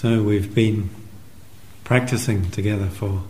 So 0.00 0.22
we've 0.22 0.54
been 0.54 0.88
practicing 1.84 2.50
together 2.52 2.86
for 2.86 3.22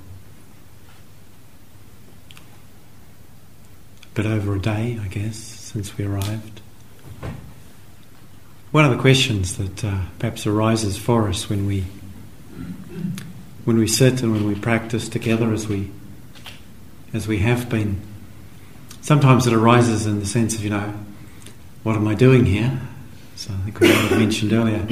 a 4.05 4.15
bit 4.15 4.25
over 4.25 4.55
a 4.55 4.60
day, 4.60 4.96
I 5.03 5.08
guess, 5.08 5.35
since 5.37 5.98
we 5.98 6.05
arrived. 6.05 6.60
One 8.71 8.85
of 8.85 8.93
the 8.93 8.98
questions 8.98 9.57
that 9.57 9.85
uh, 9.85 10.03
perhaps 10.21 10.46
arises 10.46 10.96
for 10.96 11.29
us 11.29 11.51
when 11.51 11.67
we 11.67 11.87
when 13.64 13.77
we 13.77 13.89
sit 13.89 14.23
and 14.23 14.32
when 14.32 14.46
we 14.46 14.55
practice 14.55 15.09
together, 15.09 15.52
as 15.52 15.66
we 15.66 15.91
as 17.12 17.27
we 17.27 17.39
have 17.39 17.68
been, 17.68 18.00
sometimes 19.00 19.48
it 19.48 19.55
arises 19.55 20.07
in 20.07 20.21
the 20.21 20.27
sense 20.27 20.55
of 20.55 20.62
you 20.62 20.71
know, 20.71 20.95
what 21.82 21.96
am 21.96 22.07
I 22.07 22.14
doing 22.14 22.46
here? 22.46 22.80
So 23.34 23.52
I 23.52 23.57
think 23.68 23.80
we 23.80 23.89
mentioned 24.16 24.52
earlier. 24.52 24.87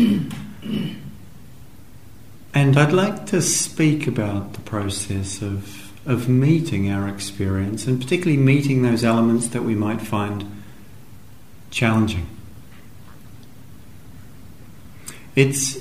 And 2.58 2.76
I'd 2.76 2.92
like 2.92 3.26
to 3.26 3.40
speak 3.40 4.08
about 4.08 4.54
the 4.54 4.60
process 4.62 5.42
of, 5.42 5.92
of 6.08 6.28
meeting 6.28 6.90
our 6.90 7.08
experience, 7.08 7.86
and 7.86 8.00
particularly 8.00 8.36
meeting 8.36 8.82
those 8.82 9.04
elements 9.04 9.46
that 9.50 9.62
we 9.62 9.76
might 9.76 10.00
find 10.00 10.44
challenging. 11.70 12.26
It's 15.36 15.78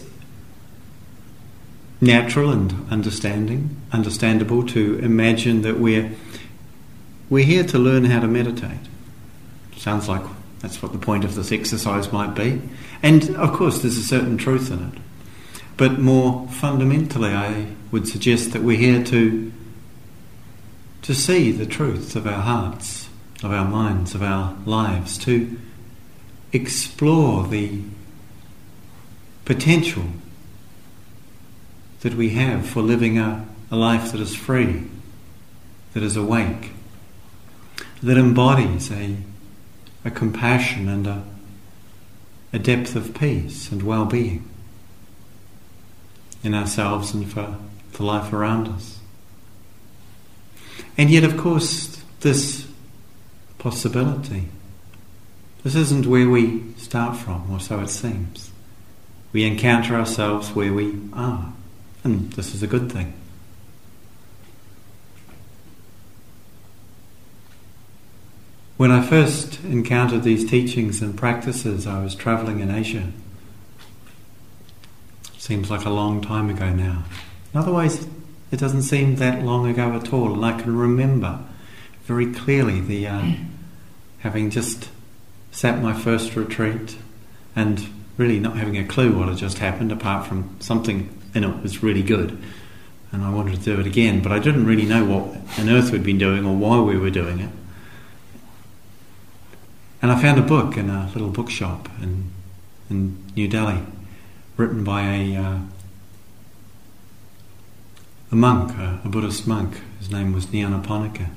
natural 2.00 2.52
and 2.52 2.92
understanding, 2.92 3.76
understandable 3.92 4.64
to 4.68 5.00
imagine 5.00 5.64
that 5.64 5.80
we're 5.80 6.12
we're 7.28 7.44
here 7.44 7.64
to 7.64 7.80
learn 7.80 8.06
how 8.06 8.20
to 8.20 8.28
meditate. 8.28 8.86
Sounds 9.78 10.08
like 10.08 10.22
that's 10.60 10.84
what 10.84 10.92
the 10.92 11.00
point 11.00 11.26
of 11.26 11.34
this 11.34 11.52
exercise 11.52 12.14
might 12.14 12.36
be. 12.36 12.62
And 13.02 13.36
of 13.36 13.54
course, 13.54 13.82
there's 13.82 13.98
a 13.98 14.04
certain 14.04 14.38
truth 14.38 14.70
in 14.70 14.92
it. 14.94 15.07
But 15.78 16.00
more 16.00 16.48
fundamentally, 16.48 17.30
I 17.30 17.68
would 17.92 18.08
suggest 18.08 18.52
that 18.52 18.64
we're 18.64 18.78
here 18.78 19.04
to, 19.06 19.52
to 21.04 21.14
see 21.14 21.52
the 21.52 21.68
truth 21.68 22.16
of 22.16 22.26
our 22.26 22.42
hearts, 22.42 23.10
of 23.44 23.52
our 23.52 23.66
minds, 23.66 24.16
of 24.16 24.24
our 24.24 24.58
lives, 24.66 25.20
to 25.20 25.56
explore 26.52 27.48
the 27.48 27.84
potential 29.46 30.06
that 32.02 32.16
we 32.16 32.30
have 32.32 32.66
for 32.66 32.82
living 32.82 33.20
a, 33.20 33.48
a 33.70 33.76
life 33.76 34.12
that 34.12 34.20
is 34.20 34.36
free, 34.36 34.88
that 35.94 36.02
is 36.02 36.18
awake, 36.18 36.72
that 38.02 38.18
embodies 38.18 38.92
a, 38.92 39.18
a 40.04 40.10
compassion 40.10 40.90
and 40.90 41.06
a, 41.06 41.24
a 42.52 42.58
depth 42.58 42.96
of 42.96 43.14
peace 43.14 43.72
and 43.72 43.84
well 43.84 44.06
being 44.06 44.44
in 46.44 46.54
ourselves 46.54 47.14
and 47.14 47.32
for 47.32 47.58
the 47.94 48.04
life 48.04 48.32
around 48.32 48.68
us. 48.68 49.00
And 50.98 51.10
yet, 51.10 51.24
of 51.24 51.38
course, 51.38 52.02
this 52.22 52.68
possibility, 53.58 54.50
this 55.64 55.76
isn't 55.76 56.06
where 56.06 56.30
we 56.30 56.74
start 56.78 57.18
from, 57.18 57.52
or 57.52 57.60
so 57.60 57.80
it 57.80 57.90
seems. 57.90 58.52
We 59.34 59.46
encounter 59.46 59.96
ourselves 59.96 60.52
where 60.52 60.74
we 60.74 61.00
are, 61.14 61.54
and 62.04 62.32
this 62.34 62.56
is 62.56 62.64
a 62.64 62.68
good 62.68 62.92
thing. 62.92 63.14
When 68.78 68.92
I 68.92 69.02
first 69.02 69.64
encountered 69.64 70.24
these 70.24 70.50
teachings 70.50 71.02
and 71.02 71.18
practices, 71.18 71.88
I 71.88 72.04
was 72.04 72.14
traveling 72.14 72.60
in 72.60 72.70
Asia 72.70 73.12
Seems 75.48 75.72
like 75.72 75.86
a 75.86 75.90
long 75.90 76.20
time 76.20 76.50
ago 76.50 76.74
now. 76.74 77.06
In 77.54 77.60
other 77.62 77.72
ways, 77.72 78.06
it 78.52 78.60
doesn't 78.60 78.82
seem 78.82 79.16
that 79.16 79.46
long 79.46 79.66
ago 79.66 79.94
at 79.94 80.12
all, 80.12 80.34
and 80.34 80.44
I 80.44 80.62
can 80.62 80.76
remember 80.76 81.40
very 82.04 82.34
clearly 82.34 82.82
the 82.82 83.08
uh, 83.08 83.32
having 84.20 84.50
just 84.50 84.90
sat 85.54 85.82
my 85.82 85.94
first 85.94 86.36
retreat 86.36 86.98
and 87.56 87.88
really 88.18 88.42
not 88.42 88.58
having 88.58 88.78
a 88.78 88.84
clue 88.84 89.18
what 89.18 89.30
had 89.30 89.38
just 89.38 89.60
happened, 89.60 89.90
apart 89.90 90.28
from 90.28 90.54
something 90.60 91.18
in 91.34 91.46
it 91.46 91.64
was 91.64 91.82
really 91.82 92.04
good, 92.04 92.38
and 93.14 93.24
I 93.24 93.30
wanted 93.30 93.58
to 93.58 93.64
do 93.64 93.80
it 93.80 93.88
again, 93.88 94.22
but 94.22 94.34
I 94.34 94.40
didn't 94.40 94.66
really 94.66 94.86
know 94.86 95.06
what 95.06 95.60
on 95.62 95.70
earth 95.70 95.92
we'd 95.92 96.04
been 96.04 96.18
doing 96.18 96.46
or 96.46 96.58
why 96.58 96.82
we 96.82 96.98
were 96.98 97.10
doing 97.10 97.40
it. 97.40 97.52
And 100.02 100.12
I 100.12 100.22
found 100.22 100.40
a 100.40 100.44
book 100.44 100.76
in 100.76 100.90
a 100.90 101.10
little 101.14 101.30
bookshop 101.30 101.88
in 102.02 102.32
in 102.90 103.24
New 103.34 103.48
Delhi 103.48 103.82
written 104.58 104.84
by 104.84 105.04
a, 105.04 105.36
uh, 105.36 105.60
a 108.32 108.36
monk, 108.36 108.72
a, 108.78 109.02
a, 109.06 109.08
Buddhist 109.08 109.48
monk. 109.48 109.80
His 110.00 110.12
name 110.12 110.34
was 110.34 110.48
Nyanaponika. 110.48 111.30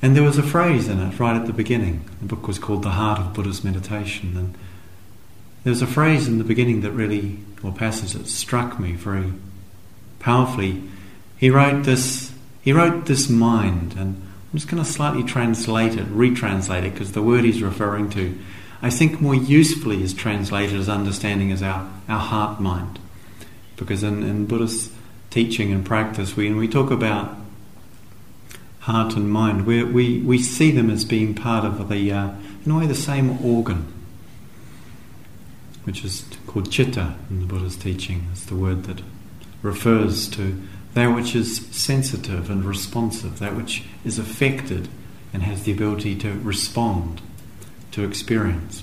And 0.00 0.16
there 0.16 0.22
was 0.22 0.38
a 0.38 0.42
phrase 0.42 0.88
in 0.88 1.00
it 1.00 1.18
right 1.18 1.36
at 1.36 1.46
the 1.46 1.52
beginning. 1.52 2.08
The 2.20 2.26
book 2.26 2.48
was 2.48 2.58
called 2.58 2.82
The 2.82 2.90
Heart 2.90 3.18
of 3.18 3.34
Buddhist 3.34 3.64
Meditation. 3.64 4.36
And 4.36 4.54
there 5.64 5.70
was 5.70 5.82
a 5.82 5.86
phrase 5.86 6.26
in 6.26 6.38
the 6.38 6.44
beginning 6.44 6.80
that 6.80 6.92
really, 6.92 7.38
or 7.62 7.72
passage 7.72 8.12
that 8.12 8.26
struck 8.26 8.80
me 8.80 8.92
very 8.92 9.32
powerfully. 10.18 10.82
He 11.36 11.50
wrote 11.50 11.84
this, 11.84 12.32
he 12.62 12.72
wrote 12.72 13.06
this 13.06 13.28
mind, 13.28 13.94
and 13.96 14.16
I'm 14.16 14.58
just 14.58 14.68
going 14.68 14.82
to 14.82 14.88
slightly 14.88 15.22
translate 15.22 15.94
it, 15.94 16.06
retranslate 16.06 16.84
it, 16.84 16.92
because 16.92 17.12
the 17.12 17.22
word 17.22 17.44
he's 17.44 17.62
referring 17.62 18.10
to 18.10 18.38
I 18.82 18.90
think 18.90 19.20
more 19.20 19.34
usefully 19.34 20.02
is 20.02 20.12
translated 20.12 20.78
as 20.78 20.88
understanding 20.88 21.52
as 21.52 21.62
our, 21.62 21.88
our 22.08 22.18
heart 22.18 22.60
mind. 22.60 22.98
Because 23.76 24.02
in, 24.02 24.24
in 24.24 24.46
Buddhist 24.46 24.90
teaching 25.30 25.72
and 25.72 25.86
practice, 25.86 26.36
when 26.36 26.56
we 26.56 26.66
talk 26.66 26.90
about 26.90 27.36
heart 28.80 29.14
and 29.14 29.30
mind, 29.30 29.66
we, 29.66 29.84
we, 29.84 30.18
we 30.20 30.38
see 30.38 30.72
them 30.72 30.90
as 30.90 31.04
being 31.04 31.32
part 31.32 31.64
of 31.64 31.88
the, 31.88 32.10
uh, 32.12 32.32
in 32.66 32.72
a 32.72 32.78
way, 32.78 32.86
the 32.86 32.94
same 32.96 33.44
organ, 33.44 33.92
which 35.84 36.04
is 36.04 36.24
called 36.48 36.70
chitta 36.70 37.14
in 37.30 37.38
the 37.38 37.46
Buddha's 37.46 37.76
teaching. 37.76 38.26
It's 38.32 38.44
the 38.44 38.56
word 38.56 38.82
that 38.84 39.00
refers 39.62 40.28
to 40.30 40.60
that 40.94 41.14
which 41.14 41.36
is 41.36 41.66
sensitive 41.68 42.50
and 42.50 42.64
responsive, 42.64 43.38
that 43.38 43.56
which 43.56 43.84
is 44.04 44.18
affected 44.18 44.88
and 45.32 45.44
has 45.44 45.62
the 45.62 45.72
ability 45.72 46.16
to 46.16 46.32
respond 46.40 47.22
to 47.92 48.04
experience. 48.04 48.82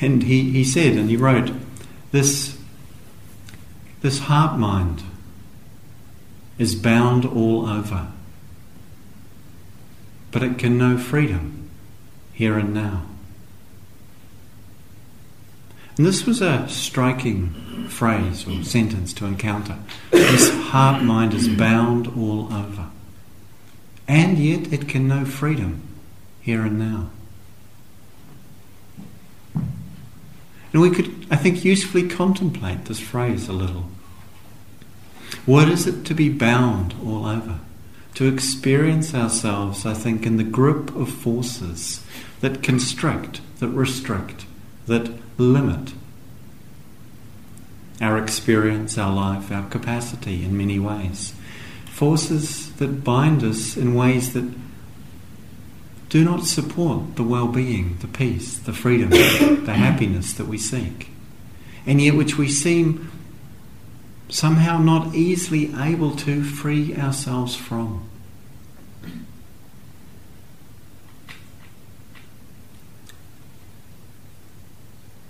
And 0.00 0.22
he, 0.22 0.50
he 0.50 0.64
said, 0.64 0.96
and 0.96 1.10
he 1.10 1.16
wrote, 1.16 1.52
this, 2.10 2.58
this 4.00 4.20
heart 4.20 4.58
mind 4.58 5.02
is 6.58 6.74
bound 6.74 7.24
all 7.24 7.66
over, 7.66 8.08
but 10.30 10.42
it 10.42 10.58
can 10.58 10.78
know 10.78 10.96
freedom 10.96 11.70
here 12.32 12.58
and 12.58 12.72
now. 12.72 13.06
And 15.96 16.06
this 16.06 16.24
was 16.24 16.40
a 16.40 16.66
striking 16.68 17.88
phrase 17.88 18.48
or 18.48 18.62
sentence 18.64 19.12
to 19.14 19.26
encounter. 19.26 19.76
This 20.10 20.50
heart 20.50 21.02
mind 21.02 21.34
is 21.34 21.48
bound 21.48 22.06
all 22.08 22.52
over, 22.52 22.90
and 24.08 24.38
yet 24.38 24.72
it 24.72 24.88
can 24.88 25.08
know 25.08 25.26
freedom 25.26 25.82
here 26.40 26.62
and 26.62 26.78
now. 26.78 27.10
And 30.72 30.82
we 30.82 30.90
could, 30.90 31.26
I 31.30 31.36
think, 31.36 31.64
usefully 31.64 32.08
contemplate 32.08 32.84
this 32.84 33.00
phrase 33.00 33.48
a 33.48 33.52
little. 33.52 33.86
What 35.46 35.68
is 35.68 35.86
it 35.86 36.04
to 36.06 36.14
be 36.14 36.28
bound 36.28 36.94
all 37.04 37.26
over? 37.26 37.60
To 38.14 38.26
experience 38.26 39.14
ourselves, 39.14 39.86
I 39.86 39.94
think, 39.94 40.26
in 40.26 40.36
the 40.36 40.44
grip 40.44 40.94
of 40.94 41.08
forces 41.08 42.04
that 42.40 42.62
constrict, 42.62 43.40
that 43.58 43.68
restrict, 43.68 44.46
that 44.86 45.10
limit 45.38 45.92
our 48.00 48.18
experience, 48.18 48.96
our 48.96 49.14
life, 49.14 49.52
our 49.52 49.68
capacity 49.68 50.44
in 50.44 50.56
many 50.56 50.78
ways. 50.78 51.34
Forces 51.86 52.72
that 52.76 53.04
bind 53.04 53.44
us 53.44 53.76
in 53.76 53.94
ways 53.94 54.32
that 54.32 54.50
do 56.10 56.24
not 56.24 56.44
support 56.44 57.14
the 57.14 57.22
well 57.22 57.46
being, 57.46 57.96
the 58.00 58.08
peace, 58.08 58.58
the 58.58 58.72
freedom, 58.72 59.10
the 59.64 59.74
happiness 59.74 60.32
that 60.34 60.46
we 60.46 60.58
seek, 60.58 61.08
and 61.86 62.02
yet 62.02 62.16
which 62.16 62.36
we 62.36 62.48
seem 62.48 63.10
somehow 64.28 64.76
not 64.78 65.14
easily 65.14 65.72
able 65.76 66.14
to 66.16 66.42
free 66.42 66.96
ourselves 66.96 67.54
from. 67.54 68.06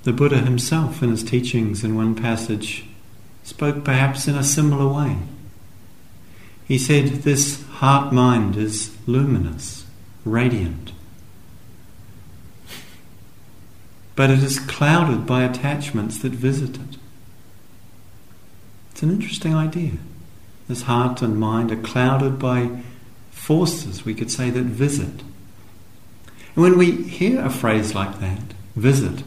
The 0.04 0.12
Buddha 0.14 0.38
himself, 0.38 1.02
in 1.02 1.10
his 1.10 1.22
teachings 1.22 1.84
in 1.84 1.94
one 1.94 2.14
passage, 2.14 2.86
spoke 3.42 3.84
perhaps 3.84 4.26
in 4.26 4.34
a 4.34 4.42
similar 4.42 4.90
way. 4.90 5.18
He 6.66 6.78
said, 6.78 7.08
This 7.22 7.62
heart 7.64 8.14
mind 8.14 8.56
is 8.56 8.96
luminous 9.06 9.79
radiant. 10.24 10.92
But 14.16 14.30
it 14.30 14.42
is 14.42 14.58
clouded 14.58 15.26
by 15.26 15.44
attachments 15.44 16.18
that 16.18 16.32
visit 16.32 16.76
it. 16.76 16.96
It's 18.90 19.02
an 19.02 19.10
interesting 19.10 19.54
idea. 19.54 19.92
This 20.68 20.82
heart 20.82 21.22
and 21.22 21.38
mind 21.38 21.72
are 21.72 21.76
clouded 21.76 22.38
by 22.38 22.82
forces, 23.30 24.04
we 24.04 24.14
could 24.14 24.30
say, 24.30 24.50
that 24.50 24.64
visit. 24.64 25.22
And 26.54 26.62
when 26.62 26.76
we 26.76 27.02
hear 27.02 27.40
a 27.40 27.50
phrase 27.50 27.94
like 27.94 28.20
that, 28.20 28.42
visit, 28.76 29.24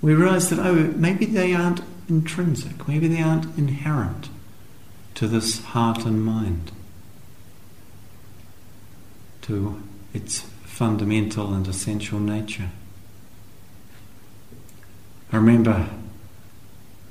we 0.00 0.14
realize 0.14 0.48
that, 0.48 0.58
oh, 0.58 0.74
maybe 0.96 1.26
they 1.26 1.54
aren't 1.54 1.82
intrinsic, 2.08 2.88
maybe 2.88 3.06
they 3.08 3.22
aren't 3.22 3.56
inherent 3.58 4.30
to 5.16 5.28
this 5.28 5.62
heart 5.62 6.06
and 6.06 6.24
mind, 6.24 6.72
to 9.50 9.82
its 10.14 10.40
fundamental 10.62 11.52
and 11.52 11.66
essential 11.66 12.20
nature. 12.20 12.70
I 15.32 15.36
remember 15.36 15.88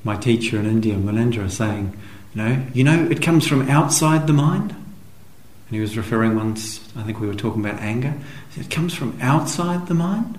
my 0.06 0.16
teacher 0.16 0.58
in 0.58 0.66
India, 0.66 0.96
Munindra, 0.96 1.52
saying, 1.52 1.98
you 2.34 2.42
know, 2.42 2.66
you 2.74 2.84
know, 2.86 3.08
it 3.12 3.22
comes 3.22 3.46
from 3.46 3.70
outside 3.70 4.26
the 4.26 4.34
mind. 4.34 4.72
And 4.72 5.76
he 5.76 5.82
was 5.82 5.98
referring 5.98 6.38
once, 6.38 6.80
I 6.96 7.04
think 7.04 7.20
we 7.20 7.28
were 7.28 7.34
talking 7.34 7.64
about 7.64 7.82
anger. 7.82 8.14
Said, 8.52 8.66
it 8.66 8.72
comes 8.72 8.94
from 8.94 9.18
outside 9.22 9.88
the 9.88 9.94
mind. 9.94 10.38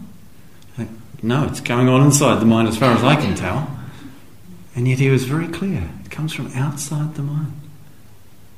no, 1.22 1.44
it's 1.44 1.60
going 1.60 1.88
on 1.88 2.02
inside 2.02 2.40
the 2.40 2.46
mind 2.46 2.66
as 2.66 2.78
far 2.78 2.92
as 2.92 3.04
I 3.04 3.16
can 3.16 3.34
tell. 3.34 3.70
And 4.74 4.88
yet 4.88 4.98
he 4.98 5.10
was 5.10 5.24
very 5.24 5.48
clear. 5.48 5.90
It 6.02 6.10
comes 6.10 6.32
from 6.32 6.50
outside 6.54 7.14
the 7.14 7.22
mind. 7.22 7.52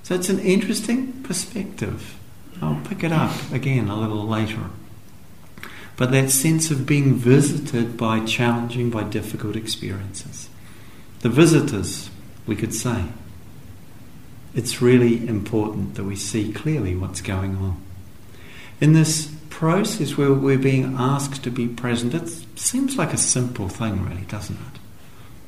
So 0.05 0.15
it's 0.15 0.29
an 0.29 0.39
interesting 0.39 1.25
perspective. 1.25 2.17
I'll 2.62 2.81
pick 2.85 3.03
it 3.03 3.12
up 3.12 3.32
again 3.50 3.88
a 3.88 3.97
little 3.97 4.26
later. 4.26 4.70
But 5.97 6.12
that 6.12 6.31
sense 6.31 6.70
of 6.70 6.87
being 6.87 7.14
visited 7.14 7.97
by 7.97 8.25
challenging, 8.25 8.88
by 8.88 9.03
difficult 9.03 9.56
experiences. 9.56 10.49
The 11.20 11.29
visitors, 11.29 12.09
we 12.47 12.55
could 12.55 12.73
say. 12.73 13.06
It's 14.55 14.81
really 14.81 15.26
important 15.26 15.97
that 15.97 16.05
we 16.05 16.17
see 16.17 16.53
clearly 16.53 16.94
what's 16.94 17.20
going 17.20 17.56
on. 17.56 17.82
In 18.81 18.93
this 18.93 19.35
process 19.50 20.17
where 20.17 20.32
we're 20.32 20.58
being 20.58 20.97
asked 20.99 21.43
to 21.44 21.50
be 21.50 21.69
present, 21.69 22.15
it 22.15 22.29
seems 22.58 22.97
like 22.97 23.12
a 23.12 23.19
simple 23.19 23.69
thing, 23.69 24.05
really, 24.05 24.23
doesn't 24.23 24.56
it? 24.56 24.81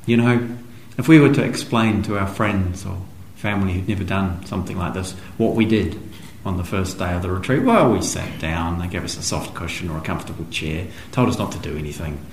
You 0.05 0.17
know, 0.17 0.57
if 0.97 1.07
we 1.07 1.19
were 1.19 1.33
to 1.33 1.43
explain 1.43 2.03
to 2.03 2.17
our 2.17 2.27
friends 2.27 2.85
or 2.85 2.97
family 3.35 3.73
who'd 3.73 3.87
never 3.87 4.03
done 4.03 4.45
something 4.45 4.77
like 4.77 4.93
this 4.93 5.11
what 5.37 5.53
we 5.55 5.65
did 5.65 5.99
on 6.45 6.57
the 6.57 6.63
first 6.63 6.99
day 6.99 7.13
of 7.13 7.23
the 7.23 7.31
retreat, 7.31 7.63
well, 7.63 7.91
we 7.91 8.01
sat 8.01 8.39
down, 8.39 8.77
they 8.79 8.87
gave 8.87 9.03
us 9.03 9.17
a 9.17 9.23
soft 9.23 9.55
cushion 9.55 9.89
or 9.89 9.97
a 9.97 10.01
comfortable 10.01 10.45
chair, 10.51 10.87
told 11.11 11.27
us 11.27 11.39
not 11.39 11.51
to 11.51 11.59
do 11.59 11.75
anything. 11.75 12.23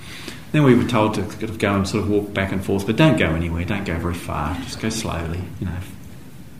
Then 0.51 0.63
we 0.63 0.75
were 0.75 0.87
told 0.87 1.15
to 1.15 1.21
of 1.21 1.57
go 1.57 1.75
and 1.75 1.87
sort 1.87 2.03
of 2.03 2.09
walk 2.11 2.31
back 2.31 2.51
and 2.51 2.63
forth, 2.63 2.85
but 2.85 2.95
don't 2.95 3.17
go 3.17 3.29
anywhere, 3.29 3.65
don't 3.65 3.85
go 3.85 3.97
very 3.97 4.13
far, 4.13 4.55
just 4.57 4.79
go 4.79 4.89
slowly, 4.89 5.41
you 5.59 5.65
know, 5.65 5.77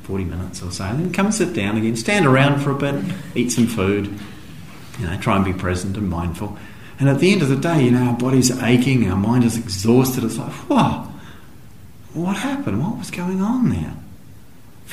40 0.01 0.23
minutes 0.23 0.63
or 0.63 0.71
so. 0.71 0.83
And 0.85 0.99
then 0.99 1.13
come 1.13 1.27
and 1.27 1.35
sit 1.35 1.53
down 1.53 1.77
again, 1.77 1.95
stand 1.95 2.25
around 2.25 2.59
for 2.59 2.71
a 2.71 2.75
bit, 2.75 2.95
eat 3.35 3.51
some 3.51 3.67
food, 3.67 4.07
you 4.99 5.05
know, 5.05 5.15
try 5.19 5.35
and 5.35 5.45
be 5.45 5.53
present 5.53 5.95
and 5.95 6.09
mindful. 6.09 6.57
And 6.99 7.07
at 7.07 7.19
the 7.19 7.31
end 7.31 7.43
of 7.43 7.49
the 7.49 7.55
day, 7.55 7.83
you 7.83 7.91
know, 7.91 8.03
our 8.03 8.17
body's 8.17 8.49
aching, 8.63 9.07
our 9.09 9.17
mind 9.17 9.43
is 9.43 9.57
exhausted. 9.57 10.23
It's 10.23 10.37
like, 10.37 10.51
whoa, 10.51 11.07
what 12.13 12.37
happened? 12.37 12.81
What 12.81 12.97
was 12.97 13.11
going 13.11 13.41
on 13.41 13.69
there? 13.69 13.93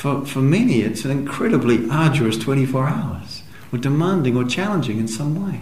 For, 0.01 0.25
for 0.25 0.39
many, 0.39 0.81
it's 0.81 1.05
an 1.05 1.11
incredibly 1.11 1.87
arduous 1.87 2.35
24 2.35 2.87
hours, 2.87 3.43
or 3.71 3.77
demanding 3.77 4.35
or 4.35 4.43
challenging 4.43 4.97
in 4.97 5.07
some 5.07 5.45
way. 5.45 5.61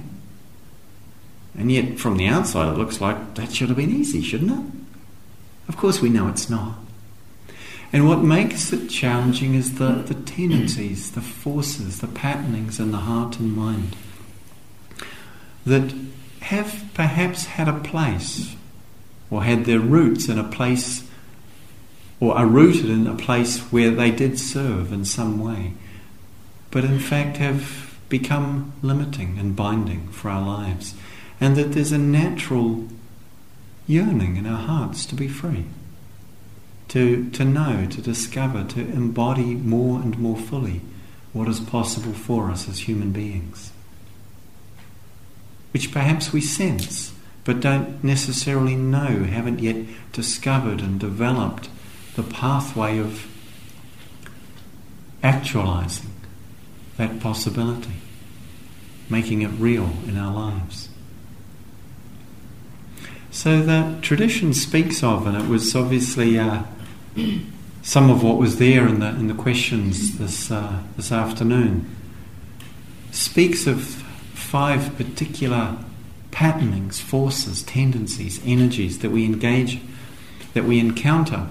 And 1.57 1.69
yet, 1.69 2.00
from 2.00 2.15
the 2.15 2.27
outside, 2.27 2.71
it 2.71 2.77
looks 2.77 3.01
like 3.01 3.36
that 3.36 3.51
should 3.51 3.68
have 3.68 3.75
been 3.75 3.94
easy, 3.94 4.21
shouldn't 4.21 4.51
it? 4.51 4.71
Of 5.68 5.75
course, 5.75 6.01
we 6.01 6.07
know 6.07 6.30
it's 6.30 6.50
not. 6.50 6.77
And 7.91 8.07
what 8.07 8.19
makes 8.19 8.71
it 8.71 8.88
challenging 8.88 9.56
is 9.56 9.77
the, 9.77 10.03
the 10.07 10.13
tendencies, 10.13 11.12
the 11.12 11.21
forces, 11.21 12.00
the 12.00 12.07
patternings 12.07 12.80
in 12.80 12.91
the 12.91 13.00
heart 13.00 13.39
and 13.39 13.53
mind 13.53 13.97
that 15.65 15.94
have 16.44 16.86
perhaps 16.94 17.45
had 17.45 17.68
a 17.68 17.77
place 17.77 18.56
or 19.30 19.44
had 19.44 19.65
their 19.65 19.81
roots 19.81 20.30
in 20.30 20.39
a 20.39 20.47
place 20.47 21.08
or 22.19 22.36
are 22.36 22.45
rooted 22.45 22.89
in 22.89 23.07
a 23.07 23.16
place 23.16 23.60
where 23.71 23.92
they 23.92 24.12
did 24.12 24.38
serve 24.39 24.92
in 24.92 25.06
some 25.06 25.39
way, 25.39 25.74
but 26.71 26.83
in 26.83 27.00
fact 27.00 27.38
have 27.38 27.98
become 28.10 28.74
limiting 28.81 29.38
and 29.38 29.56
binding 29.56 30.07
for 30.10 30.30
our 30.30 30.45
lives, 30.45 30.95
and 31.39 31.56
that 31.56 31.71
there's 31.71 31.92
a 31.92 31.98
natural 31.98 32.86
yearning 33.88 34.36
in 34.36 34.45
our 34.45 34.62
hearts 34.62 35.06
to 35.06 35.16
be 35.16 35.27
free, 35.27 35.66
to, 36.89 37.30
to 37.31 37.45
know, 37.45 37.88
to 37.89 38.01
discover, 38.01 38.63
to 38.63 38.81
embody 38.81 39.56
more 39.56 40.01
and 40.01 40.18
more 40.19 40.38
fully 40.38 40.81
what 41.31 41.48
is 41.48 41.60
possible 41.60 42.13
for 42.13 42.50
us 42.50 42.68
as 42.68 42.80
human 42.80 43.12
beings, 43.12 43.72
which 45.72 45.92
perhaps 45.92 46.33
we 46.33 46.42
sense 46.42 47.13
but 47.45 47.62
don't 47.62 48.04
necessarily 48.04 48.75
know, 48.75 49.24
haven't 49.24 49.60
yet 49.60 49.77
discovered 50.12 50.81
and 50.81 51.00
developed 51.00 51.69
the 52.15 52.23
pathway 52.23 52.97
of 53.00 53.25
actualizing 55.23 56.11
that 56.97 57.19
possibility, 57.19 57.95
making 59.09 59.41
it 59.41 59.50
real 59.57 59.94
in 60.07 60.17
our 60.17 60.33
lives. 60.33 60.89
So 63.31 63.61
the 63.61 63.97
tradition 64.01 64.53
speaks 64.53 65.03
of, 65.03 65.27
and 65.27 65.38
it 65.38 65.47
was 65.47 65.75
obviously 65.75 66.39
uh, 66.39 66.63
some 67.81 68.09
of 68.09 68.23
what 68.23 68.38
was 68.38 68.57
there 68.57 68.88
in 68.88 69.00
the 69.00 69.09
in 69.09 69.27
the 69.27 69.33
questions 69.33 70.17
this 70.17 70.51
uh, 70.51 70.81
this 70.97 71.12
afternoon. 71.12 71.95
Speaks 73.12 73.67
of 73.67 73.83
five 74.33 74.95
particular 74.97 75.77
patternings, 76.31 77.00
forces, 77.00 77.63
tendencies, 77.63 78.41
energies 78.45 79.00
that 79.00 79.12
we 79.12 79.25
engage, 79.25 79.79
that 80.53 80.63
we 80.63 80.79
encounter 80.79 81.47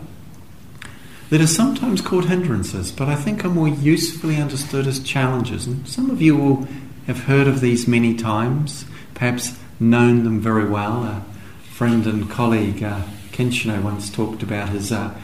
that 1.31 1.41
are 1.41 1.47
sometimes 1.47 2.01
called 2.01 2.27
hindrances, 2.27 2.91
but 2.91 3.09
I 3.09 3.15
think 3.15 3.45
are 3.45 3.51
more 3.51 3.69
usefully 3.69 4.37
understood 4.37 4.87
as 4.87 5.01
challenges. 5.01 5.67
And 5.67 5.87
some 5.87 6.11
of 6.11 6.23
you 6.23 6.37
will 6.37 6.69
have 7.07 7.25
heard 7.25 7.47
of 7.47 7.61
these 7.61 7.87
many 7.87 8.15
times, 8.15 8.85
perhaps 9.15 9.59
known 9.79 10.25
them 10.25 10.41
very 10.41 10.69
well. 10.69 11.05
A 11.05 11.23
friend 11.71 12.07
and 12.07 12.31
colleague, 12.31 12.83
uh, 12.83 13.03
Kenshino, 13.33 13.83
once 13.83 14.11
talked 14.11 14.43
about 14.43 14.71
his 14.71 14.91
uh, 14.91 15.15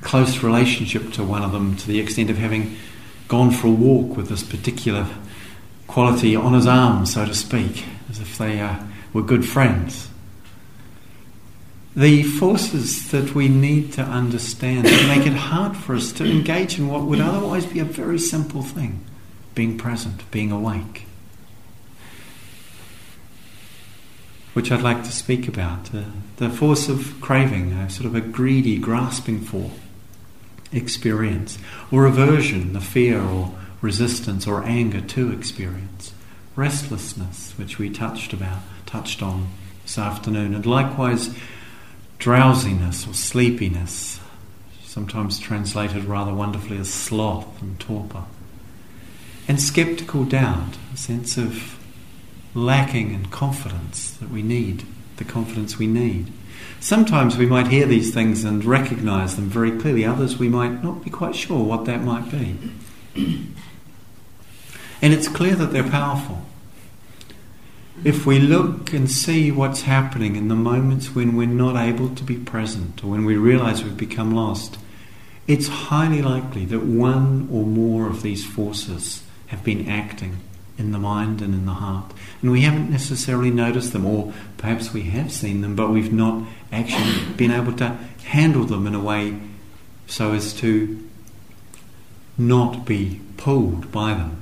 close 0.00 0.42
relationship 0.42 1.12
to 1.12 1.24
one 1.24 1.42
of 1.42 1.52
them 1.52 1.76
to 1.76 1.86
the 1.86 2.00
extent 2.00 2.30
of 2.30 2.38
having 2.38 2.76
gone 3.28 3.50
for 3.50 3.68
a 3.68 3.70
walk 3.70 4.16
with 4.16 4.28
this 4.28 4.42
particular 4.42 5.06
quality 5.86 6.34
on 6.34 6.54
his 6.54 6.66
arm, 6.66 7.04
so 7.04 7.26
to 7.26 7.34
speak, 7.34 7.84
as 8.08 8.18
if 8.18 8.38
they 8.38 8.60
uh, 8.60 8.76
were 9.12 9.22
good 9.22 9.44
friends 9.46 10.09
the 11.96 12.22
forces 12.22 13.10
that 13.10 13.34
we 13.34 13.48
need 13.48 13.92
to 13.94 14.02
understand 14.02 14.86
that 14.86 15.16
make 15.16 15.26
it 15.26 15.36
hard 15.36 15.76
for 15.76 15.94
us 15.94 16.12
to 16.12 16.24
engage 16.24 16.78
in 16.78 16.88
what 16.88 17.02
would 17.02 17.20
otherwise 17.20 17.66
be 17.66 17.80
a 17.80 17.84
very 17.84 18.18
simple 18.18 18.62
thing 18.62 19.04
being 19.54 19.76
present, 19.76 20.28
being 20.30 20.52
awake. 20.52 21.06
Which 24.52 24.70
I'd 24.70 24.82
like 24.82 25.02
to 25.04 25.12
speak 25.12 25.48
about 25.48 25.94
uh, 25.94 26.02
the 26.36 26.50
force 26.50 26.88
of 26.88 27.20
craving, 27.20 27.72
uh, 27.72 27.88
sort 27.88 28.06
of 28.06 28.14
a 28.14 28.20
greedy, 28.20 28.78
grasping 28.78 29.40
for 29.40 29.70
experience, 30.72 31.58
or 31.90 32.06
aversion, 32.06 32.72
the 32.72 32.80
fear 32.80 33.20
or 33.20 33.52
resistance 33.80 34.46
or 34.46 34.62
anger 34.64 35.00
to 35.00 35.32
experience, 35.32 36.12
restlessness, 36.54 37.52
which 37.56 37.78
we 37.78 37.90
touched 37.90 38.32
about, 38.32 38.60
touched 38.86 39.22
on 39.22 39.48
this 39.82 39.98
afternoon, 39.98 40.54
and 40.54 40.66
likewise 40.66 41.34
drowsiness 42.20 43.08
or 43.08 43.14
sleepiness, 43.14 44.20
sometimes 44.84 45.40
translated 45.40 46.04
rather 46.04 46.32
wonderfully 46.32 46.76
as 46.76 46.92
sloth 46.92 47.60
and 47.62 47.80
torpor, 47.80 48.24
and 49.48 49.60
skeptical 49.60 50.24
doubt, 50.24 50.76
a 50.94 50.96
sense 50.96 51.36
of 51.36 51.78
lacking 52.54 53.14
in 53.14 53.24
confidence 53.26 54.10
that 54.12 54.28
we 54.28 54.42
need, 54.42 54.84
the 55.16 55.24
confidence 55.24 55.78
we 55.78 55.86
need. 55.86 56.30
Sometimes 56.78 57.38
we 57.38 57.46
might 57.46 57.68
hear 57.68 57.86
these 57.86 58.12
things 58.12 58.44
and 58.44 58.64
recognize 58.64 59.36
them 59.36 59.46
very 59.46 59.72
clearly, 59.72 60.04
others 60.04 60.38
we 60.38 60.48
might 60.48 60.84
not 60.84 61.02
be 61.02 61.10
quite 61.10 61.34
sure 61.34 61.64
what 61.64 61.86
that 61.86 62.02
might 62.02 62.30
be. 62.30 62.58
and 63.16 63.54
it's 65.14 65.28
clear 65.28 65.54
that 65.54 65.72
they're 65.72 65.88
powerful 65.88 66.44
if 68.04 68.24
we 68.26 68.38
look 68.38 68.92
and 68.92 69.10
see 69.10 69.50
what's 69.50 69.82
happening 69.82 70.36
in 70.36 70.48
the 70.48 70.54
moments 70.54 71.14
when 71.14 71.36
we're 71.36 71.46
not 71.46 71.76
able 71.76 72.14
to 72.14 72.24
be 72.24 72.36
present 72.36 73.04
or 73.04 73.08
when 73.08 73.24
we 73.24 73.36
realize 73.36 73.84
we've 73.84 73.96
become 73.96 74.34
lost, 74.34 74.78
it's 75.46 75.68
highly 75.68 76.22
likely 76.22 76.64
that 76.66 76.84
one 76.84 77.48
or 77.52 77.64
more 77.64 78.06
of 78.06 78.22
these 78.22 78.46
forces 78.46 79.22
have 79.48 79.64
been 79.64 79.88
acting 79.88 80.38
in 80.78 80.92
the 80.92 80.98
mind 80.98 81.42
and 81.42 81.54
in 81.54 81.66
the 81.66 81.74
heart. 81.74 82.12
And 82.40 82.50
we 82.50 82.62
haven't 82.62 82.90
necessarily 82.90 83.50
noticed 83.50 83.92
them, 83.92 84.06
or 84.06 84.32
perhaps 84.56 84.94
we 84.94 85.02
have 85.02 85.30
seen 85.30 85.60
them, 85.60 85.76
but 85.76 85.90
we've 85.90 86.12
not 86.12 86.44
actually 86.72 87.32
been 87.36 87.50
able 87.50 87.74
to 87.74 87.98
handle 88.24 88.64
them 88.64 88.86
in 88.86 88.94
a 88.94 89.00
way 89.00 89.38
so 90.06 90.32
as 90.32 90.54
to 90.54 91.06
not 92.38 92.86
be 92.86 93.20
pulled 93.36 93.92
by 93.92 94.14
them. 94.14 94.40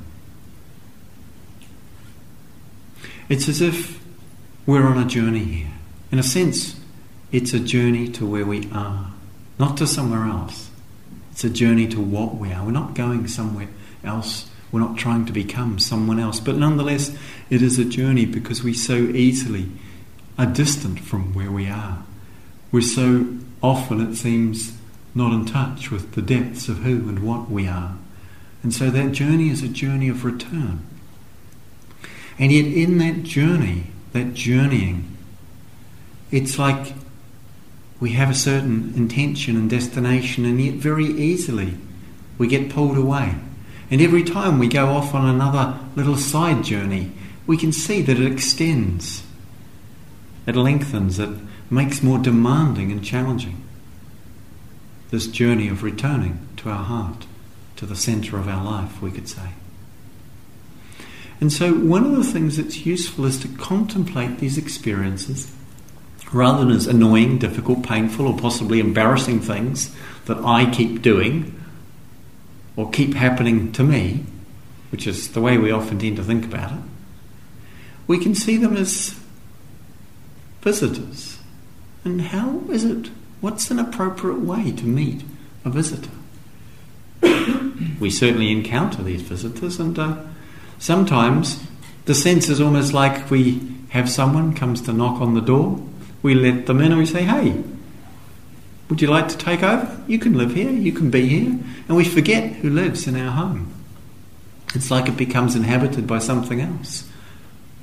It's 3.28 3.48
as 3.48 3.60
if 3.60 4.02
we're 4.64 4.86
on 4.86 4.98
a 4.98 5.06
journey 5.06 5.44
here. 5.44 5.72
In 6.10 6.18
a 6.18 6.22
sense, 6.22 6.80
it's 7.30 7.52
a 7.52 7.60
journey 7.60 8.08
to 8.12 8.26
where 8.26 8.46
we 8.46 8.70
are, 8.72 9.12
not 9.58 9.76
to 9.78 9.86
somewhere 9.86 10.24
else. 10.24 10.70
It's 11.32 11.44
a 11.44 11.50
journey 11.50 11.86
to 11.88 12.00
what 12.00 12.36
we 12.36 12.52
are. 12.52 12.64
We're 12.64 12.72
not 12.72 12.94
going 12.94 13.28
somewhere 13.28 13.68
else. 14.02 14.50
We're 14.72 14.80
not 14.80 14.96
trying 14.96 15.26
to 15.26 15.32
become 15.32 15.78
someone 15.78 16.18
else. 16.18 16.40
But 16.40 16.56
nonetheless, 16.56 17.16
it 17.50 17.60
is 17.60 17.78
a 17.78 17.84
journey 17.84 18.24
because 18.24 18.62
we 18.62 18.72
so 18.72 18.96
easily 18.96 19.68
are 20.38 20.46
distant 20.46 21.00
from 21.00 21.34
where 21.34 21.50
we 21.50 21.68
are. 21.68 22.02
We're 22.72 22.80
so 22.80 23.26
often, 23.62 24.00
it 24.00 24.16
seems, 24.16 24.76
not 25.14 25.32
in 25.32 25.44
touch 25.44 25.90
with 25.90 26.12
the 26.12 26.22
depths 26.22 26.68
of 26.68 26.78
who 26.78 27.08
and 27.08 27.20
what 27.20 27.50
we 27.50 27.68
are. 27.68 27.96
And 28.62 28.72
so 28.72 28.90
that 28.90 29.12
journey 29.12 29.50
is 29.50 29.62
a 29.62 29.68
journey 29.68 30.08
of 30.08 30.24
return. 30.24 30.86
And 32.38 32.52
yet, 32.52 32.66
in 32.66 32.98
that 32.98 33.24
journey, 33.24 33.88
that 34.12 34.34
journeying, 34.34 35.16
it's 36.30 36.58
like 36.58 36.94
we 38.00 38.12
have 38.12 38.30
a 38.30 38.34
certain 38.34 38.92
intention 38.94 39.56
and 39.56 39.68
destination, 39.68 40.44
and 40.44 40.60
yet 40.60 40.74
very 40.74 41.06
easily 41.06 41.76
we 42.36 42.46
get 42.46 42.70
pulled 42.70 42.96
away. 42.96 43.34
And 43.90 44.00
every 44.00 44.22
time 44.22 44.58
we 44.58 44.68
go 44.68 44.86
off 44.88 45.14
on 45.14 45.28
another 45.28 45.78
little 45.96 46.16
side 46.16 46.62
journey, 46.62 47.12
we 47.46 47.56
can 47.56 47.72
see 47.72 48.02
that 48.02 48.20
it 48.20 48.30
extends, 48.30 49.22
it 50.46 50.54
lengthens, 50.54 51.18
it 51.18 51.30
makes 51.70 52.02
more 52.02 52.18
demanding 52.18 52.92
and 52.92 53.02
challenging. 53.02 53.64
This 55.10 55.26
journey 55.26 55.68
of 55.68 55.82
returning 55.82 56.46
to 56.58 56.68
our 56.68 56.84
heart, 56.84 57.26
to 57.76 57.86
the 57.86 57.96
centre 57.96 58.38
of 58.38 58.46
our 58.46 58.62
life, 58.62 59.00
we 59.00 59.10
could 59.10 59.28
say. 59.28 59.54
And 61.40 61.52
so, 61.52 61.72
one 61.72 62.04
of 62.04 62.16
the 62.16 62.24
things 62.24 62.56
that's 62.56 62.84
useful 62.84 63.24
is 63.24 63.38
to 63.40 63.48
contemplate 63.48 64.38
these 64.38 64.58
experiences 64.58 65.52
rather 66.32 66.64
than 66.64 66.74
as 66.74 66.86
annoying, 66.86 67.38
difficult, 67.38 67.82
painful, 67.82 68.26
or 68.26 68.36
possibly 68.36 68.80
embarrassing 68.80 69.40
things 69.40 69.94
that 70.26 70.38
I 70.38 70.70
keep 70.70 71.00
doing 71.00 71.54
or 72.76 72.90
keep 72.90 73.14
happening 73.14 73.72
to 73.72 73.82
me, 73.82 74.24
which 74.90 75.06
is 75.06 75.32
the 75.32 75.40
way 75.40 75.58
we 75.58 75.70
often 75.70 75.98
tend 75.98 76.16
to 76.16 76.22
think 76.22 76.44
about 76.44 76.72
it, 76.72 76.78
we 78.06 78.18
can 78.18 78.34
see 78.34 78.56
them 78.56 78.76
as 78.76 79.18
visitors. 80.62 81.38
And 82.04 82.20
how 82.20 82.62
is 82.70 82.84
it? 82.84 83.10
What's 83.40 83.70
an 83.70 83.78
appropriate 83.78 84.40
way 84.40 84.72
to 84.72 84.84
meet 84.84 85.22
a 85.64 85.70
visitor? 85.70 86.10
we 88.00 88.10
certainly 88.10 88.50
encounter 88.50 89.02
these 89.02 89.22
visitors, 89.22 89.78
and 89.78 89.98
uh, 89.98 90.16
sometimes 90.78 91.62
the 92.04 92.14
sense 92.14 92.48
is 92.48 92.60
almost 92.60 92.92
like 92.92 93.30
we 93.30 93.60
have 93.90 94.08
someone 94.08 94.54
comes 94.54 94.80
to 94.82 94.92
knock 94.92 95.20
on 95.20 95.34
the 95.34 95.40
door 95.40 95.80
we 96.22 96.34
let 96.34 96.66
them 96.66 96.80
in 96.80 96.92
and 96.92 96.98
we 96.98 97.06
say, 97.06 97.22
hey, 97.22 97.62
would 98.88 99.00
you 99.00 99.08
like 99.08 99.28
to 99.28 99.36
take 99.36 99.62
over? 99.62 100.02
You 100.06 100.18
can 100.18 100.36
live 100.36 100.54
here, 100.54 100.70
you 100.70 100.92
can 100.92 101.10
be 101.10 101.28
here. 101.28 101.58
And 101.88 101.96
we 101.96 102.04
forget 102.04 102.52
who 102.56 102.70
lives 102.70 103.06
in 103.06 103.16
our 103.16 103.30
home. 103.30 103.72
It's 104.74 104.90
like 104.90 105.08
it 105.08 105.16
becomes 105.16 105.54
inhabited 105.54 106.06
by 106.06 106.18
something 106.18 106.60
else 106.60 107.08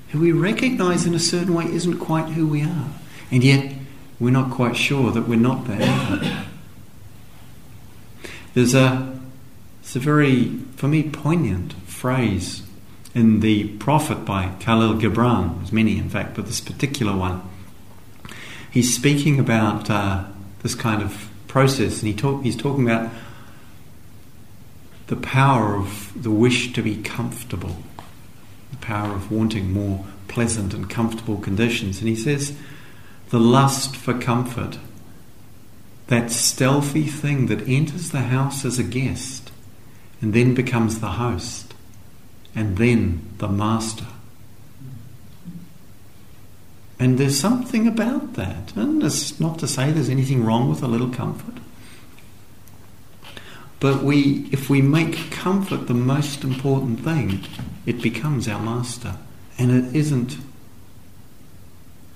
who 0.09 0.19
we 0.19 0.31
recognize 0.31 1.05
in 1.05 1.15
a 1.15 1.19
certain 1.19 1.53
way 1.53 1.65
isn't 1.65 1.99
quite 1.99 2.29
who 2.29 2.47
we 2.47 2.61
are. 2.61 2.89
And 3.31 3.43
yet 3.43 3.73
we're 4.19 4.31
not 4.31 4.51
quite 4.51 4.77
sure 4.77 5.11
that 5.11 5.27
we're 5.27 5.35
not 5.35 5.65
that. 5.65 6.45
There's 8.53 8.75
a, 8.75 9.19
it's 9.81 9.95
a 9.95 9.99
very, 9.99 10.49
for 10.75 10.87
me, 10.87 11.09
poignant 11.09 11.73
phrase 11.85 12.64
in 13.15 13.39
The 13.39 13.69
Prophet 13.77 14.25
by 14.25 14.51
Khalil 14.59 14.95
Gibran. 14.95 15.57
There's 15.57 15.71
many, 15.71 15.97
in 15.97 16.09
fact, 16.09 16.35
but 16.35 16.45
this 16.45 16.61
particular 16.61 17.15
one 17.15 17.41
he's 18.75 18.93
speaking 18.93 19.39
about 19.39 19.89
uh, 19.89 20.25
this 20.61 20.75
kind 20.75 21.01
of 21.01 21.29
process, 21.47 21.99
and 21.99 22.09
he 22.09 22.13
talk, 22.13 22.43
he's 22.43 22.57
talking 22.57 22.83
about 22.83 23.09
the 25.07 25.15
power 25.15 25.77
of 25.77 26.11
the 26.21 26.29
wish 26.29 26.73
to 26.73 26.83
be 26.83 27.01
comfortable, 27.01 27.77
the 28.71 28.77
power 28.77 29.13
of 29.13 29.31
wanting 29.31 29.71
more 29.71 30.05
pleasant 30.27 30.73
and 30.73 30.89
comfortable 30.89 31.37
conditions. 31.37 31.99
And 31.99 32.09
he 32.09 32.17
says, 32.17 32.53
the 33.29 33.39
lust 33.39 33.95
for 33.95 34.13
comfort, 34.13 34.77
that 36.07 36.29
stealthy 36.29 37.05
thing 37.05 37.47
that 37.47 37.65
enters 37.69 38.11
the 38.11 38.23
house 38.23 38.65
as 38.65 38.77
a 38.77 38.83
guest 38.83 39.51
and 40.21 40.33
then 40.33 40.53
becomes 40.53 40.99
the 40.99 41.11
host 41.11 41.64
and 42.55 42.77
then 42.77 43.29
the 43.37 43.47
master. 43.47 44.07
And 46.97 47.17
there's 47.17 47.37
something 47.37 47.87
about 47.87 48.33
that. 48.35 48.73
And 48.75 49.03
it's 49.03 49.39
not 49.39 49.59
to 49.59 49.67
say 49.67 49.91
there's 49.91 50.09
anything 50.09 50.45
wrong 50.45 50.69
with 50.69 50.81
a 50.81 50.87
little 50.87 51.09
comfort. 51.09 51.55
But 53.81 54.01
we, 54.01 54.47
if 54.51 54.69
we 54.69 54.81
make 54.81 55.29
comfort 55.31 55.87
the 55.87 55.93
most 55.93 56.43
important 56.43 57.01
thing, 57.01 57.41
it 57.85 58.01
becomes 58.01 58.47
our 58.47 58.61
master. 58.61 59.17
And 59.57 59.71
it 59.71 59.95
isn't 59.95 60.37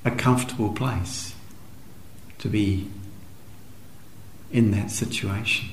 a 0.06 0.12
comfortable 0.12 0.74
place 0.74 1.36
to 2.40 2.48
be 2.48 2.90
in 4.52 4.72
that 4.72 4.90
situation 4.90 5.70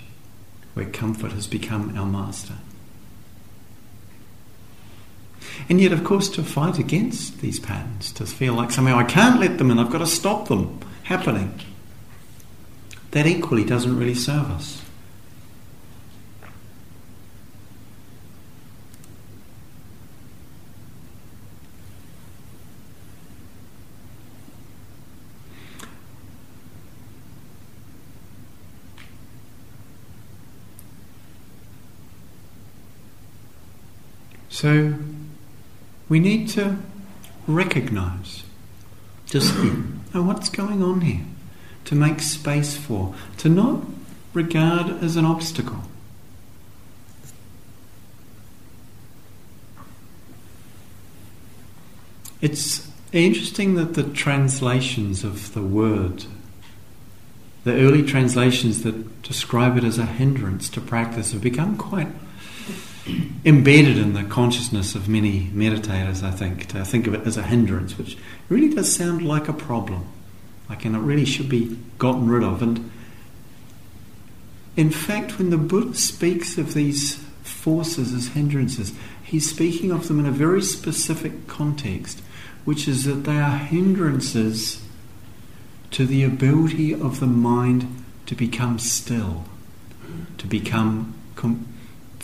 where 0.74 0.86
comfort 0.86 1.32
has 1.32 1.46
become 1.46 1.96
our 1.96 2.04
master. 2.04 2.54
And 5.68 5.80
yet, 5.80 5.92
of 5.92 6.04
course, 6.04 6.28
to 6.30 6.42
fight 6.42 6.78
against 6.78 7.40
these 7.40 7.58
patterns, 7.58 8.12
to 8.12 8.26
feel 8.26 8.54
like 8.54 8.70
somehow 8.70 8.98
I 8.98 9.04
can't 9.04 9.40
let 9.40 9.58
them 9.58 9.70
in, 9.70 9.78
I've 9.78 9.90
got 9.90 9.98
to 9.98 10.06
stop 10.06 10.48
them 10.48 10.80
happening, 11.04 11.58
that 13.10 13.26
equally 13.26 13.64
doesn't 13.64 13.98
really 13.98 14.14
serve 14.14 14.50
us. 14.50 14.82
So, 34.48 34.94
we 36.08 36.20
need 36.20 36.48
to 36.50 36.78
recognize, 37.46 38.44
to 39.28 39.40
see, 39.40 39.68
what's 40.12 40.48
going 40.48 40.82
on 40.82 41.00
here? 41.00 41.24
To 41.86 41.94
make 41.94 42.20
space 42.20 42.76
for, 42.76 43.14
to 43.38 43.48
not 43.48 43.82
regard 44.32 45.02
as 45.02 45.16
an 45.16 45.24
obstacle. 45.24 45.82
It's 52.40 52.88
interesting 53.12 53.74
that 53.76 53.94
the 53.94 54.02
translations 54.02 55.24
of 55.24 55.54
the 55.54 55.62
word, 55.62 56.24
the 57.64 57.72
early 57.72 58.02
translations 58.02 58.82
that 58.82 59.22
describe 59.22 59.76
it 59.76 59.84
as 59.84 59.98
a 59.98 60.06
hindrance 60.06 60.68
to 60.70 60.80
practice, 60.80 61.32
have 61.32 61.40
become 61.40 61.76
quite 61.76 62.08
embedded 63.44 63.96
in 63.98 64.12
the 64.12 64.24
consciousness 64.24 64.94
of 64.94 65.08
many 65.08 65.46
meditators, 65.54 66.22
I 66.22 66.30
think, 66.30 66.66
to 66.68 66.84
think 66.84 67.06
of 67.06 67.14
it 67.14 67.26
as 67.26 67.36
a 67.36 67.42
hindrance, 67.42 67.96
which 67.96 68.18
really 68.48 68.74
does 68.74 68.94
sound 68.94 69.22
like 69.22 69.48
a 69.48 69.52
problem. 69.52 70.06
Like, 70.68 70.84
and 70.84 70.96
it 70.96 71.00
really 71.00 71.24
should 71.24 71.48
be 71.48 71.78
gotten 71.98 72.28
rid 72.28 72.42
of. 72.42 72.62
And 72.62 72.90
in 74.76 74.90
fact, 74.90 75.38
when 75.38 75.50
the 75.50 75.56
Buddha 75.56 75.94
speaks 75.94 76.58
of 76.58 76.74
these 76.74 77.16
forces 77.42 78.12
as 78.12 78.28
hindrances, 78.28 78.92
he's 79.22 79.48
speaking 79.48 79.92
of 79.92 80.08
them 80.08 80.18
in 80.18 80.26
a 80.26 80.32
very 80.32 80.62
specific 80.62 81.46
context, 81.46 82.20
which 82.64 82.88
is 82.88 83.04
that 83.04 83.24
they 83.24 83.38
are 83.38 83.56
hindrances 83.56 84.82
to 85.92 86.04
the 86.04 86.24
ability 86.24 86.92
of 86.92 87.20
the 87.20 87.26
mind 87.26 88.04
to 88.26 88.34
become 88.34 88.78
still, 88.80 89.44
to 90.38 90.46
become 90.48 91.14
com- 91.36 91.66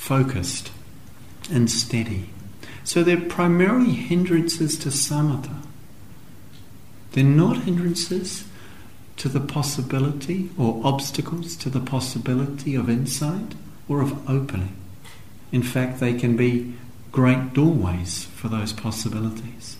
focused 0.03 0.73
and 1.49 1.71
steady. 1.71 2.29
So 2.83 3.05
they're 3.05 3.21
primarily 3.21 3.93
hindrances 3.93 4.77
to 4.81 4.89
samatha. 4.89 5.63
They're 7.13 7.23
not 7.23 7.59
hindrances 7.59 8.45
to 9.19 9.29
the 9.29 9.39
possibility 9.39 10.51
or 10.59 10.81
obstacles 10.83 11.55
to 11.55 11.71
the 11.71 11.81
possibility 11.81 12.75
of 12.75 12.91
insight 12.91 13.55
or 13.89 14.01
of 14.01 14.29
opening. 14.29 14.77
In 15.53 15.63
fact, 15.63 16.01
they 16.01 16.15
can 16.15 16.37
be 16.37 16.75
great 17.13 17.53
doorways 17.53 18.25
for 18.25 18.49
those 18.49 18.73
possibilities. 18.73 19.77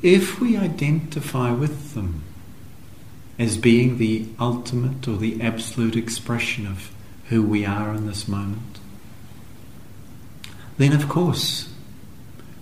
If 0.00 0.40
we 0.40 0.56
identify 0.56 1.50
with 1.50 1.92
them 1.92 2.22
as 3.38 3.56
being 3.56 3.98
the 3.98 4.26
ultimate 4.38 5.08
or 5.08 5.16
the 5.16 5.40
absolute 5.42 5.96
expression 5.96 6.66
of 6.66 6.92
who 7.28 7.42
we 7.42 7.64
are 7.64 7.92
in 7.92 8.06
this 8.06 8.28
moment, 8.28 8.78
then 10.78 10.92
of 10.92 11.08
course 11.08 11.72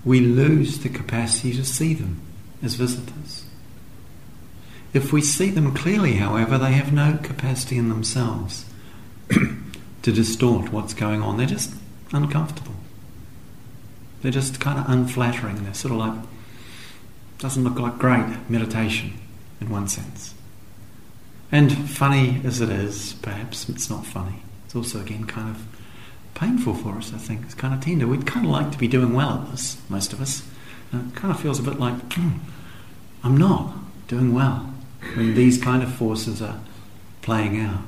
we 0.05 0.21
lose 0.21 0.79
the 0.79 0.89
capacity 0.89 1.53
to 1.55 1.65
see 1.65 1.95
them 1.95 2.21
as 2.63 2.75
visitors. 2.75 3.45
If 4.93 5.13
we 5.13 5.23
see 5.23 5.51
them 5.51 5.75
clearly, 5.75 6.15
however, 6.15 6.59
they 6.59 6.73
have 6.73 6.93
no 6.93 7.19
capacity 7.23 7.79
in 7.79 7.89
themselves 7.89 8.67
to 9.31 10.13
distort 10.13 10.71
what's 10.71 10.93
going 10.93 11.23
on. 11.23 11.39
They're 11.39 11.47
just 11.47 11.75
uncomfortable. 12.13 12.75
They're 14.21 14.33
just 14.33 14.61
kind 14.61 14.79
of 14.79 14.89
unflattering. 14.89 15.65
They're 15.65 15.75
sort 15.75 15.93
of 15.93 15.99
like, 15.99 16.19
doesn't 17.39 17.65
look 17.65 17.79
like 17.79 17.99
great 17.99 18.51
meditation 18.51 19.15
in 19.61 19.71
one 19.71 19.89
sense. 19.89 20.35
And 21.53 21.91
funny 21.91 22.41
as 22.45 22.63
it 22.63 22.71
is, 22.71 23.13
perhaps 23.21 23.69
it's 23.69 23.91
not 23.91 24.07
funny. 24.07 24.37
It's 24.65 24.75
also, 24.75 25.01
again, 25.01 25.27
kind 25.27 25.51
of 25.51 25.67
painful 26.33 26.73
for 26.73 26.97
us, 26.97 27.13
I 27.13 27.19
think. 27.19 27.43
It's 27.45 27.55
kind 27.55 27.75
of 27.75 27.81
tender. 27.83 28.07
We'd 28.07 28.27
kind 28.27 28.47
of 28.47 28.53
like 28.53 28.73
to 28.73 28.79
be 28.79 28.89
doing 28.89 29.13
well 29.13 29.43
at 29.43 29.51
this, 29.51 29.77
most 29.91 30.15
of 30.15 30.23
us. 30.23 30.43
And 30.91 31.13
it 31.13 31.15
kind 31.15 31.33
of 31.33 31.39
feels 31.39 31.59
a 31.59 31.63
bit 31.63 31.79
like, 31.79 31.97
mm, 32.09 32.39
I'm 33.23 33.37
not 33.37 33.75
doing 34.09 34.33
well 34.33 34.75
when 35.15 35.35
these 35.35 35.63
kind 35.63 35.83
of 35.83 35.95
forces 35.95 36.41
are 36.41 36.59
playing 37.21 37.61
out. 37.61 37.83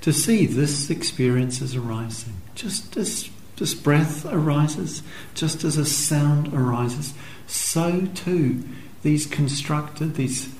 To 0.00 0.12
see 0.12 0.44
this 0.44 0.90
experience 0.90 1.60
is 1.60 1.76
arising, 1.76 2.34
just 2.56 2.96
as 2.96 3.30
this 3.56 3.74
breath 3.74 4.26
arises, 4.26 5.02
just 5.34 5.62
as 5.62 5.78
a 5.78 5.84
sound 5.86 6.52
arises, 6.52 7.14
so 7.46 8.06
too 8.14 8.64
these 9.04 9.26
constructed, 9.26 10.16
these 10.16 10.52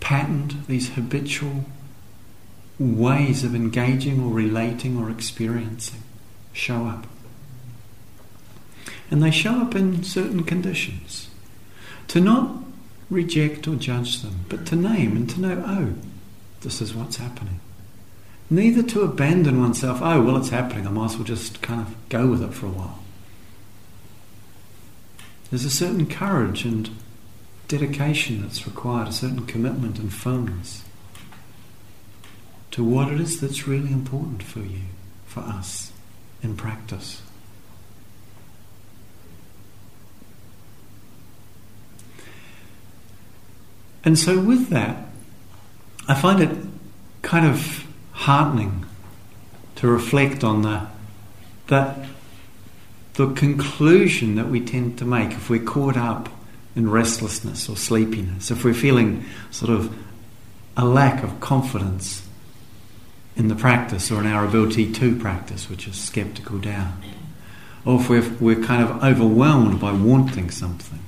patterned, 0.00 0.64
these 0.66 0.94
habitual 0.94 1.66
ways 2.78 3.44
of 3.44 3.54
engaging 3.54 4.24
or 4.24 4.32
relating 4.32 4.98
or 4.98 5.10
experiencing 5.10 6.02
show 6.52 6.86
up. 6.86 7.06
And 9.10 9.22
they 9.22 9.30
show 9.30 9.60
up 9.60 9.74
in 9.74 10.02
certain 10.02 10.44
conditions. 10.44 11.28
To 12.08 12.20
not 12.20 12.56
reject 13.10 13.68
or 13.68 13.76
judge 13.76 14.22
them, 14.22 14.46
but 14.48 14.66
to 14.66 14.76
name 14.76 15.14
and 15.14 15.28
to 15.30 15.40
know, 15.40 15.62
oh, 15.66 15.92
this 16.62 16.80
is 16.80 16.94
what's 16.94 17.18
happening. 17.18 17.60
Neither 18.48 18.82
to 18.82 19.02
abandon 19.02 19.60
oneself, 19.60 20.00
oh, 20.02 20.22
well, 20.22 20.38
it's 20.38 20.48
happening, 20.48 20.86
I 20.86 20.90
might 20.90 21.04
as 21.06 21.16
well 21.16 21.24
just 21.24 21.60
kind 21.60 21.82
of 21.82 21.94
go 22.08 22.28
with 22.28 22.42
it 22.42 22.54
for 22.54 22.66
a 22.66 22.70
while. 22.70 22.98
There's 25.50 25.64
a 25.64 25.70
certain 25.70 26.06
courage 26.06 26.64
and 26.64 26.90
dedication 27.70 28.42
that's 28.42 28.66
required, 28.66 29.06
a 29.06 29.12
certain 29.12 29.46
commitment 29.46 29.96
and 30.00 30.12
firmness 30.12 30.82
to 32.72 32.82
what 32.82 33.12
it 33.12 33.20
is 33.20 33.40
that's 33.40 33.68
really 33.68 33.92
important 33.92 34.42
for 34.42 34.58
you, 34.58 34.80
for 35.24 35.40
us, 35.40 35.92
in 36.42 36.56
practice. 36.56 37.22
And 44.04 44.18
so, 44.18 44.40
with 44.40 44.68
that, 44.70 45.06
I 46.08 46.14
find 46.14 46.40
it 46.40 46.56
kind 47.22 47.46
of 47.46 47.86
heartening 48.12 48.84
to 49.76 49.86
reflect 49.86 50.42
on 50.42 50.62
the, 50.62 50.88
that 51.68 51.98
the 53.14 53.32
conclusion 53.34 54.34
that 54.34 54.48
we 54.48 54.60
tend 54.60 54.98
to 54.98 55.04
make 55.04 55.32
if 55.32 55.48
we're 55.48 55.62
caught 55.62 55.96
up 55.96 56.30
in 56.76 56.90
restlessness 56.90 57.68
or 57.68 57.76
sleepiness, 57.76 58.50
if 58.50 58.64
we're 58.64 58.74
feeling 58.74 59.24
sort 59.50 59.70
of 59.70 59.94
a 60.76 60.84
lack 60.84 61.22
of 61.22 61.40
confidence 61.40 62.26
in 63.36 63.48
the 63.48 63.54
practice 63.54 64.10
or 64.10 64.20
in 64.20 64.26
our 64.26 64.44
ability 64.44 64.92
to 64.92 65.16
practice, 65.18 65.68
which 65.68 65.86
is 65.88 65.96
skeptical 65.96 66.58
doubt, 66.58 66.92
or 67.84 68.00
if 68.00 68.08
we're, 68.08 68.30
we're 68.40 68.64
kind 68.64 68.82
of 68.82 69.02
overwhelmed 69.02 69.80
by 69.80 69.92
wanting 69.92 70.50
something, 70.50 71.00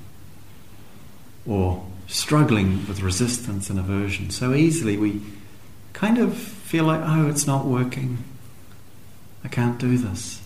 or 1.47 1.87
struggling 2.07 2.87
with 2.87 3.01
resistance 3.01 3.71
and 3.71 3.79
aversion, 3.79 4.31
so 4.31 4.53
easily 4.53 4.97
we 4.97 5.21
kind 5.93 6.19
of 6.19 6.37
feel 6.37 6.85
like, 6.85 7.01
oh, 7.05 7.29
it's 7.29 7.47
not 7.47 7.65
working. 7.65 8.19
I 9.45 9.49
can't 9.49 9.79
do 9.79 9.97
this. 9.99 10.42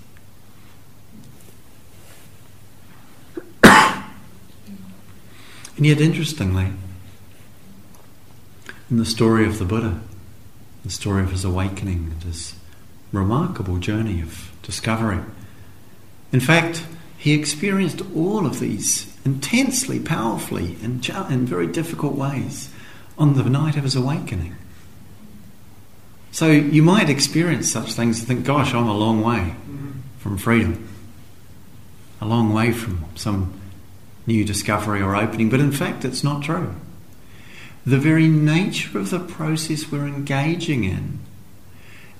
Yet, 5.84 6.00
interestingly, 6.00 6.72
in 8.90 8.96
the 8.96 9.04
story 9.04 9.44
of 9.44 9.58
the 9.58 9.64
Buddha, 9.64 10.00
the 10.84 10.90
story 10.90 11.22
of 11.22 11.32
his 11.32 11.44
awakening 11.44 12.12
and 12.12 12.22
his 12.22 12.54
remarkable 13.12 13.78
journey 13.78 14.22
of 14.22 14.52
discovery, 14.62 15.18
in 16.32 16.40
fact, 16.40 16.84
he 17.18 17.32
experienced 17.32 18.02
all 18.14 18.46
of 18.46 18.60
these 18.60 19.12
intensely, 19.24 19.98
powerfully, 19.98 20.76
in, 20.82 21.00
in 21.30 21.46
very 21.46 21.66
difficult 21.66 22.14
ways 22.14 22.70
on 23.18 23.34
the 23.34 23.42
night 23.44 23.76
of 23.76 23.82
his 23.82 23.96
awakening. 23.96 24.54
So 26.30 26.50
you 26.50 26.82
might 26.82 27.08
experience 27.08 27.72
such 27.72 27.92
things 27.94 28.18
and 28.18 28.28
think, 28.28 28.44
gosh, 28.44 28.74
I'm 28.74 28.86
a 28.86 28.96
long 28.96 29.22
way 29.22 29.54
from 30.18 30.36
freedom, 30.36 30.88
a 32.20 32.26
long 32.26 32.52
way 32.52 32.72
from 32.72 33.04
some 33.14 33.58
new 34.26 34.44
discovery 34.44 35.00
or 35.00 35.16
opening, 35.16 35.48
but 35.48 35.60
in 35.60 35.72
fact, 35.72 36.04
it's 36.04 36.24
not 36.24 36.42
true. 36.42 36.74
The 37.84 37.98
very 37.98 38.28
nature 38.28 38.98
of 38.98 39.10
the 39.10 39.20
process 39.20 39.90
we're 39.90 40.06
engaging 40.06 40.84
in 40.84 41.20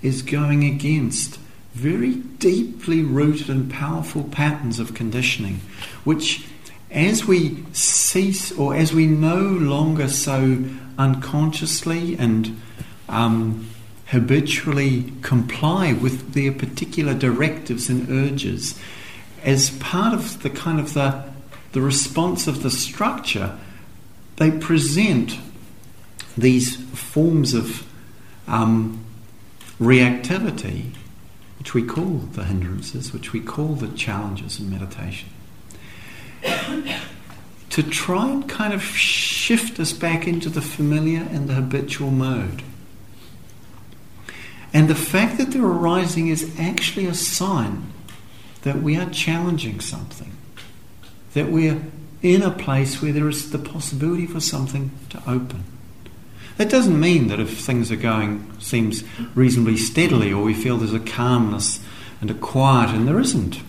is 0.03 0.23
going 0.23 0.65
against 0.65 1.39
very 1.75 2.15
deeply 2.15 3.03
rooted 3.03 3.51
and 3.51 3.71
powerful 3.71 4.25
patterns 4.25 4.79
of 4.79 4.95
conditioning, 4.95 5.61
which, 6.05 6.47
as 6.91 7.27
we 7.27 7.65
cease 7.73 8.53
or 8.53 8.75
as 8.75 8.93
we 8.93 9.07
no 9.07 9.37
longer 9.37 10.09
so 10.09 10.65
unconsciously 10.99 12.17
and 12.17 12.59
um, 13.09 13.69
habitually 14.07 15.13
comply 15.21 15.93
with 15.93 16.33
their 16.33 16.53
particular 16.53 17.13
directives 17.13 17.91
and 17.91 18.09
urges 18.09 18.79
as 19.43 19.71
part 19.79 20.15
of 20.15 20.43
the 20.43 20.51
kind 20.51 20.81
of 20.81 20.95
the, 20.95 21.25
the 21.77 21.83
response 21.83 22.47
of 22.47 22.63
the 22.63 22.71
structure, 22.71 23.55
they 24.37 24.51
present 24.51 25.37
these 26.35 26.75
forms 26.99 27.53
of 27.53 27.87
um, 28.49 29.05
reactivity, 29.79 30.93
which 31.59 31.75
we 31.75 31.83
call 31.83 32.17
the 32.33 32.45
hindrances, 32.45 33.13
which 33.13 33.35
we 33.35 33.41
call 33.41 33.75
the 33.75 33.89
challenges 33.89 34.59
in 34.59 34.71
meditation, 34.71 35.29
to 37.69 37.83
try 37.83 38.31
and 38.31 38.49
kind 38.49 38.73
of 38.73 38.83
shift 38.83 39.79
us 39.79 39.93
back 39.93 40.27
into 40.27 40.49
the 40.49 40.63
familiar 40.63 41.29
and 41.31 41.47
the 41.47 41.53
habitual 41.53 42.11
mode. 42.11 42.63
And 44.73 44.89
the 44.89 44.95
fact 44.95 45.37
that 45.37 45.51
they're 45.51 45.63
arising 45.63 46.29
is 46.29 46.59
actually 46.59 47.05
a 47.05 47.13
sign 47.13 47.93
that 48.63 48.81
we 48.81 48.97
are 48.97 49.11
challenging 49.11 49.81
something, 49.81 50.33
that 51.37 51.53
we're 51.53 51.79
in 52.23 52.41
a 52.41 52.51
place 52.51 53.03
where 53.03 53.13
there 53.13 53.29
is 53.29 53.51
the 53.51 53.59
possibility 53.59 54.27
for 54.27 54.41
something 54.41 54.91
to 55.11 55.19
open. 55.31 55.63
That 56.57 56.71
doesn't 56.71 56.99
mean 56.99 57.29
that 57.29 57.39
if 57.39 57.59
things 57.59 57.93
are 57.93 57.97
going 57.97 58.51
seems 58.59 59.05
reasonably 59.35 59.77
steadily 59.77 60.33
or 60.33 60.43
we 60.43 60.55
feel 60.55 60.79
there's 60.79 60.95
a 60.95 60.99
calmness 60.99 61.79
and 62.23 62.31
a 62.31 62.35
quiet 62.35 62.89
and 62.95 63.07
there 63.07 63.21
isn't 63.21 63.61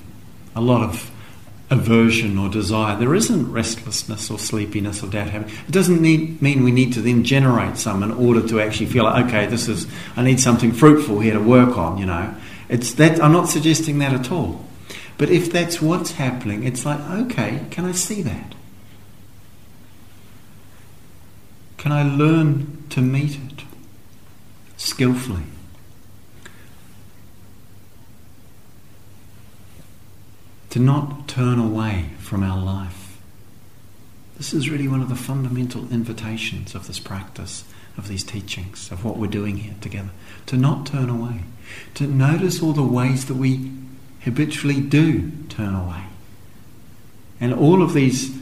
a 0.55 0.61
lot 0.61 0.81
of 0.81 1.11
aversion 1.69 2.37
or 2.37 2.47
desire. 2.47 2.97
There 2.97 3.13
isn't 3.13 3.51
restlessness 3.51 4.31
or 4.31 4.39
sleepiness 4.39 5.03
or 5.03 5.07
doubt 5.07 5.31
happening. 5.31 5.53
It 5.67 5.71
doesn't 5.71 6.01
need, 6.01 6.41
mean 6.41 6.63
we 6.63 6.71
need 6.71 6.93
to 6.93 7.01
then 7.01 7.25
generate 7.25 7.75
some 7.75 8.01
in 8.01 8.11
order 8.13 8.47
to 8.47 8.61
actually 8.61 8.85
feel 8.85 9.03
like, 9.03 9.25
okay, 9.25 9.47
this 9.47 9.67
is, 9.67 9.87
I 10.15 10.23
need 10.23 10.39
something 10.39 10.71
fruitful 10.71 11.19
here 11.19 11.33
to 11.33 11.41
work 11.41 11.77
on, 11.77 11.97
you 11.97 12.05
know. 12.05 12.33
It's 12.69 12.93
that, 12.93 13.21
I'm 13.21 13.33
not 13.33 13.49
suggesting 13.49 13.99
that 13.99 14.13
at 14.13 14.31
all. 14.31 14.63
But 15.17 15.29
if 15.29 15.51
that's 15.51 15.81
what's 15.81 16.11
happening, 16.11 16.63
it's 16.63 16.85
like, 16.85 16.99
okay, 16.99 17.65
can 17.71 17.85
I 17.85 17.91
see 17.91 18.21
that? 18.21 18.53
Can 21.77 21.91
I 21.91 22.03
learn 22.03 22.83
to 22.89 23.01
meet 23.01 23.35
it 23.35 23.63
skillfully? 24.77 25.43
to 30.77 30.83
not 30.83 31.27
turn 31.27 31.57
away 31.57 32.09
from 32.19 32.43
our 32.43 32.63
life. 32.63 33.17
This 34.37 34.53
is 34.53 34.69
really 34.69 34.87
one 34.87 35.01
of 35.01 35.09
the 35.09 35.15
fundamental 35.15 35.91
invitations 35.91 36.75
of 36.75 36.85
this 36.85 36.99
practice 36.99 37.63
of 37.97 38.07
these 38.07 38.23
teachings, 38.23 38.91
of 38.91 39.03
what 39.03 39.17
we're 39.17 39.25
doing 39.25 39.57
here 39.57 39.73
together. 39.81 40.11
To 40.45 40.55
not 40.55 40.85
turn 40.85 41.09
away. 41.09 41.41
To 41.95 42.05
notice 42.05 42.61
all 42.61 42.73
the 42.73 42.83
ways 42.83 43.25
that 43.25 43.33
we 43.33 43.71
habitually 44.21 44.81
do 44.81 45.31
turn 45.49 45.73
away. 45.73 46.03
And 47.39 47.53
all 47.53 47.81
of 47.81 47.93
these 47.93 48.35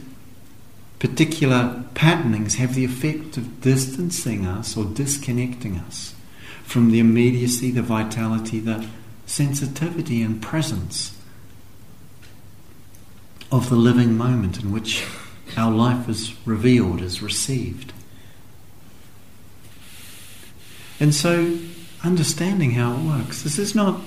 particular 0.98 1.84
patternings 1.94 2.54
have 2.54 2.74
the 2.74 2.84
effect 2.84 3.36
of 3.36 3.60
distancing 3.60 4.46
us 4.46 4.76
or 4.76 4.84
disconnecting 4.84 5.76
us 5.78 6.14
from 6.64 6.90
the 6.90 6.98
immediacy, 6.98 7.70
the 7.70 7.82
vitality, 7.82 8.58
the 8.58 8.86
sensitivity 9.26 10.22
and 10.22 10.40
presence 10.40 11.16
of 13.52 13.68
the 13.68 13.76
living 13.76 14.16
moment 14.16 14.62
in 14.62 14.72
which 14.72 15.06
our 15.56 15.70
life 15.70 16.08
is 16.08 16.34
revealed, 16.46 17.00
is 17.00 17.22
received. 17.22 17.92
And 20.98 21.14
so, 21.14 21.58
understanding 22.02 22.72
how 22.72 22.94
it 22.94 23.02
works. 23.02 23.42
This 23.42 23.58
is 23.58 23.74
not 23.74 24.00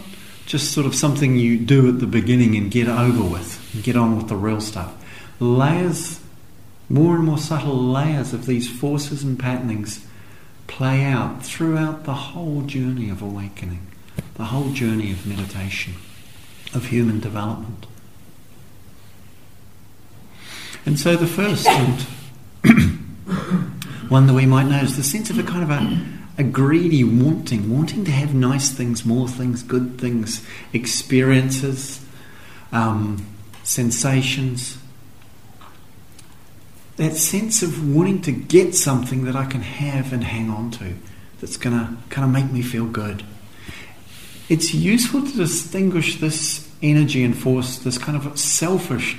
just 0.49 0.71
sort 0.71 0.87
of 0.87 0.95
something 0.95 1.37
you 1.37 1.59
do 1.59 1.87
at 1.87 1.99
the 1.99 2.07
beginning 2.07 2.55
and 2.55 2.71
get 2.71 2.87
over 2.87 3.23
with, 3.23 3.71
and 3.75 3.83
get 3.83 3.95
on 3.95 4.17
with 4.17 4.29
the 4.29 4.35
real 4.35 4.59
stuff. 4.59 4.91
Layers, 5.39 6.19
more 6.89 7.15
and 7.15 7.23
more 7.23 7.37
subtle 7.37 7.77
layers 7.77 8.33
of 8.33 8.47
these 8.47 8.67
forces 8.67 9.21
and 9.21 9.37
patternings 9.37 10.03
play 10.65 11.03
out 11.03 11.45
throughout 11.45 12.05
the 12.05 12.15
whole 12.15 12.63
journey 12.63 13.11
of 13.11 13.21
awakening, 13.21 13.85
the 14.33 14.45
whole 14.45 14.71
journey 14.71 15.11
of 15.11 15.27
meditation, 15.27 15.93
of 16.73 16.87
human 16.87 17.19
development. 17.19 17.85
And 20.83 20.99
so 20.99 21.15
the 21.15 21.27
first 21.27 21.67
and 21.67 22.01
one 24.09 24.25
that 24.25 24.33
we 24.33 24.47
might 24.47 24.65
notice 24.65 24.95
the 24.95 25.03
sense 25.03 25.29
of 25.29 25.37
a 25.37 25.43
kind 25.43 25.61
of 25.61 25.69
a, 25.69 26.18
a 26.39 26.43
greedy 26.43 27.03
wanting, 27.03 27.69
wanting 27.69 28.05
to 28.05 28.11
have 28.11 28.33
nice 28.33 28.71
things, 28.71 29.05
more 29.05 29.27
things, 29.27 29.61
good 29.61 29.99
things, 29.99 30.41
experiences, 30.71 32.03
um, 32.71 33.27
sensations. 33.63 34.77
That 36.95 37.15
sense 37.15 37.61
of 37.61 37.93
wanting 37.93 38.21
to 38.21 38.31
get 38.31 38.73
something 38.73 39.25
that 39.25 39.35
I 39.35 39.45
can 39.45 39.61
have 39.61 40.13
and 40.13 40.23
hang 40.23 40.49
on 40.49 40.71
to 40.71 40.95
that's 41.41 41.57
going 41.57 41.77
to 41.77 41.97
kind 42.09 42.25
of 42.25 42.31
make 42.31 42.51
me 42.51 42.61
feel 42.61 42.85
good. 42.85 43.23
It's 44.47 44.73
useful 44.73 45.23
to 45.23 45.35
distinguish 45.35 46.21
this 46.21 46.69
energy 46.81 47.21
and 47.23 47.37
force, 47.37 47.79
this 47.79 47.97
kind 47.97 48.17
of 48.17 48.39
selfish 48.39 49.17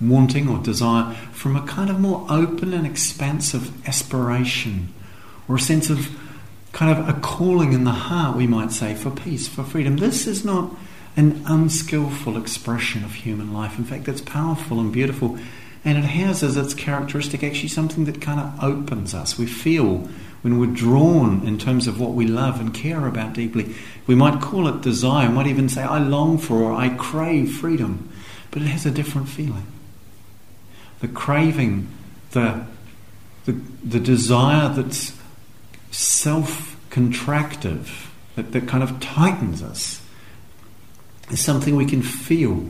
wanting 0.00 0.48
or 0.48 0.58
desire 0.58 1.14
from 1.32 1.54
a 1.54 1.66
kind 1.66 1.90
of 1.90 2.00
more 2.00 2.26
open 2.30 2.72
and 2.72 2.86
expansive 2.86 3.86
aspiration 3.86 4.92
or 5.48 5.56
a 5.56 5.60
sense 5.60 5.90
of 5.90 6.08
kind 6.72 6.98
of 6.98 7.08
a 7.08 7.20
calling 7.20 7.72
in 7.72 7.84
the 7.84 7.90
heart, 7.90 8.36
we 8.36 8.46
might 8.46 8.72
say, 8.72 8.94
for 8.94 9.10
peace, 9.10 9.46
for 9.46 9.62
freedom. 9.62 9.98
This 9.98 10.26
is 10.26 10.44
not 10.44 10.74
an 11.16 11.42
unskillful 11.46 12.36
expression 12.38 13.04
of 13.04 13.12
human 13.12 13.52
life. 13.52 13.78
In 13.78 13.84
fact, 13.84 14.08
it's 14.08 14.22
powerful 14.22 14.80
and 14.80 14.92
beautiful. 14.92 15.38
And 15.84 15.98
it 15.98 16.04
has 16.04 16.42
as 16.42 16.56
its 16.56 16.74
characteristic 16.74 17.42
actually 17.42 17.68
something 17.68 18.06
that 18.06 18.22
kind 18.22 18.40
of 18.40 18.64
opens 18.64 19.14
us. 19.14 19.36
We 19.36 19.46
feel 19.46 20.08
when 20.42 20.58
we're 20.58 20.66
drawn 20.66 21.46
in 21.46 21.58
terms 21.58 21.86
of 21.86 22.00
what 22.00 22.12
we 22.12 22.26
love 22.26 22.60
and 22.60 22.72
care 22.72 23.06
about 23.06 23.32
deeply. 23.34 23.74
We 24.06 24.14
might 24.14 24.40
call 24.40 24.66
it 24.68 24.80
desire, 24.80 25.28
we 25.28 25.34
might 25.34 25.46
even 25.46 25.68
say, 25.68 25.82
I 25.82 25.98
long 25.98 26.38
for 26.38 26.56
or 26.56 26.72
I 26.72 26.90
crave 26.90 27.52
freedom. 27.52 28.10
But 28.50 28.62
it 28.62 28.66
has 28.66 28.86
a 28.86 28.90
different 28.90 29.28
feeling 29.28 29.66
the 31.00 31.08
craving, 31.08 31.88
the, 32.30 32.64
the, 33.44 33.52
the 33.82 33.98
desire 33.98 34.68
that's 34.68 35.12
self 35.92 36.76
contractive, 36.90 38.08
that, 38.34 38.52
that 38.52 38.66
kind 38.66 38.82
of 38.82 38.98
tightens 39.00 39.62
us, 39.62 40.02
is 41.30 41.40
something 41.40 41.76
we 41.76 41.86
can 41.86 42.02
feel 42.02 42.66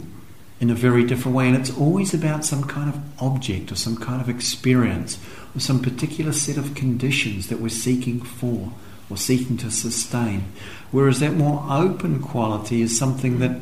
in 0.60 0.70
a 0.70 0.74
very 0.74 1.04
different 1.04 1.36
way. 1.36 1.48
And 1.48 1.56
it's 1.56 1.76
always 1.76 2.14
about 2.14 2.44
some 2.44 2.64
kind 2.64 2.88
of 2.88 3.22
object 3.22 3.72
or 3.72 3.76
some 3.76 3.96
kind 3.96 4.20
of 4.20 4.28
experience 4.28 5.18
or 5.54 5.60
some 5.60 5.82
particular 5.82 6.32
set 6.32 6.56
of 6.56 6.74
conditions 6.74 7.48
that 7.48 7.60
we're 7.60 7.68
seeking 7.68 8.20
for 8.20 8.72
or 9.10 9.16
seeking 9.16 9.56
to 9.58 9.70
sustain. 9.70 10.44
Whereas 10.90 11.20
that 11.20 11.34
more 11.34 11.64
open 11.68 12.22
quality 12.22 12.82
is 12.82 12.96
something 12.96 13.38
that 13.40 13.60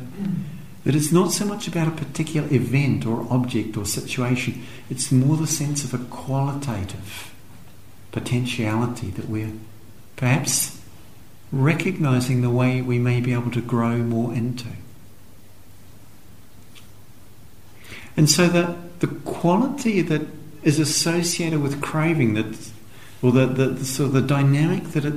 that 0.83 0.95
it's 0.95 1.11
not 1.11 1.31
so 1.31 1.45
much 1.45 1.67
about 1.67 1.87
a 1.87 1.91
particular 1.91 2.51
event 2.51 3.05
or 3.05 3.27
object 3.29 3.77
or 3.77 3.85
situation, 3.85 4.63
it's 4.89 5.11
more 5.11 5.37
the 5.37 5.45
sense 5.45 5.83
of 5.83 5.93
a 5.93 6.03
qualitative 6.05 7.30
potentiality 8.11 9.09
that 9.11 9.29
we're 9.29 9.53
perhaps 10.15 10.79
recognizing 11.51 12.41
the 12.41 12.49
way 12.49 12.81
we 12.81 12.99
may 12.99 13.19
be 13.19 13.33
able 13.33 13.51
to 13.51 13.61
grow 13.61 13.97
more 13.97 14.33
into. 14.33 14.67
And 18.15 18.29
so 18.29 18.47
that 18.47 18.99
the 18.99 19.07
quality 19.07 20.01
that 20.01 20.21
is 20.63 20.79
associated 20.79 21.61
with 21.61 21.81
craving, 21.81 22.35
that, 22.35 22.71
or 23.21 23.31
the, 23.31 23.45
the, 23.47 24.03
of 24.03 24.11
the 24.11 24.21
dynamic 24.21 24.83
that 24.91 25.05
it 25.05 25.13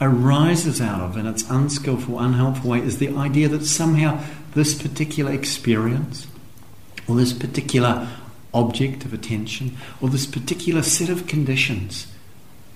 arises 0.00 0.80
out 0.80 1.00
of 1.00 1.16
in 1.16 1.26
its 1.26 1.48
unskillful, 1.50 2.18
unhelpful 2.18 2.70
way, 2.70 2.78
is 2.78 2.98
the 2.98 3.10
idea 3.10 3.48
that 3.48 3.64
somehow 3.64 4.22
this 4.54 4.80
particular 4.80 5.32
experience 5.32 6.26
or 7.06 7.16
this 7.16 7.32
particular 7.32 8.08
object 8.54 9.04
of 9.04 9.12
attention 9.12 9.76
or 10.00 10.08
this 10.08 10.26
particular 10.26 10.82
set 10.82 11.10
of 11.10 11.26
conditions 11.26 12.06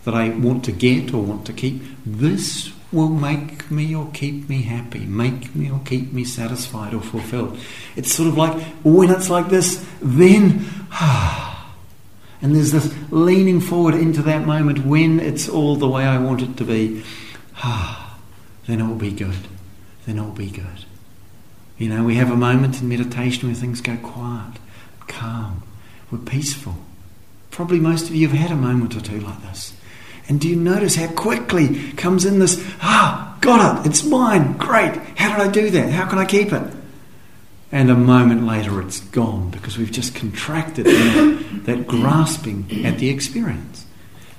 that 0.04 0.14
I 0.14 0.30
want 0.30 0.64
to 0.64 0.72
get 0.72 1.14
or 1.14 1.22
want 1.22 1.46
to 1.46 1.52
keep, 1.52 1.82
this 2.04 2.72
will 2.92 3.08
make 3.08 3.70
me 3.70 3.94
or 3.94 4.10
keep 4.12 4.48
me 4.48 4.62
happy, 4.62 5.00
make 5.00 5.54
me 5.54 5.70
or 5.70 5.80
keep 5.84 6.12
me 6.12 6.24
satisfied 6.24 6.92
or 6.92 7.00
fulfilled. 7.00 7.58
It's 7.96 8.12
sort 8.12 8.28
of 8.28 8.36
like 8.36 8.52
oh, 8.84 8.96
when 8.96 9.10
it's 9.10 9.30
like 9.30 9.48
this, 9.48 9.84
then, 10.00 10.66
and 12.42 12.54
there's 12.54 12.72
this 12.72 12.94
leaning 13.10 13.60
forward 13.60 13.94
into 13.94 14.22
that 14.22 14.46
moment 14.46 14.84
when 14.84 15.20
it's 15.20 15.48
all 15.48 15.76
the 15.76 15.88
way 15.88 16.04
I 16.04 16.18
want 16.18 16.42
it 16.42 16.56
to 16.58 16.64
be, 16.64 17.02
then 18.66 18.80
it 18.80 18.86
will 18.86 18.96
be 18.96 19.12
good. 19.12 19.36
Then 20.06 20.18
it 20.18 20.22
will 20.22 20.30
be 20.30 20.50
good. 20.50 20.84
You 21.78 21.88
know, 21.88 22.04
we 22.04 22.16
have 22.16 22.30
a 22.30 22.36
moment 22.36 22.80
in 22.80 22.88
meditation 22.88 23.48
where 23.48 23.56
things 23.56 23.80
go 23.80 23.96
quiet, 23.96 24.58
calm, 25.08 25.62
we're 26.10 26.18
peaceful. 26.18 26.76
Probably 27.50 27.80
most 27.80 28.08
of 28.08 28.14
you 28.14 28.28
have 28.28 28.38
had 28.38 28.50
a 28.50 28.56
moment 28.56 28.94
or 28.96 29.00
two 29.00 29.20
like 29.20 29.40
this. 29.42 29.72
And 30.32 30.40
do 30.40 30.48
you 30.48 30.56
notice 30.56 30.96
how 30.96 31.08
quickly 31.08 31.92
comes 31.92 32.24
in 32.24 32.38
this, 32.38 32.58
ah, 32.80 33.36
got 33.42 33.84
it, 33.84 33.90
it's 33.90 34.02
mine, 34.02 34.54
great, 34.54 34.96
how 35.14 35.36
did 35.36 35.46
I 35.46 35.50
do 35.50 35.68
that? 35.68 35.90
How 35.90 36.08
can 36.08 36.18
I 36.18 36.24
keep 36.24 36.54
it? 36.54 36.72
And 37.70 37.90
a 37.90 37.94
moment 37.94 38.46
later 38.46 38.80
it's 38.80 39.00
gone 39.00 39.50
because 39.50 39.76
we've 39.76 39.92
just 39.92 40.14
contracted 40.14 40.86
that, 40.86 41.64
that 41.66 41.86
grasping 41.86 42.64
at 42.82 42.98
the 42.98 43.10
experience. 43.10 43.84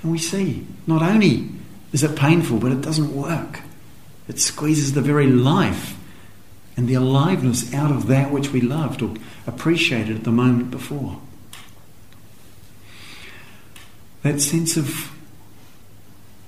And 0.02 0.12
we 0.12 0.18
see 0.18 0.66
not 0.88 1.04
only 1.04 1.50
is 1.92 2.02
it 2.02 2.16
painful, 2.16 2.58
but 2.58 2.72
it 2.72 2.82
doesn't 2.82 3.16
work. 3.16 3.60
It 4.28 4.40
squeezes 4.40 4.94
the 4.94 5.02
very 5.02 5.28
life 5.28 5.96
and 6.76 6.88
the 6.88 6.96
aliveness 6.96 7.72
out 7.72 7.92
of 7.92 8.08
that 8.08 8.32
which 8.32 8.50
we 8.52 8.62
loved 8.62 9.04
or 9.04 9.14
appreciated 9.46 10.16
at 10.16 10.24
the 10.24 10.32
moment 10.32 10.72
before. 10.72 11.22
That 14.24 14.42
sense 14.42 14.76
of 14.76 15.14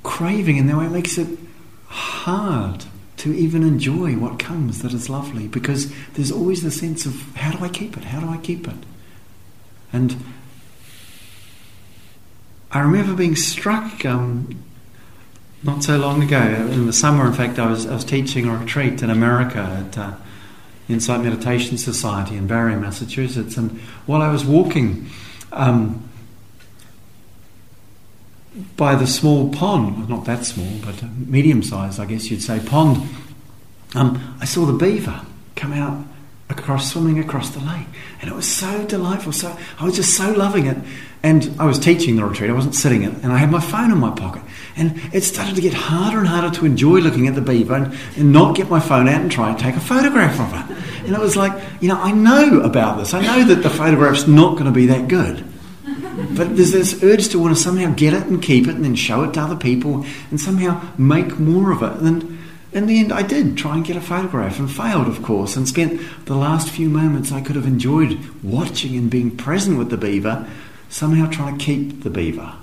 craving 0.06 0.58
in 0.58 0.68
that 0.68 0.78
way 0.78 0.88
makes 0.88 1.18
it 1.18 1.28
hard 1.88 2.86
to 3.18 3.34
even 3.34 3.64
enjoy 3.64 4.14
what 4.14 4.40
comes 4.40 4.82
that 4.82 4.94
is 4.94 5.10
lovely 5.10 5.48
because 5.48 5.92
there's 6.14 6.32
always 6.32 6.62
the 6.62 6.72
sense 6.72 7.06
of 7.06 7.36
how 7.36 7.52
do 7.52 7.64
I 7.64 7.70
keep 7.70 7.98
it? 7.98 8.06
How 8.06 8.20
do 8.20 8.30
I 8.30 8.38
keep 8.38 8.68
it? 8.68 8.76
And 9.92 10.16
I 12.72 12.80
remember 12.82 13.16
being 13.16 13.36
struck 13.36 14.06
um, 14.06 14.64
not 15.64 15.84
so 15.84 15.98
long 15.98 16.22
ago, 16.22 16.38
in 16.38 16.86
the 16.86 16.94
summer, 16.94 17.26
in 17.26 17.34
fact, 17.34 17.58
I 17.58 17.70
was, 17.70 17.88
I 17.88 17.96
was 17.96 18.06
teaching 18.06 18.48
a 18.48 18.56
retreat 18.56 19.02
in 19.02 19.10
America 19.10 19.60
at 19.60 19.98
uh, 19.98 20.14
Insight 20.88 21.22
Meditation 21.22 21.78
Society 21.78 22.36
in 22.36 22.46
Barre, 22.46 22.76
Massachusetts. 22.76 23.58
And 23.58 23.80
while 24.06 24.22
I 24.22 24.32
was 24.32 24.46
walking 24.46 25.10
um, 25.52 26.08
by 28.78 28.96
the 28.96 29.08
small 29.08 29.52
pond, 29.52 30.08
not 30.10 30.26
that 30.26 30.46
small, 30.46 30.72
but 30.84 31.04
medium 31.04 31.62
sized, 31.62 32.00
I 32.00 32.06
guess 32.06 32.30
you'd 32.32 32.42
say, 32.42 32.60
pond, 32.66 33.08
um, 33.96 34.38
I 34.40 34.46
saw 34.46 34.66
the 34.66 34.74
beaver 34.74 35.22
come 35.56 35.74
out 35.74 36.06
across, 36.50 36.92
swimming 36.92 37.20
across 37.20 37.50
the 37.50 37.60
lake. 37.60 37.88
And 38.22 38.30
it 38.30 38.36
was 38.36 38.48
so 38.48 38.86
delightful. 38.86 39.32
So 39.32 39.58
I 39.80 39.84
was 39.84 39.96
just 39.96 40.16
so 40.16 40.32
loving 40.32 40.68
it. 40.68 40.78
And 41.24 41.56
I 41.60 41.66
was 41.66 41.80
teaching 41.80 42.18
the 42.18 42.24
retreat, 42.24 42.52
I 42.52 42.54
wasn't 42.54 42.76
sitting 42.76 43.02
it, 43.02 43.12
and 43.24 43.34
I 43.34 43.38
had 43.38 43.50
my 43.50 43.60
phone 43.60 43.92
in 43.92 43.98
my 43.98 44.12
pocket. 44.12 44.44
And 44.78 45.02
it 45.12 45.24
started 45.24 45.56
to 45.56 45.62
get 45.62 45.74
harder 45.74 46.20
and 46.20 46.28
harder 46.28 46.56
to 46.58 46.68
enjoy 46.68 47.00
looking 47.00 47.28
at 47.28 47.34
the 47.34 47.42
beaver 47.42 47.74
and, 47.74 47.98
and 48.16 48.32
not 48.32 48.56
get 48.56 48.70
my 48.70 48.80
phone 48.80 49.08
out 49.08 49.22
and 49.22 49.32
try 49.32 49.50
and 49.50 49.58
take 49.58 49.76
a 49.76 49.80
photograph 49.80 50.40
of 50.40 50.54
it. 50.54 51.06
And 51.06 51.16
it 51.16 51.20
was 51.20 51.36
like, 51.36 51.52
you 51.82 51.90
know, 51.90 52.00
I 52.00 52.12
know 52.12 52.62
about 52.62 53.00
this. 53.00 53.16
I 53.16 53.22
know 53.22 53.44
that 53.46 53.64
the 53.64 53.72
photograph's 53.72 54.28
not 54.28 54.54
going 54.54 54.66
to 54.66 54.72
be 54.72 54.86
that 54.86 55.08
good. 55.08 55.44
But 56.16 56.56
there's 56.56 56.72
this 56.72 57.04
urge 57.04 57.30
to 57.30 57.40
want 57.40 57.56
to 57.56 57.62
somehow 57.62 57.94
get 57.94 58.14
it 58.14 58.26
and 58.28 58.42
keep 58.42 58.68
it 58.68 58.76
and 58.76 58.86
then 58.86 58.96
show 58.96 59.24
it 59.24 59.34
to 59.34 59.42
other 59.42 59.56
people 59.56 60.06
and 60.30 60.40
somehow 60.40 60.82
make 60.98 61.40
more 61.40 61.72
of 61.72 61.84
it. 61.84 62.02
And 62.02 62.40
in 62.72 62.88
the 62.88 63.00
end, 63.00 63.12
I 63.12 63.22
did 63.22 63.58
try 63.58 63.76
and 63.76 63.86
get 63.86 63.96
a 63.96 64.02
photograph 64.02 64.60
and 64.60 64.72
failed, 64.72 65.08
of 65.08 65.24
course, 65.24 65.56
and 65.56 65.68
spent 65.68 66.02
the 66.26 66.36
last 66.36 66.70
few 66.70 66.90
moments 66.90 67.32
I 67.32 67.42
could 67.42 67.56
have 67.56 67.66
enjoyed 67.66 68.18
watching 68.44 68.96
and 68.96 69.10
being 69.10 69.36
present 69.36 69.78
with 69.78 69.90
the 69.90 69.98
beaver, 69.98 70.48
somehow 70.90 71.30
trying 71.30 71.58
to 71.58 71.66
keep 71.66 72.04
the 72.04 72.10
beaver. 72.10 72.54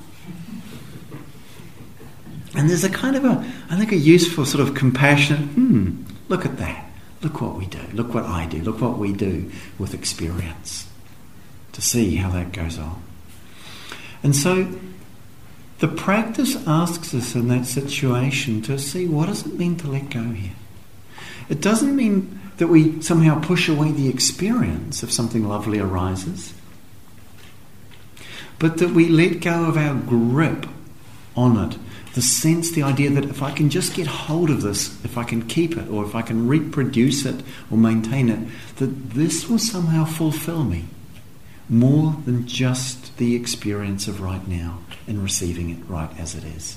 And 2.54 2.68
there's 2.68 2.84
a 2.84 2.90
kind 2.90 3.16
of 3.16 3.24
a, 3.24 3.44
I 3.70 3.78
think, 3.78 3.92
a 3.92 3.96
useful 3.96 4.44
sort 4.44 4.66
of 4.66 4.74
compassionate, 4.74 5.40
hmm, 5.40 6.04
look 6.28 6.44
at 6.44 6.58
that. 6.58 6.90
Look 7.22 7.40
what 7.40 7.56
we 7.56 7.66
do. 7.66 7.80
Look 7.92 8.14
what 8.14 8.24
I 8.24 8.46
do. 8.46 8.58
Look 8.62 8.80
what 8.80 8.98
we 8.98 9.12
do 9.12 9.50
with 9.78 9.94
experience 9.94 10.88
to 11.72 11.80
see 11.80 12.16
how 12.16 12.30
that 12.30 12.52
goes 12.52 12.78
on. 12.78 13.02
And 14.22 14.34
so 14.36 14.68
the 15.78 15.88
practice 15.88 16.56
asks 16.66 17.14
us 17.14 17.34
in 17.34 17.48
that 17.48 17.66
situation 17.66 18.62
to 18.62 18.78
see 18.78 19.08
what 19.08 19.26
does 19.26 19.46
it 19.46 19.58
mean 19.58 19.76
to 19.78 19.88
let 19.88 20.10
go 20.10 20.22
here. 20.30 20.54
It 21.48 21.60
doesn't 21.60 21.94
mean 21.94 22.40
that 22.58 22.68
we 22.68 23.02
somehow 23.02 23.40
push 23.40 23.68
away 23.68 23.90
the 23.90 24.08
experience 24.08 25.02
if 25.02 25.12
something 25.12 25.48
lovely 25.48 25.80
arises, 25.80 26.54
but 28.58 28.78
that 28.78 28.90
we 28.90 29.08
let 29.08 29.40
go 29.40 29.64
of 29.64 29.76
our 29.76 29.94
grip 29.94 30.66
on 31.34 31.56
it 31.56 31.78
the 32.14 32.22
sense, 32.22 32.72
the 32.72 32.82
idea 32.82 33.10
that 33.10 33.24
if 33.24 33.42
I 33.42 33.52
can 33.52 33.70
just 33.70 33.94
get 33.94 34.06
hold 34.06 34.50
of 34.50 34.60
this, 34.60 35.02
if 35.04 35.16
I 35.16 35.24
can 35.24 35.48
keep 35.48 35.76
it, 35.76 35.88
or 35.88 36.04
if 36.04 36.14
I 36.14 36.22
can 36.22 36.46
reproduce 36.46 37.24
it 37.24 37.42
or 37.70 37.78
maintain 37.78 38.28
it, 38.28 38.48
that 38.76 39.10
this 39.10 39.48
will 39.48 39.58
somehow 39.58 40.04
fulfill 40.04 40.64
me 40.64 40.84
more 41.68 42.16
than 42.26 42.46
just 42.46 43.01
the 43.22 43.36
experience 43.36 44.08
of 44.08 44.20
right 44.20 44.48
now 44.48 44.80
and 45.06 45.22
receiving 45.22 45.70
it 45.70 45.78
right 45.88 46.10
as 46.18 46.34
it 46.34 46.42
is. 46.42 46.76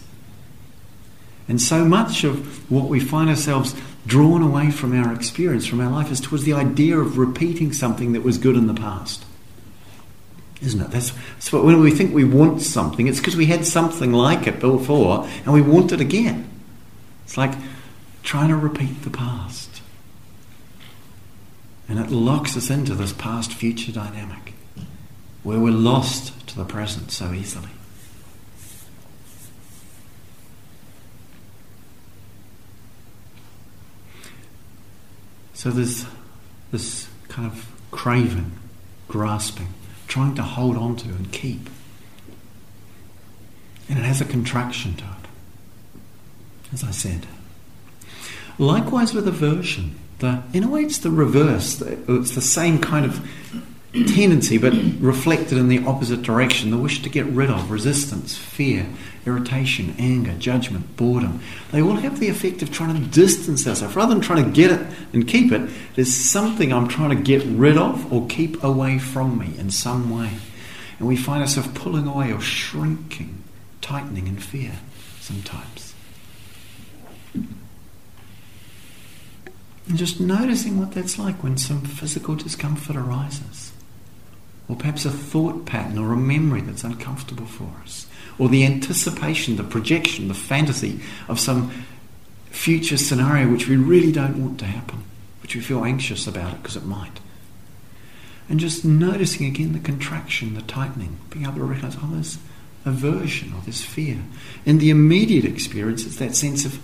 And 1.48 1.60
so 1.60 1.84
much 1.84 2.24
of 2.24 2.70
what 2.72 2.88
we 2.88 3.00
find 3.00 3.32
ourselves 3.32 3.74
drawn 4.06 4.44
away 4.44 4.70
from 4.70 4.94
our 4.94 5.12
experience, 5.12 5.66
from 5.66 5.82
our 5.82 5.92
life, 5.92 6.12
is 6.12 6.22
towards 6.22 6.44
the 6.44 6.54
idea 6.54 7.00
of 7.00 7.18
repeating 7.18 7.74
something 7.74 8.14
that 8.14 8.22
was 8.22 8.38
good 8.38 8.56
in 8.56 8.68
the 8.68 8.76
past 8.76 9.26
isn't 10.62 10.82
it? 10.82 10.90
That's, 10.90 11.12
when 11.52 11.82
we 11.82 11.92
think 11.92 12.14
we 12.14 12.24
want 12.24 12.62
something, 12.62 13.08
it's 13.08 13.20
because 13.20 13.36
we 13.36 13.46
had 13.46 13.66
something 13.66 14.14
like 14.14 14.48
it 14.48 14.60
before 14.60 15.28
and 15.44 15.54
we 15.54 15.62
want 15.62 15.92
it 15.92 16.00
again. 16.00 16.50
It's 17.26 17.38
like 17.38 17.54
trying 18.24 18.50
to 18.50 18.56
repeat 18.56 19.04
the 19.04 19.10
past. 19.10 19.82
And 21.88 22.00
it 22.00 22.10
locks 22.10 22.58
us 22.58 22.70
into 22.70 22.96
this 22.96 23.14
past 23.14 23.54
future 23.54 23.92
dynamic 23.92 24.45
where 25.46 25.60
we're 25.60 25.72
lost 25.72 26.48
to 26.48 26.56
the 26.56 26.66
present 26.66 27.12
so 27.12 27.32
easily. 27.32 27.70
So 35.54 35.70
there's 35.70 36.06
this 36.72 37.08
kind 37.30 37.48
of 37.48 37.72
craving, 37.92 38.54
grasping 39.08 39.68
trying 40.08 40.34
to 40.34 40.42
hold 40.42 40.78
on 40.78 40.96
to 40.96 41.10
and 41.10 41.32
keep. 41.32 41.70
And 43.88 44.00
it 44.00 44.04
has 44.04 44.22
a 44.22 44.26
contraction 44.26 44.96
to 44.96 45.04
it, 45.04 46.02
as 46.74 46.84
I 46.84 46.92
said. 46.92 47.28
Likewise 48.58 49.14
with 49.14 49.28
aversion. 49.28 50.00
The, 50.20 50.42
in 50.54 50.64
a 50.64 50.70
way, 50.70 50.82
it's 50.84 51.00
the 51.00 51.12
reverse. 51.12 51.82
It's 51.82 52.34
the 52.34 52.42
same 52.42 52.80
kind 52.80 53.06
of 53.06 53.28
tendency, 54.04 54.58
but 54.58 54.74
reflected 55.00 55.58
in 55.58 55.70
the 55.70 55.84
opposite 55.86 56.22
direction 56.22 56.72
the 56.72 56.78
wish 56.78 57.02
to 57.04 57.10
get 57.10 57.26
rid 57.28 57.50
of, 57.50 57.72
resistance, 57.72 58.38
fear, 58.38 58.86
irritation, 59.26 59.96
anger, 59.98 60.34
judgment, 60.34 60.98
boredom. 60.98 61.42
They 61.72 61.82
all 61.82 61.96
have 61.96 62.20
the 62.20 62.30
effect 62.30 62.62
of 62.62 62.72
trying 62.72 63.02
to 63.02 63.10
distance 63.10 63.66
ourselves. 63.66 63.96
Rather 63.96 64.14
than 64.14 64.22
trying 64.22 64.46
to 64.46 64.52
get 64.52 64.72
it 64.72 64.86
and 65.14 65.28
keep 65.28 65.52
it, 65.52 65.70
there's 65.96 66.14
something 66.14 66.72
I'm 66.74 66.88
trying 66.88 67.10
to 67.10 67.24
get 67.24 67.44
rid 67.46 67.78
of 67.78 68.12
or 68.12 68.28
keep 68.28 68.64
away 68.64 69.00
from 69.00 69.40
me 69.40 69.58
in 69.58 69.72
some 69.72 70.16
way. 70.16 70.32
And 71.00 71.08
we 71.08 71.16
find 71.16 71.42
ourselves 71.42 71.70
pulling 71.74 72.08
away 72.08 72.32
or 72.32 72.42
shrinking, 72.42 73.44
tightening 73.82 74.28
in 74.28 74.38
fear 74.38 74.74
sometimes. 75.20 75.94
And 79.88 79.98
just 79.98 80.20
noticing 80.20 80.80
what 80.80 80.94
that's 80.94 81.20
like 81.20 81.44
when 81.44 81.58
some 81.58 81.82
physical 81.82 82.36
discomfort 82.36 82.96
arises 82.96 83.72
or 84.68 84.76
perhaps 84.76 85.06
a 85.06 85.12
thought 85.12 85.66
pattern 85.66 85.98
or 85.98 86.14
a 86.14 86.18
memory 86.18 86.62
that's 86.62 86.84
uncomfortable 86.84 87.46
for 87.46 87.72
us, 87.84 88.08
or 88.38 88.50
the 88.50 88.66
anticipation, 88.66 89.56
the 89.56 89.64
projection, 89.64 90.28
the 90.28 90.34
fantasy 90.34 91.00
of 91.28 91.40
some 91.40 91.72
future 92.50 92.98
scenario 92.98 93.52
which 93.52 93.68
we 93.68 93.76
really 93.76 94.12
don't 94.12 94.42
want 94.42 94.60
to 94.60 94.66
happen, 94.66 95.04
which 95.42 95.56
we 95.56 95.62
feel 95.62 95.84
anxious 95.84 96.26
about 96.28 96.54
it 96.54 96.62
because 96.62 96.76
it 96.76 96.86
might. 96.86 97.20
And 98.48 98.60
just 98.60 98.86
noticing 98.86 99.48
again 99.48 99.74
the 99.74 99.80
contraction, 99.80 100.54
the 100.54 100.62
tightening, 100.62 101.18
being 101.30 101.46
able 101.46 101.56
to 101.56 101.64
recognize, 101.64 101.98
oh, 102.02 102.10
there's 102.12 102.38
aversion 102.86 103.54
or 103.54 103.62
there's 103.62 103.84
fear. 103.84 104.20
In 104.66 104.78
the 104.78 104.90
immediate 104.90 105.46
experience, 105.46 106.06
it's 106.06 106.18
that 106.18 106.36
sense 106.36 106.66
of 106.66 106.80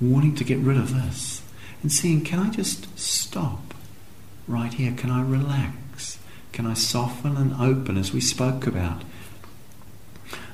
wanting 0.00 0.34
to 0.36 0.44
get 0.44 0.58
rid 0.58 0.76
of 0.76 0.94
this 0.94 1.42
and 1.82 1.90
seeing, 1.90 2.22
can 2.24 2.38
I 2.38 2.50
just 2.50 2.98
stop 2.98 3.74
right 4.46 4.72
here? 4.72 4.92
Can 4.96 5.10
I 5.10 5.22
relax? 5.22 5.72
Can 6.52 6.66
I 6.66 6.74
soften 6.74 7.36
and 7.36 7.54
open 7.60 7.96
as 7.96 8.12
we 8.12 8.20
spoke 8.20 8.66
about? 8.66 9.02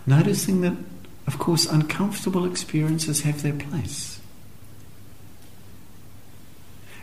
Noticing 0.06 0.60
that, 0.60 0.76
of 1.26 1.38
course, 1.38 1.66
uncomfortable 1.66 2.44
experiences 2.44 3.22
have 3.22 3.42
their 3.42 3.54
place. 3.54 4.20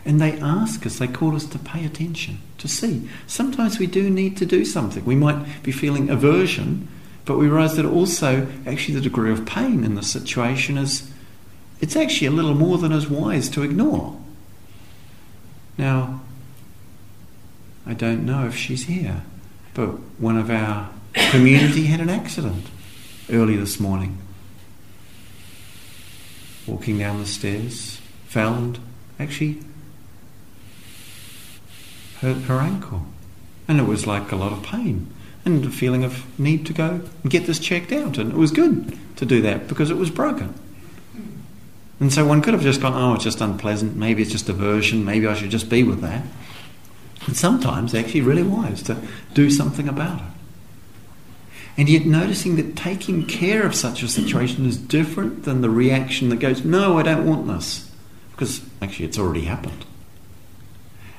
And 0.04 0.20
they 0.20 0.32
ask 0.40 0.84
us, 0.84 0.98
they 0.98 1.06
call 1.06 1.36
us 1.36 1.46
to 1.46 1.58
pay 1.58 1.84
attention, 1.84 2.40
to 2.58 2.68
see. 2.68 3.08
Sometimes 3.26 3.78
we 3.78 3.86
do 3.86 4.10
need 4.10 4.36
to 4.38 4.46
do 4.46 4.64
something. 4.64 5.04
We 5.04 5.14
might 5.14 5.62
be 5.62 5.70
feeling 5.70 6.10
aversion, 6.10 6.88
but 7.24 7.38
we 7.38 7.48
realize 7.48 7.76
that 7.76 7.86
also, 7.86 8.48
actually, 8.66 8.94
the 8.94 9.00
degree 9.00 9.30
of 9.30 9.46
pain 9.46 9.84
in 9.84 9.94
the 9.94 10.02
situation 10.02 10.76
is, 10.76 11.08
it's 11.80 11.96
actually 11.96 12.26
a 12.26 12.32
little 12.32 12.54
more 12.54 12.78
than 12.78 12.92
is 12.92 13.08
wise 13.08 13.48
to 13.50 13.62
ignore. 13.62 14.20
Now, 15.78 16.20
I 17.86 17.94
don't 17.94 18.24
know 18.24 18.46
if 18.46 18.56
she's 18.56 18.84
here, 18.84 19.22
but 19.74 19.88
one 20.20 20.36
of 20.36 20.50
our 20.50 20.90
community 21.14 21.86
had 21.86 22.00
an 22.00 22.10
accident 22.10 22.66
early 23.30 23.56
this 23.56 23.80
morning. 23.80 24.18
Walking 26.66 26.98
down 26.98 27.18
the 27.18 27.26
stairs, 27.26 28.00
fell 28.26 28.54
and 28.54 28.78
actually 29.18 29.58
hurt 32.20 32.42
her 32.42 32.60
ankle. 32.60 33.06
And 33.66 33.80
it 33.80 33.84
was 33.84 34.06
like 34.06 34.30
a 34.32 34.36
lot 34.36 34.52
of 34.52 34.62
pain 34.62 35.12
and 35.44 35.64
a 35.64 35.70
feeling 35.70 36.04
of 36.04 36.38
need 36.38 36.64
to 36.66 36.72
go 36.72 37.00
and 37.22 37.30
get 37.30 37.46
this 37.46 37.58
checked 37.58 37.92
out. 37.92 38.16
And 38.16 38.32
it 38.32 38.36
was 38.36 38.52
good 38.52 38.96
to 39.16 39.26
do 39.26 39.42
that 39.42 39.66
because 39.66 39.90
it 39.90 39.96
was 39.96 40.10
broken. 40.10 40.54
And 41.98 42.12
so 42.12 42.24
one 42.26 42.42
could 42.42 42.54
have 42.54 42.62
just 42.62 42.80
gone, 42.80 42.94
oh, 42.94 43.14
it's 43.14 43.24
just 43.24 43.40
unpleasant. 43.40 43.96
Maybe 43.96 44.22
it's 44.22 44.32
just 44.32 44.48
aversion. 44.48 45.04
Maybe 45.04 45.26
I 45.26 45.34
should 45.34 45.50
just 45.50 45.68
be 45.68 45.82
with 45.82 46.00
that. 46.00 46.24
And 47.26 47.36
sometimes 47.36 47.94
actually 47.94 48.22
really 48.22 48.42
wise 48.42 48.82
to 48.84 48.96
do 49.34 49.50
something 49.50 49.88
about 49.88 50.20
it. 50.20 50.26
And 51.76 51.88
yet 51.88 52.04
noticing 52.04 52.56
that 52.56 52.76
taking 52.76 53.26
care 53.26 53.64
of 53.64 53.74
such 53.74 54.02
a 54.02 54.08
situation 54.08 54.66
is 54.66 54.76
different 54.76 55.44
than 55.44 55.62
the 55.62 55.70
reaction 55.70 56.28
that 56.28 56.36
goes, 56.36 56.64
no, 56.64 56.98
I 56.98 57.02
don't 57.02 57.26
want 57.26 57.46
this. 57.46 57.90
Because 58.32 58.62
actually 58.82 59.06
it's 59.06 59.18
already 59.18 59.42
happened. 59.42 59.86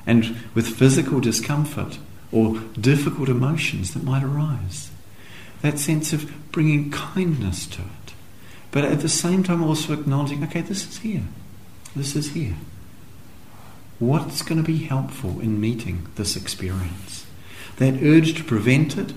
And 0.06 0.36
with 0.54 0.76
physical 0.76 1.20
discomfort 1.20 1.98
or 2.30 2.58
difficult 2.78 3.28
emotions 3.28 3.94
that 3.94 4.04
might 4.04 4.22
arise, 4.22 4.90
that 5.62 5.78
sense 5.78 6.12
of 6.12 6.52
bringing 6.52 6.90
kindness 6.90 7.66
to 7.68 7.80
it. 7.80 8.12
But 8.70 8.84
at 8.84 9.00
the 9.00 9.08
same 9.08 9.42
time 9.42 9.62
also 9.62 9.92
acknowledging, 9.92 10.44
okay, 10.44 10.60
this 10.60 10.86
is 10.86 10.98
here. 10.98 11.24
This 11.96 12.14
is 12.14 12.32
here. 12.32 12.56
What's 13.98 14.42
going 14.42 14.62
to 14.62 14.66
be 14.66 14.84
helpful 14.84 15.40
in 15.40 15.60
meeting 15.60 16.08
this 16.16 16.36
experience? 16.36 17.26
That 17.76 18.02
urge 18.02 18.34
to 18.36 18.44
prevent 18.44 18.96
it 18.96 19.12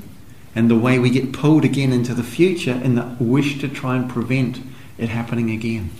and 0.56 0.70
the 0.70 0.78
way 0.78 1.00
we 1.00 1.10
get 1.10 1.34
pulled 1.34 1.66
again 1.66 1.92
into 1.92 2.14
the 2.14 2.24
future 2.24 2.80
and 2.84 2.98
the 2.98 3.16
wish 3.20 3.60
to 3.60 3.68
try 3.68 3.96
and 3.96 4.10
prevent 4.10 4.60
it 4.98 5.10
happening 5.10 5.52
again. 5.52 5.92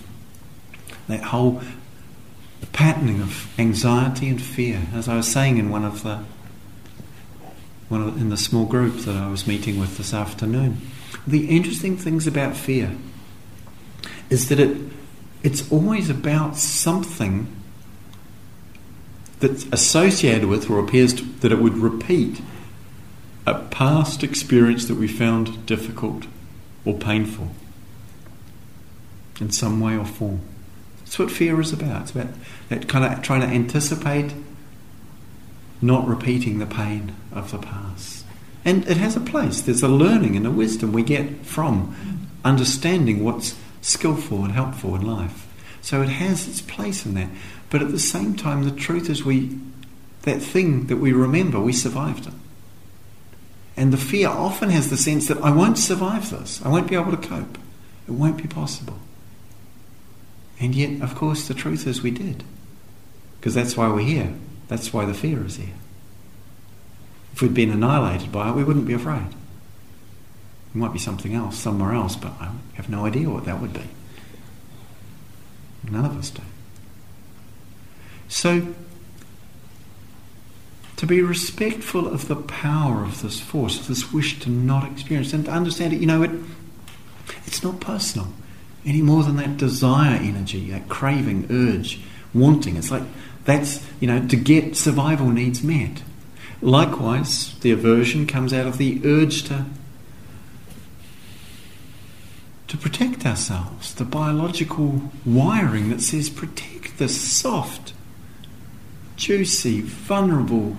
That 1.06 1.22
whole 1.24 1.62
patterning 2.72 3.20
of 3.20 3.52
anxiety 3.58 4.28
and 4.28 4.40
fear, 4.40 4.82
as 4.92 5.08
I 5.08 5.16
was 5.16 5.28
saying 5.28 5.58
in 5.58 5.70
one 5.70 5.84
of 5.84 6.02
the 6.02 6.24
one 7.88 8.02
of, 8.02 8.20
in 8.20 8.28
the 8.28 8.36
small 8.36 8.66
group 8.66 8.96
that 8.98 9.16
I 9.16 9.30
was 9.30 9.46
meeting 9.46 9.80
with 9.80 9.96
this 9.96 10.12
afternoon. 10.12 10.80
The 11.26 11.48
interesting 11.48 11.96
things 11.96 12.26
about 12.26 12.54
fear 12.56 12.92
is 14.28 14.48
that 14.50 14.60
it 14.60 14.76
it's 15.42 15.70
always 15.72 16.10
about 16.10 16.56
something 16.56 17.54
that's 19.40 19.64
associated 19.72 20.46
with 20.46 20.68
or 20.70 20.78
appears 20.78 21.14
to, 21.14 21.24
that 21.40 21.52
it 21.52 21.58
would 21.58 21.76
repeat 21.76 22.40
a 23.46 23.54
past 23.54 24.22
experience 24.22 24.86
that 24.86 24.96
we 24.96 25.08
found 25.08 25.64
difficult 25.66 26.26
or 26.84 26.94
painful 26.94 27.48
in 29.40 29.50
some 29.50 29.80
way 29.80 29.96
or 29.96 30.04
form. 30.04 30.40
That's 31.00 31.18
what 31.18 31.30
fear 31.30 31.60
is 31.60 31.72
about. 31.72 32.02
It's 32.02 32.10
about 32.10 32.28
that 32.68 32.88
kind 32.88 33.04
of 33.04 33.22
trying 33.22 33.40
to 33.40 33.46
anticipate 33.46 34.34
not 35.80 36.06
repeating 36.06 36.58
the 36.58 36.66
pain 36.66 37.14
of 37.32 37.50
the 37.50 37.58
past. 37.58 38.24
And 38.64 38.86
it 38.88 38.96
has 38.96 39.16
a 39.16 39.20
place. 39.20 39.62
There's 39.62 39.82
a 39.82 39.88
learning 39.88 40.36
and 40.36 40.46
a 40.46 40.50
wisdom 40.50 40.92
we 40.92 41.02
get 41.02 41.46
from 41.46 42.28
understanding 42.44 43.24
what's 43.24 43.56
skillful 43.80 44.44
and 44.44 44.52
helpful 44.52 44.94
in 44.94 45.02
life. 45.02 45.46
So 45.80 46.02
it 46.02 46.08
has 46.08 46.48
its 46.48 46.60
place 46.60 47.06
in 47.06 47.14
that. 47.14 47.28
But 47.70 47.82
at 47.82 47.90
the 47.90 47.98
same 47.98 48.34
time, 48.34 48.64
the 48.64 48.70
truth 48.70 49.10
is 49.10 49.24
we 49.24 49.58
that 50.22 50.42
thing 50.42 50.86
that 50.86 50.96
we 50.96 51.12
remember, 51.12 51.60
we 51.60 51.72
survived 51.72 52.26
it. 52.26 52.32
And 53.76 53.92
the 53.92 53.96
fear 53.96 54.28
often 54.28 54.70
has 54.70 54.90
the 54.90 54.96
sense 54.96 55.28
that 55.28 55.38
I 55.38 55.50
won't 55.50 55.78
survive 55.78 56.30
this. 56.30 56.60
I 56.64 56.68
won't 56.68 56.88
be 56.88 56.96
able 56.96 57.12
to 57.12 57.28
cope. 57.28 57.56
It 58.08 58.10
won't 58.10 58.36
be 58.36 58.48
possible. 58.48 58.98
And 60.58 60.74
yet, 60.74 61.00
of 61.00 61.14
course, 61.14 61.46
the 61.46 61.54
truth 61.54 61.86
is 61.86 62.02
we 62.02 62.10
did. 62.10 62.42
Because 63.38 63.54
that's 63.54 63.76
why 63.76 63.88
we're 63.88 64.00
here. 64.00 64.34
That's 64.66 64.92
why 64.92 65.04
the 65.04 65.14
fear 65.14 65.44
is 65.44 65.56
here. 65.56 65.74
If 67.32 67.42
we'd 67.42 67.54
been 67.54 67.70
annihilated 67.70 68.32
by 68.32 68.48
it, 68.48 68.56
we 68.56 68.64
wouldn't 68.64 68.86
be 68.86 68.94
afraid. 68.94 69.28
It 69.28 70.74
might 70.74 70.92
be 70.92 70.98
something 70.98 71.34
else, 71.34 71.56
somewhere 71.56 71.94
else, 71.94 72.16
but 72.16 72.32
I 72.40 72.50
have 72.74 72.90
no 72.90 73.06
idea 73.06 73.30
what 73.30 73.44
that 73.44 73.60
would 73.60 73.72
be. 73.72 73.84
None 75.88 76.04
of 76.04 76.18
us 76.18 76.30
do. 76.30 76.42
So, 78.28 78.74
to 80.96 81.06
be 81.06 81.22
respectful 81.22 82.06
of 82.06 82.28
the 82.28 82.36
power 82.36 83.04
of 83.04 83.22
this 83.22 83.40
force, 83.40 83.86
this 83.86 84.12
wish 84.12 84.40
to 84.40 84.50
not 84.50 84.90
experience, 84.90 85.32
and 85.32 85.44
to 85.46 85.50
understand 85.50 85.92
it, 85.92 86.00
you 86.00 86.06
know, 86.06 86.22
it, 86.22 86.30
it's 87.46 87.62
not 87.62 87.80
personal 87.80 88.28
any 88.84 89.02
more 89.02 89.22
than 89.22 89.36
that 89.36 89.56
desire 89.56 90.16
energy, 90.16 90.70
that 90.70 90.88
craving, 90.88 91.46
urge, 91.50 92.00
wanting. 92.32 92.76
It's 92.76 92.90
like 92.90 93.02
that's, 93.44 93.86
you 94.00 94.06
know, 94.06 94.26
to 94.26 94.36
get 94.36 94.76
survival 94.76 95.28
needs 95.28 95.62
met. 95.62 96.02
Likewise, 96.60 97.58
the 97.60 97.70
aversion 97.70 98.26
comes 98.26 98.52
out 98.52 98.66
of 98.66 98.78
the 98.78 99.00
urge 99.04 99.44
to 99.44 99.66
to 102.66 102.76
protect 102.76 103.24
ourselves, 103.24 103.94
the 103.94 104.04
biological 104.04 105.10
wiring 105.24 105.88
that 105.88 106.02
says 106.02 106.28
protect 106.28 106.98
this 106.98 107.18
soft, 107.18 107.94
juicy, 109.18 109.82
vulnerable 109.82 110.78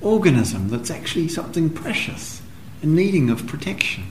organism 0.00 0.68
that's 0.68 0.90
actually 0.90 1.26
something 1.26 1.68
precious 1.68 2.40
and 2.82 2.94
needing 2.94 3.28
of 3.30 3.46
protection. 3.46 4.04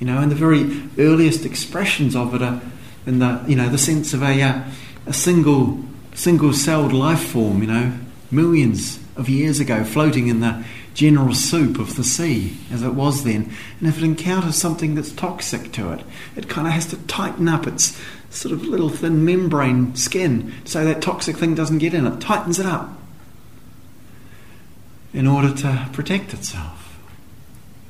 You 0.00 0.06
know, 0.06 0.18
and 0.18 0.30
the 0.30 0.36
very 0.36 0.82
earliest 0.98 1.44
expressions 1.44 2.16
of 2.16 2.34
it 2.34 2.42
are 2.42 2.60
in 3.06 3.20
the 3.20 3.42
you 3.46 3.54
know 3.54 3.68
the 3.68 3.78
sense 3.78 4.12
of 4.12 4.22
a 4.22 4.42
uh, 4.42 4.64
a 5.06 5.12
single 5.12 5.84
single 6.14 6.52
celled 6.52 6.92
life 6.92 7.22
form. 7.22 7.62
You 7.62 7.68
know, 7.68 7.98
millions 8.30 8.98
of 9.16 9.28
years 9.28 9.60
ago, 9.60 9.84
floating 9.84 10.28
in 10.28 10.40
the 10.40 10.64
general 10.92 11.34
soup 11.34 11.78
of 11.78 11.96
the 11.96 12.04
sea 12.04 12.56
as 12.70 12.82
it 12.82 12.94
was 12.94 13.22
then. 13.24 13.52
And 13.78 13.88
if 13.88 13.98
it 13.98 14.04
encounters 14.04 14.56
something 14.56 14.94
that's 14.94 15.12
toxic 15.12 15.72
to 15.72 15.92
it, 15.92 16.00
it 16.34 16.48
kind 16.48 16.66
of 16.66 16.72
has 16.72 16.86
to 16.86 16.96
tighten 17.06 17.48
up 17.48 17.66
its 17.66 18.00
sort 18.36 18.52
of 18.52 18.64
little 18.64 18.88
thin 18.88 19.24
membrane 19.24 19.94
skin 19.94 20.52
so 20.64 20.84
that 20.84 21.02
toxic 21.02 21.36
thing 21.36 21.54
doesn't 21.54 21.78
get 21.78 21.94
in. 21.94 22.06
It 22.06 22.20
tightens 22.20 22.58
it 22.58 22.66
up 22.66 22.90
in 25.12 25.26
order 25.26 25.52
to 25.52 25.88
protect 25.92 26.34
itself. 26.34 26.98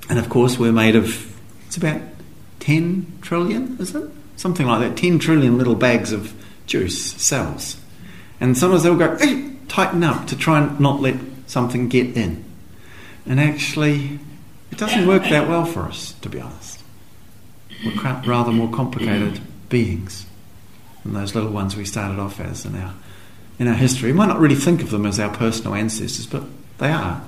And 0.08 0.18
of 0.18 0.28
course, 0.28 0.58
we're 0.58 0.72
made 0.72 0.94
of, 0.94 1.36
it's 1.66 1.76
about 1.76 2.00
10 2.60 3.18
trillion, 3.20 3.76
is 3.80 3.94
it? 3.94 4.08
Something 4.36 4.66
like 4.66 4.80
that. 4.80 4.96
10 4.96 5.18
trillion 5.18 5.58
little 5.58 5.74
bags 5.74 6.12
of 6.12 6.32
juice, 6.66 7.12
cells. 7.14 7.80
And 8.40 8.56
sometimes 8.56 8.84
they'll 8.84 8.96
go, 8.96 9.16
hey, 9.16 9.52
tighten 9.66 10.04
up 10.04 10.28
to 10.28 10.36
try 10.36 10.60
and 10.60 10.78
not 10.78 11.00
let 11.00 11.16
something 11.46 11.88
get 11.88 12.16
in. 12.16 12.44
And 13.24 13.40
actually, 13.40 14.20
it 14.70 14.78
doesn't 14.78 15.06
work 15.06 15.22
that 15.24 15.48
well 15.48 15.64
for 15.64 15.82
us, 15.82 16.12
to 16.20 16.28
be 16.28 16.40
honest. 16.40 16.80
We're 17.84 18.22
rather 18.24 18.52
more 18.52 18.70
complicated 18.70 19.40
beings 19.68 20.25
than 21.06 21.14
those 21.14 21.34
little 21.34 21.50
ones 21.50 21.76
we 21.76 21.84
started 21.84 22.18
off 22.18 22.40
as 22.40 22.64
in 22.64 22.76
our, 22.76 22.94
in 23.58 23.68
our 23.68 23.74
history. 23.74 24.12
We 24.12 24.18
might 24.18 24.26
not 24.26 24.38
really 24.38 24.54
think 24.54 24.82
of 24.82 24.90
them 24.90 25.06
as 25.06 25.18
our 25.18 25.34
personal 25.34 25.74
ancestors, 25.74 26.26
but 26.26 26.42
they 26.78 26.90
are. 26.90 27.22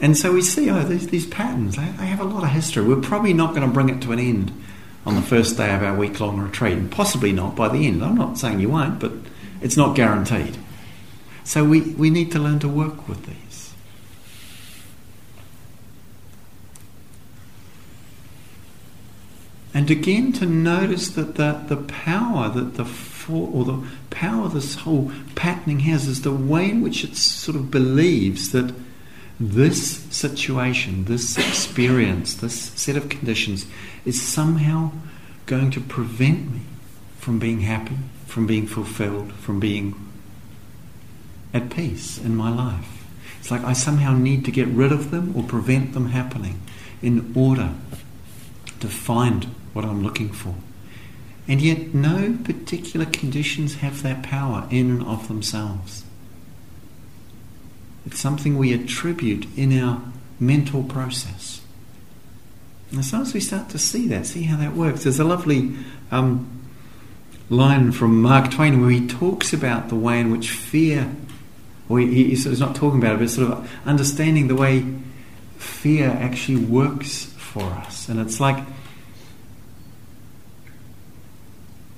And 0.00 0.16
so 0.16 0.32
we 0.32 0.42
see, 0.42 0.70
oh, 0.70 0.82
these, 0.82 1.08
these 1.08 1.26
patterns, 1.26 1.76
they, 1.76 1.84
they 1.84 2.06
have 2.06 2.20
a 2.20 2.24
lot 2.24 2.42
of 2.42 2.50
history. 2.50 2.82
We're 2.82 3.00
probably 3.00 3.34
not 3.34 3.54
going 3.54 3.66
to 3.66 3.72
bring 3.72 3.90
it 3.90 4.00
to 4.02 4.12
an 4.12 4.18
end 4.18 4.52
on 5.06 5.14
the 5.14 5.22
first 5.22 5.56
day 5.56 5.74
of 5.74 5.82
our 5.82 5.96
week 5.96 6.20
long 6.20 6.38
retreat, 6.38 6.74
and 6.74 6.90
possibly 6.90 7.32
not 7.32 7.54
by 7.56 7.68
the 7.68 7.86
end. 7.86 8.02
I'm 8.02 8.16
not 8.16 8.38
saying 8.38 8.60
you 8.60 8.70
won't, 8.70 8.98
but 8.98 9.12
it's 9.60 9.76
not 9.76 9.96
guaranteed. 9.96 10.56
So 11.44 11.64
we, 11.64 11.80
we 11.80 12.10
need 12.10 12.32
to 12.32 12.38
learn 12.38 12.58
to 12.60 12.68
work 12.68 13.08
with 13.08 13.26
these. 13.26 13.49
And 19.72 19.90
again, 19.90 20.32
to 20.34 20.46
notice 20.46 21.10
that 21.10 21.36
the, 21.36 21.62
the 21.68 21.76
power 21.76 22.48
that 22.48 22.74
the 22.74 22.84
for, 22.84 23.48
or 23.52 23.64
the 23.64 23.86
power 24.10 24.48
this 24.48 24.76
whole 24.76 25.12
patterning 25.34 25.80
has 25.80 26.06
is 26.06 26.22
the 26.22 26.32
way 26.32 26.70
in 26.70 26.80
which 26.80 27.04
it 27.04 27.16
sort 27.16 27.56
of 27.56 27.70
believes 27.70 28.50
that 28.52 28.74
this 29.38 29.98
situation, 30.14 31.04
this 31.04 31.38
experience, 31.38 32.34
this 32.34 32.54
set 32.72 32.96
of 32.96 33.08
conditions 33.08 33.66
is 34.04 34.20
somehow 34.20 34.90
going 35.46 35.70
to 35.70 35.80
prevent 35.80 36.52
me 36.52 36.60
from 37.18 37.38
being 37.38 37.60
happy, 37.60 37.96
from 38.26 38.46
being 38.46 38.66
fulfilled, 38.66 39.32
from 39.34 39.60
being 39.60 39.94
at 41.54 41.70
peace 41.70 42.18
in 42.18 42.36
my 42.36 42.50
life. 42.50 43.04
It's 43.38 43.50
like 43.50 43.64
I 43.64 43.72
somehow 43.72 44.12
need 44.12 44.44
to 44.44 44.50
get 44.50 44.68
rid 44.68 44.92
of 44.92 45.10
them 45.10 45.34
or 45.36 45.42
prevent 45.42 45.94
them 45.94 46.10
happening 46.10 46.60
in 47.00 47.32
order 47.34 47.74
to 48.80 48.88
find 48.88 49.54
what 49.80 49.88
I'm 49.90 50.02
looking 50.02 50.28
for. 50.30 50.54
And 51.48 51.60
yet, 51.60 51.94
no 51.94 52.38
particular 52.44 53.06
conditions 53.06 53.76
have 53.76 54.02
that 54.02 54.22
power 54.22 54.68
in 54.70 54.90
and 54.90 55.02
of 55.02 55.26
themselves. 55.26 56.04
It's 58.06 58.20
something 58.20 58.56
we 58.56 58.72
attribute 58.72 59.46
in 59.56 59.78
our 59.78 60.02
mental 60.38 60.82
process. 60.82 61.62
And 62.90 63.00
as 63.00 63.10
soon 63.10 63.22
as 63.22 63.34
we 63.34 63.40
start 63.40 63.70
to 63.70 63.78
see 63.78 64.06
that, 64.08 64.26
see 64.26 64.44
how 64.44 64.56
that 64.58 64.74
works, 64.74 65.04
there's 65.04 65.18
a 65.18 65.24
lovely 65.24 65.74
um, 66.10 66.60
line 67.48 67.92
from 67.92 68.20
Mark 68.20 68.50
Twain 68.50 68.80
where 68.80 68.90
he 68.90 69.06
talks 69.06 69.52
about 69.52 69.88
the 69.88 69.96
way 69.96 70.20
in 70.20 70.30
which 70.30 70.50
fear, 70.50 71.10
or 71.88 72.00
he, 72.00 72.24
he's 72.24 72.60
not 72.60 72.76
talking 72.76 73.00
about 73.00 73.16
it, 73.16 73.18
but 73.20 73.30
sort 73.30 73.50
of 73.50 73.70
understanding 73.86 74.48
the 74.48 74.54
way 74.54 74.84
fear 75.58 76.08
actually 76.10 76.64
works 76.64 77.24
for 77.24 77.62
us. 77.62 78.08
And 78.08 78.20
it's 78.20 78.40
like 78.40 78.62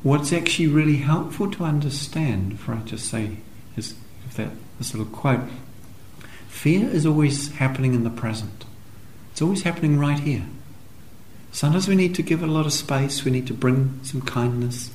what's 0.03 0.33
actually 0.33 0.69
really 0.69 0.97
helpful 0.97 1.51
to 1.51 1.65
understand, 1.65 2.59
for 2.59 2.75
I 2.75 2.81
just 2.81 3.09
say 3.09 3.37
is 3.77 3.95
that 4.37 4.51
this 4.79 4.95
little 4.95 5.13
quote, 5.13 5.49
fear 6.49 6.89
is 6.89 7.07
always 7.07 7.53
happening 7.53 7.95
in 7.95 8.05
the 8.05 8.11
present. 8.11 8.65
It's 9.31 9.43
always 9.43 9.63
happening 9.63 9.99
right 9.99 10.19
here. 10.19 10.45
Sometimes 11.53 11.87
we 11.87 11.97
need 11.97 12.15
to 12.17 12.23
give 12.23 12.43
it 12.43 12.49
a 12.49 12.53
lot 12.53 12.67
of 12.67 12.73
space, 12.73 13.25
we 13.25 13.31
need 13.31 13.47
to 13.47 13.55
bring 13.55 14.01
some 14.03 14.23
kindness, 14.23 14.91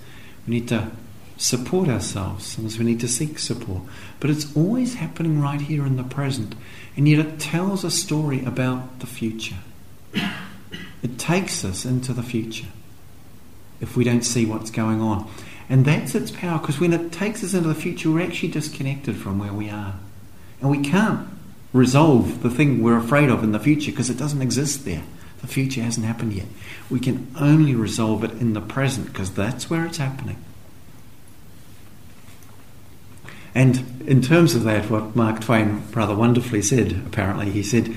we 0.47 0.55
need 0.55 0.67
to 0.69 0.91
support 1.37 1.87
ourselves, 1.87 2.47
sometimes 2.47 2.79
we 2.79 2.85
need 2.85 2.99
to 2.99 3.07
seek 3.07 3.37
support. 3.37 3.83
But 4.19 4.31
it's 4.31 4.55
always 4.57 4.95
happening 4.95 5.39
right 5.39 5.61
here 5.61 5.85
in 5.85 5.97
the 5.97 6.03
present, 6.03 6.55
and 6.95 7.07
yet 7.07 7.25
it 7.25 7.39
tells 7.39 7.83
a 7.83 7.91
story 7.91 8.43
about 8.43 8.99
the 8.99 9.07
future. 9.07 9.57
It 11.03 11.19
takes 11.19 11.63
us 11.63 11.85
into 11.85 12.11
the 12.11 12.23
future 12.23 12.67
if 13.81 13.95
we 13.95 14.03
don't 14.03 14.23
see 14.23 14.45
what's 14.45 14.71
going 14.71 15.01
on. 15.01 15.29
And 15.69 15.85
that's 15.85 16.15
its 16.15 16.31
power 16.31 16.59
because 16.59 16.79
when 16.79 16.93
it 16.93 17.11
takes 17.11 17.43
us 17.43 17.53
into 17.53 17.67
the 17.67 17.75
future, 17.75 18.09
we're 18.09 18.21
actually 18.21 18.49
disconnected 18.49 19.17
from 19.17 19.39
where 19.39 19.53
we 19.53 19.69
are. 19.69 19.95
And 20.61 20.71
we 20.71 20.79
can't 20.79 21.27
resolve 21.73 22.41
the 22.41 22.49
thing 22.49 22.81
we're 22.81 22.97
afraid 22.97 23.29
of 23.29 23.43
in 23.43 23.51
the 23.51 23.59
future 23.59 23.91
because 23.91 24.09
it 24.09 24.17
doesn't 24.17 24.41
exist 24.41 24.85
there. 24.85 25.03
The 25.41 25.47
future 25.47 25.81
hasn't 25.81 26.05
happened 26.05 26.33
yet. 26.33 26.47
We 26.89 26.99
can 26.99 27.27
only 27.39 27.75
resolve 27.75 28.23
it 28.23 28.31
in 28.31 28.53
the 28.53 28.61
present 28.61 29.07
because 29.07 29.31
that's 29.31 29.69
where 29.69 29.85
it's 29.85 29.97
happening. 29.97 30.43
And 33.53 34.03
in 34.07 34.21
terms 34.21 34.55
of 34.55 34.63
that, 34.63 34.89
what 34.89 35.15
Mark 35.15 35.41
Twain 35.41 35.83
rather 35.91 36.15
wonderfully 36.15 36.61
said, 36.61 36.91
apparently, 37.05 37.51
he 37.51 37.63
said, 37.63 37.93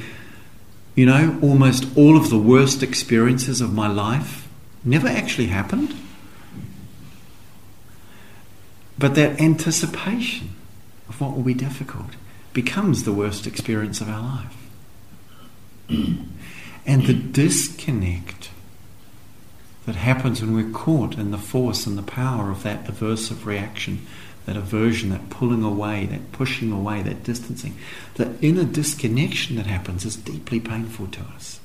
You 0.95 1.07
know, 1.07 1.39
almost 1.43 1.87
all 1.97 2.16
of 2.16 2.31
the 2.31 2.39
worst 2.39 2.83
experiences 2.83 3.61
of 3.61 3.72
my 3.72 3.87
life 3.87 4.49
never 4.85 5.09
actually 5.09 5.47
happened. 5.47 5.95
But 8.99 9.14
that 9.14 9.41
anticipation 9.41 10.51
of 11.09 11.20
what 11.20 11.35
will 11.35 11.43
be 11.43 11.55
difficult 11.55 12.11
becomes 12.53 13.05
the 13.05 13.12
worst 13.12 13.47
experience 13.47 14.01
of 14.01 14.09
our 14.09 14.20
life. 14.20 14.57
and 16.87 17.07
the 17.07 17.14
disconnect 17.14 18.51
that 19.87 19.97
happens 19.97 20.41
when 20.41 20.55
we're 20.55 20.70
caught 20.70 21.16
in 21.18 21.31
the 21.31 21.39
force 21.39 21.87
and 21.87 21.97
the 21.97 22.03
power 22.03 22.51
of 22.51 22.62
that 22.62 22.85
aversive 22.85 23.45
reaction, 23.45 24.07
that 24.47 24.57
aversion, 24.57 25.11
that 25.11 25.31
pulling 25.31 25.62
away, 25.62 26.07
that 26.07 26.33
pushing 26.33 26.70
away, 26.70 27.03
that 27.03 27.24
distancing. 27.24 27.76
The 28.14 28.35
inner 28.41 28.64
disconnection 28.64 29.57
that 29.57 29.66
happens 29.66 30.05
is 30.05 30.16
deeply 30.16 30.61
painful 30.61 31.09
to 31.09 31.20
us. 31.20 31.60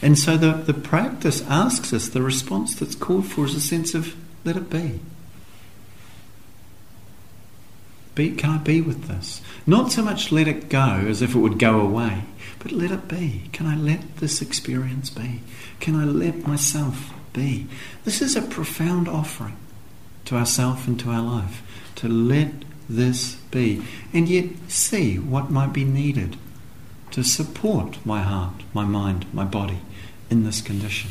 And 0.00 0.18
so 0.18 0.36
the, 0.36 0.52
the 0.52 0.74
practice 0.74 1.42
asks 1.48 1.92
us, 1.92 2.08
the 2.08 2.22
response 2.22 2.74
that's 2.74 2.94
called 2.94 3.26
for 3.26 3.46
is 3.46 3.54
a 3.54 3.60
sense 3.60 3.94
of 3.94 4.14
let 4.44 4.56
it 4.56 4.70
be. 4.70 5.00
Be, 8.14 8.30
can 8.30 8.50
I 8.50 8.58
be 8.58 8.80
with 8.80 9.04
this? 9.04 9.40
Not 9.66 9.92
so 9.92 10.02
much 10.02 10.32
let 10.32 10.48
it 10.48 10.68
go 10.68 11.04
as 11.08 11.22
if 11.22 11.34
it 11.34 11.38
would 11.38 11.58
go 11.58 11.80
away, 11.80 12.24
but 12.60 12.72
let 12.72 12.90
it 12.90 13.08
be. 13.08 13.48
Can 13.52 13.66
I 13.66 13.76
let 13.76 14.16
this 14.18 14.40
experience 14.42 15.10
be? 15.10 15.40
Can 15.80 15.94
I 15.94 16.04
let 16.04 16.46
myself 16.46 17.12
be? 17.32 17.66
This 18.04 18.22
is 18.22 18.36
a 18.36 18.42
profound 18.42 19.08
offering 19.08 19.56
to 20.26 20.36
ourself 20.36 20.86
and 20.86 20.98
to 21.00 21.10
our 21.10 21.22
life 21.22 21.62
to 21.96 22.08
let 22.08 22.52
this 22.88 23.34
be 23.50 23.82
and 24.12 24.28
yet 24.28 24.46
see 24.68 25.18
what 25.18 25.50
might 25.50 25.72
be 25.72 25.84
needed 25.84 26.36
to 27.10 27.22
support 27.22 28.04
my 28.04 28.22
heart, 28.22 28.54
my 28.74 28.84
mind, 28.84 29.26
my 29.32 29.44
body 29.44 29.80
in 30.30 30.44
this 30.44 30.60
condition. 30.60 31.10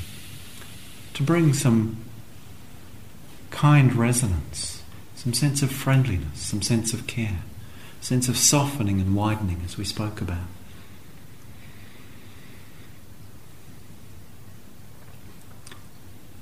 To 1.16 1.24
bring 1.24 1.54
some 1.54 1.98
kind 3.50 3.94
resonance, 3.94 4.84
some 5.16 5.34
sense 5.34 5.62
of 5.62 5.72
friendliness, 5.72 6.40
some 6.40 6.62
sense 6.62 6.94
of 6.94 7.08
care, 7.08 7.40
sense 8.02 8.30
of 8.30 8.38
softening 8.38 9.02
and 9.02 9.16
widening 9.16 9.62
as 9.66 9.78
we 9.78 9.84
spoke 9.84 10.22
about. 10.22 10.46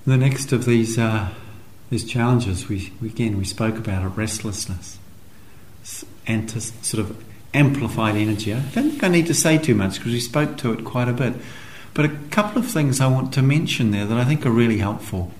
The 0.06 0.18
next 0.18 0.52
of 0.52 0.66
these 0.66 1.00
uh, 1.00 1.30
these 1.90 2.04
challenges, 2.04 2.68
we, 2.68 2.92
again 3.04 3.38
we 3.38 3.46
spoke 3.46 3.78
about 3.78 4.04
a 4.04 4.08
restlessness 4.08 5.00
and 6.28 6.50
to 6.50 6.62
sort 6.62 7.00
of 7.00 7.24
amplified 7.54 8.16
energy. 8.16 8.54
I 8.54 8.60
don't 8.60 8.92
think 8.92 9.04
I 9.04 9.08
need 9.08 9.28
to 9.28 9.34
say 9.34 9.58
too 9.58 9.76
much 9.76 9.96
because 9.96 10.12
we 10.12 10.20
spoke 10.20 10.58
to 10.58 10.74
it 10.74 10.84
quite 10.84 11.08
a 11.08 11.14
bit. 11.14 11.34
But 11.96 12.06
a 12.06 12.10
couple 12.30 12.60
of 12.60 12.68
things 12.68 13.02
I 13.02 13.08
want 13.08 13.34
to 13.34 13.42
mention 13.42 13.90
there 13.90 14.06
that 14.06 14.18
I 14.18 14.26
think 14.26 14.46
are 14.46 14.52
really 14.52 14.78
helpful. 14.78 15.32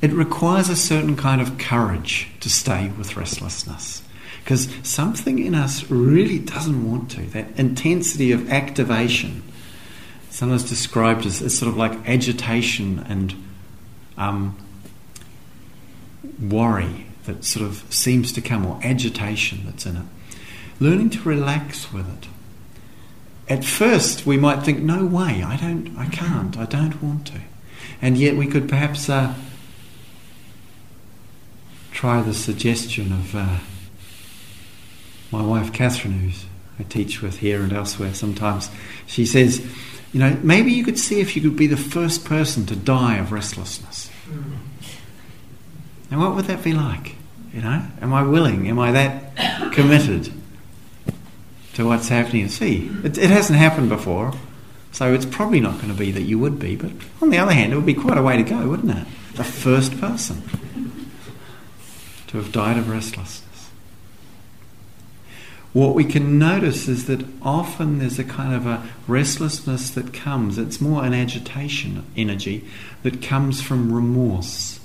It 0.00 0.12
requires 0.12 0.68
a 0.70 0.76
certain 0.76 1.16
kind 1.16 1.40
of 1.40 1.58
courage 1.58 2.28
to 2.40 2.48
stay 2.48 2.90
with 2.96 3.16
restlessness 3.16 4.02
because 4.44 4.68
something 4.82 5.40
in 5.40 5.54
us 5.54 5.90
really 5.90 6.38
doesn't 6.38 6.90
want 6.90 7.10
to. 7.10 7.22
That 7.22 7.58
intensity 7.58 8.32
of 8.32 8.50
activation, 8.50 9.42
sometimes 10.30 10.68
described 10.68 11.26
as, 11.26 11.42
as 11.42 11.58
sort 11.58 11.68
of 11.68 11.76
like 11.76 12.08
agitation 12.08 13.04
and 13.08 13.34
um, 14.16 14.56
worry 16.40 17.06
that 17.24 17.44
sort 17.44 17.66
of 17.66 17.84
seems 17.92 18.32
to 18.32 18.40
come, 18.40 18.64
or 18.64 18.80
agitation 18.84 19.62
that's 19.64 19.84
in 19.84 19.96
it. 19.96 20.06
Learning 20.80 21.10
to 21.10 21.20
relax 21.22 21.92
with 21.92 22.08
it. 22.08 22.28
At 23.48 23.64
first, 23.64 24.26
we 24.26 24.36
might 24.36 24.62
think, 24.62 24.80
"No 24.80 25.06
way! 25.06 25.42
I 25.42 25.56
don't, 25.56 25.96
I 25.96 26.06
can't, 26.06 26.56
I 26.58 26.66
don't 26.66 27.02
want 27.02 27.26
to," 27.28 27.40
and 28.02 28.18
yet 28.18 28.36
we 28.36 28.46
could 28.46 28.68
perhaps 28.68 29.08
uh, 29.08 29.34
try 31.90 32.20
the 32.20 32.34
suggestion 32.34 33.10
of 33.10 33.34
uh, 33.34 33.58
my 35.32 35.42
wife 35.42 35.72
Catherine, 35.72 36.18
who 36.18 36.30
I 36.78 36.82
teach 36.82 37.22
with 37.22 37.38
here 37.38 37.62
and 37.62 37.72
elsewhere. 37.72 38.12
Sometimes 38.12 38.70
she 39.06 39.24
says, 39.24 39.64
"You 40.12 40.20
know, 40.20 40.36
maybe 40.42 40.70
you 40.72 40.84
could 40.84 40.98
see 40.98 41.20
if 41.20 41.34
you 41.34 41.40
could 41.40 41.56
be 41.56 41.66
the 41.66 41.78
first 41.78 42.26
person 42.26 42.66
to 42.66 42.76
die 42.76 43.16
of 43.16 43.32
restlessness." 43.32 44.10
And 46.10 46.20
what 46.20 46.34
would 46.34 46.46
that 46.46 46.62
be 46.62 46.72
like? 46.72 47.16
You 47.54 47.62
know, 47.62 47.82
am 48.02 48.12
I 48.12 48.22
willing? 48.22 48.68
Am 48.68 48.78
I 48.78 48.92
that 48.92 49.72
committed 49.72 50.32
to 51.78 51.86
what's 51.86 52.08
happening? 52.08 52.48
See, 52.48 52.90
it, 53.02 53.16
it 53.16 53.30
hasn't 53.30 53.58
happened 53.58 53.88
before, 53.88 54.34
so 54.92 55.14
it's 55.14 55.24
probably 55.24 55.60
not 55.60 55.76
going 55.76 55.88
to 55.88 55.98
be 55.98 56.10
that 56.10 56.22
you 56.22 56.38
would 56.38 56.58
be. 56.58 56.76
But 56.76 56.92
on 57.22 57.30
the 57.30 57.38
other 57.38 57.52
hand, 57.52 57.72
it 57.72 57.76
would 57.76 57.86
be 57.86 57.94
quite 57.94 58.18
a 58.18 58.22
way 58.22 58.36
to 58.36 58.42
go, 58.42 58.68
wouldn't 58.68 58.96
it? 58.96 59.06
The 59.34 59.44
first 59.44 59.98
person 60.00 60.42
to 62.26 62.36
have 62.36 62.52
died 62.52 62.76
of 62.76 62.90
restlessness. 62.90 63.70
What 65.72 65.94
we 65.94 66.04
can 66.04 66.38
notice 66.38 66.88
is 66.88 67.06
that 67.06 67.24
often 67.42 67.98
there's 67.98 68.18
a 68.18 68.24
kind 68.24 68.54
of 68.54 68.66
a 68.66 68.86
restlessness 69.06 69.90
that 69.90 70.12
comes. 70.12 70.58
It's 70.58 70.80
more 70.80 71.04
an 71.04 71.14
agitation 71.14 72.04
energy 72.16 72.66
that 73.02 73.22
comes 73.22 73.62
from 73.62 73.92
remorse 73.92 74.78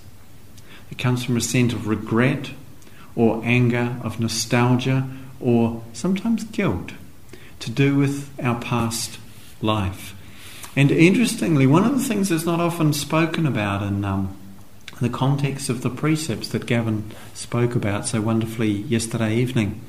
it 0.93 0.99
comes 0.99 1.23
from 1.23 1.37
a 1.37 1.41
sense 1.41 1.73
of 1.73 1.87
regret 1.87 2.51
or 3.15 3.41
anger, 3.43 3.97
of 4.03 4.19
nostalgia, 4.19 5.09
or 5.43 5.83
sometimes 5.93 6.43
guilt 6.45 6.93
to 7.59 7.69
do 7.69 7.95
with 7.95 8.31
our 8.41 8.59
past 8.59 9.19
life. 9.61 10.15
And 10.75 10.89
interestingly, 10.89 11.67
one 11.67 11.83
of 11.83 11.97
the 11.97 12.03
things 12.03 12.29
that's 12.29 12.45
not 12.45 12.59
often 12.59 12.93
spoken 12.93 13.45
about 13.45 13.83
in 13.83 14.03
um, 14.03 14.35
the 14.99 15.09
context 15.09 15.69
of 15.69 15.81
the 15.81 15.89
precepts 15.89 16.49
that 16.49 16.65
Gavin 16.65 17.11
spoke 17.33 17.75
about 17.75 18.07
so 18.07 18.21
wonderfully 18.21 18.71
yesterday 18.71 19.35
evening. 19.35 19.81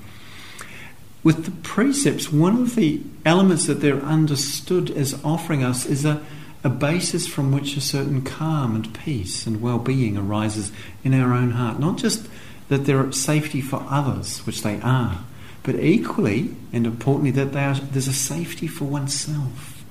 With 1.23 1.47
the 1.47 1.51
precepts, 1.63 2.31
one 2.31 2.61
of 2.61 2.75
the 2.75 3.01
elements 3.25 3.67
that 3.67 3.81
they're 3.81 4.03
understood 4.03 4.91
as 4.91 5.19
offering 5.25 5.65
us 5.65 5.87
is 5.87 6.05
a 6.05 6.23
a 6.65 6.71
basis 6.71 7.29
from 7.29 7.53
which 7.53 7.77
a 7.77 7.81
certain 7.81 8.23
calm 8.23 8.75
and 8.75 8.93
peace 8.95 9.47
and 9.47 9.61
well 9.61 9.79
being 9.79 10.17
arises 10.17 10.73
in 11.05 11.13
our 11.13 11.35
own 11.35 11.51
heart. 11.51 11.79
Not 11.79 11.99
just 11.99 12.27
that 12.69 12.87
they're 12.87 13.13
safety 13.13 13.61
for 13.61 13.87
others, 13.91 14.39
which 14.47 14.63
they 14.63 14.81
are, 14.81 15.19
but 15.65 15.75
equally 15.77 16.55
and 16.73 16.87
importantly 16.87 17.33
that 17.33 17.57
are, 17.57 17.75
there's 17.75 18.07
a 18.07 18.12
safety 18.12 18.69
for 18.69 18.85
oneself 18.85 19.85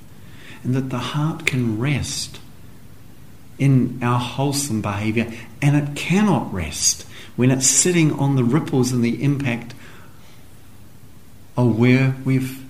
and 0.62 0.74
that 0.74 0.88
the 0.88 0.98
heart 0.98 1.44
can 1.44 1.78
rest 1.78 2.40
in 3.58 3.98
our 4.02 4.18
wholesome 4.18 4.80
behaviour 4.80 5.30
and 5.60 5.76
it 5.76 5.94
cannot 5.94 6.52
rest 6.54 7.06
when 7.36 7.50
it's 7.50 7.66
sitting 7.66 8.12
on 8.12 8.36
the 8.36 8.44
ripples 8.44 8.92
and 8.92 9.04
the 9.04 9.22
impact 9.22 9.74
of 11.56 11.78
where 11.78 12.16
we've 12.24 12.64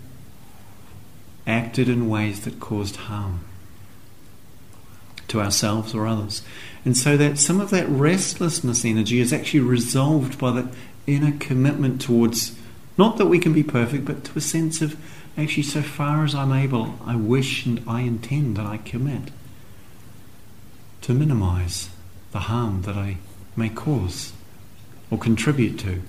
acted 1.47 1.89
in 1.89 2.09
ways 2.09 2.45
that 2.45 2.59
caused 2.59 2.97
harm 2.97 3.45
to 5.29 5.41
ourselves 5.41 5.95
or 5.95 6.07
others. 6.07 6.43
And 6.85 6.97
so 6.97 7.17
that 7.17 7.39
some 7.39 7.61
of 7.61 7.71
that 7.71 7.89
restlessness 7.89 8.85
energy 8.85 9.21
is 9.21 9.33
actually 9.33 9.61
resolved 9.61 10.39
by 10.39 10.53
that 10.53 10.75
inner 11.07 11.37
commitment 11.39 12.01
towards 12.01 12.59
not 12.97 13.19
that 13.19 13.27
we 13.27 13.39
can 13.39 13.53
be 13.53 13.63
perfect, 13.63 14.05
but 14.05 14.25
to 14.25 14.39
a 14.39 14.41
sense 14.41 14.81
of 14.81 14.97
actually, 15.37 15.65
so 15.65 15.83
far 15.83 16.25
as 16.25 16.35
I'm 16.35 16.53
able, 16.53 16.95
I 17.05 17.17
wish 17.17 17.67
and 17.67 17.83
I 17.89 18.03
intend 18.03 18.59
and 18.59 18.69
I 18.69 18.77
commit 18.79 19.31
to 21.03 21.13
minimize 21.13 21.91
the 22.33 22.41
harm 22.41 22.83
that 22.83 22.97
I 22.97 23.19
may 23.57 23.69
cause 23.69 24.33
or 25.11 25.19
contribute 25.19 25.79
to 25.81 26.03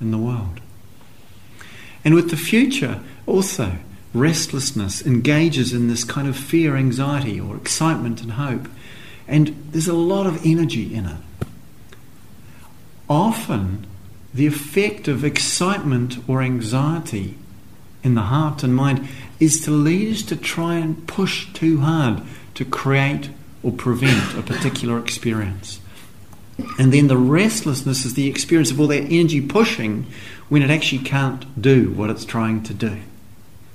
in 0.00 0.10
the 0.10 0.18
world. 0.18 0.60
And 2.04 2.14
with 2.14 2.30
the 2.30 2.36
future, 2.36 3.00
also, 3.26 3.78
restlessness 4.14 5.04
engages 5.04 5.72
in 5.72 5.88
this 5.88 6.04
kind 6.04 6.28
of 6.28 6.36
fear, 6.36 6.76
anxiety, 6.76 7.40
or 7.40 7.56
excitement 7.56 8.22
and 8.22 8.32
hope. 8.32 8.68
And 9.26 9.70
there's 9.72 9.88
a 9.88 9.94
lot 9.94 10.26
of 10.26 10.44
energy 10.46 10.94
in 10.94 11.06
it. 11.06 11.20
Often, 13.10 13.86
the 14.32 14.46
effect 14.46 15.08
of 15.08 15.24
excitement 15.24 16.18
or 16.28 16.42
anxiety 16.42 17.36
in 18.02 18.14
the 18.14 18.22
heart 18.22 18.62
and 18.62 18.74
mind 18.74 19.08
is 19.40 19.60
to 19.64 19.70
lead 19.70 20.14
us 20.14 20.22
to 20.22 20.36
try 20.36 20.74
and 20.74 21.06
push 21.06 21.52
too 21.52 21.80
hard 21.80 22.22
to 22.54 22.64
create 22.64 23.30
or 23.62 23.72
prevent 23.72 24.36
a 24.36 24.42
particular 24.42 24.98
experience. 24.98 25.80
And 26.78 26.92
then 26.92 27.06
the 27.06 27.16
restlessness 27.16 28.04
is 28.04 28.14
the 28.14 28.28
experience 28.28 28.70
of 28.70 28.80
all 28.80 28.88
that 28.88 29.04
energy 29.04 29.40
pushing 29.40 30.06
when 30.48 30.62
it 30.62 30.70
actually 30.70 31.04
can't 31.04 31.60
do 31.60 31.90
what 31.92 32.10
it's 32.10 32.24
trying 32.24 32.62
to 32.64 32.74
do. 32.74 32.98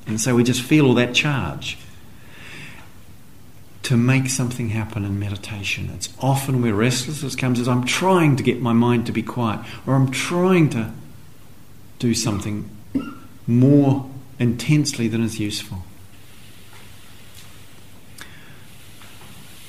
And 0.06 0.20
so 0.20 0.36
we 0.36 0.44
just 0.44 0.62
feel 0.62 0.86
all 0.86 0.94
that 0.96 1.14
charge. 1.14 1.78
To 3.84 3.98
make 3.98 4.30
something 4.30 4.70
happen 4.70 5.04
in 5.04 5.20
meditation, 5.20 5.92
it's 5.94 6.14
often 6.20 6.62
where 6.62 6.74
restlessness 6.74 7.36
comes 7.36 7.60
as 7.60 7.68
I'm 7.68 7.86
trying 7.86 8.38
to 8.38 8.44
get 8.44 8.62
my 8.62 8.74
mind 8.74 9.06
to 9.08 9.12
be 9.12 9.22
quiet, 9.22 9.60
or 9.86 9.96
I'm 9.96 10.10
trying 10.10 10.70
to 10.70 10.92
do 12.00 12.14
something 12.14 12.70
more 13.46 14.10
intensely 14.40 15.08
than 15.08 15.22
is 15.22 15.40
useful. 15.40 15.84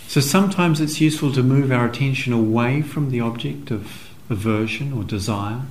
So 0.07 0.21
sometimes 0.21 0.81
it's 0.81 1.01
useful 1.01 1.33
to 1.33 1.43
move 1.43 1.73
our 1.73 1.87
attention 1.87 2.33
away 2.33 2.83
from 2.83 3.11
the 3.11 3.21
object 3.21 3.73
of 3.73 4.11
aversion 4.31 4.93
or 4.93 5.03
desire, 5.03 5.63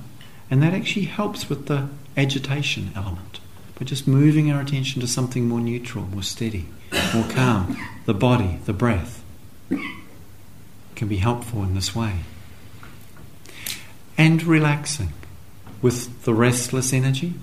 and 0.50 0.62
that 0.62 0.74
actually 0.74 1.06
helps 1.06 1.48
with 1.48 1.66
the 1.66 1.88
agitation 2.16 2.92
element 2.94 3.40
but 3.76 3.86
just 3.86 4.06
moving 4.06 4.50
our 4.50 4.60
attention 4.60 5.00
to 5.00 5.06
something 5.06 5.48
more 5.48 5.60
neutral, 5.60 6.06
more 6.06 6.22
steady, 6.22 6.66
more 7.14 7.28
calm, 7.30 7.76
the 8.06 8.14
body, 8.14 8.58
the 8.64 8.72
breath, 8.72 9.22
can 10.94 11.08
be 11.08 11.16
helpful 11.16 11.62
in 11.62 11.74
this 11.74 11.94
way. 11.94 12.20
And 14.16 14.42
relaxing 14.44 15.12
with 15.82 16.24
the 16.24 16.34
restless 16.34 16.92
energy, 16.92 17.34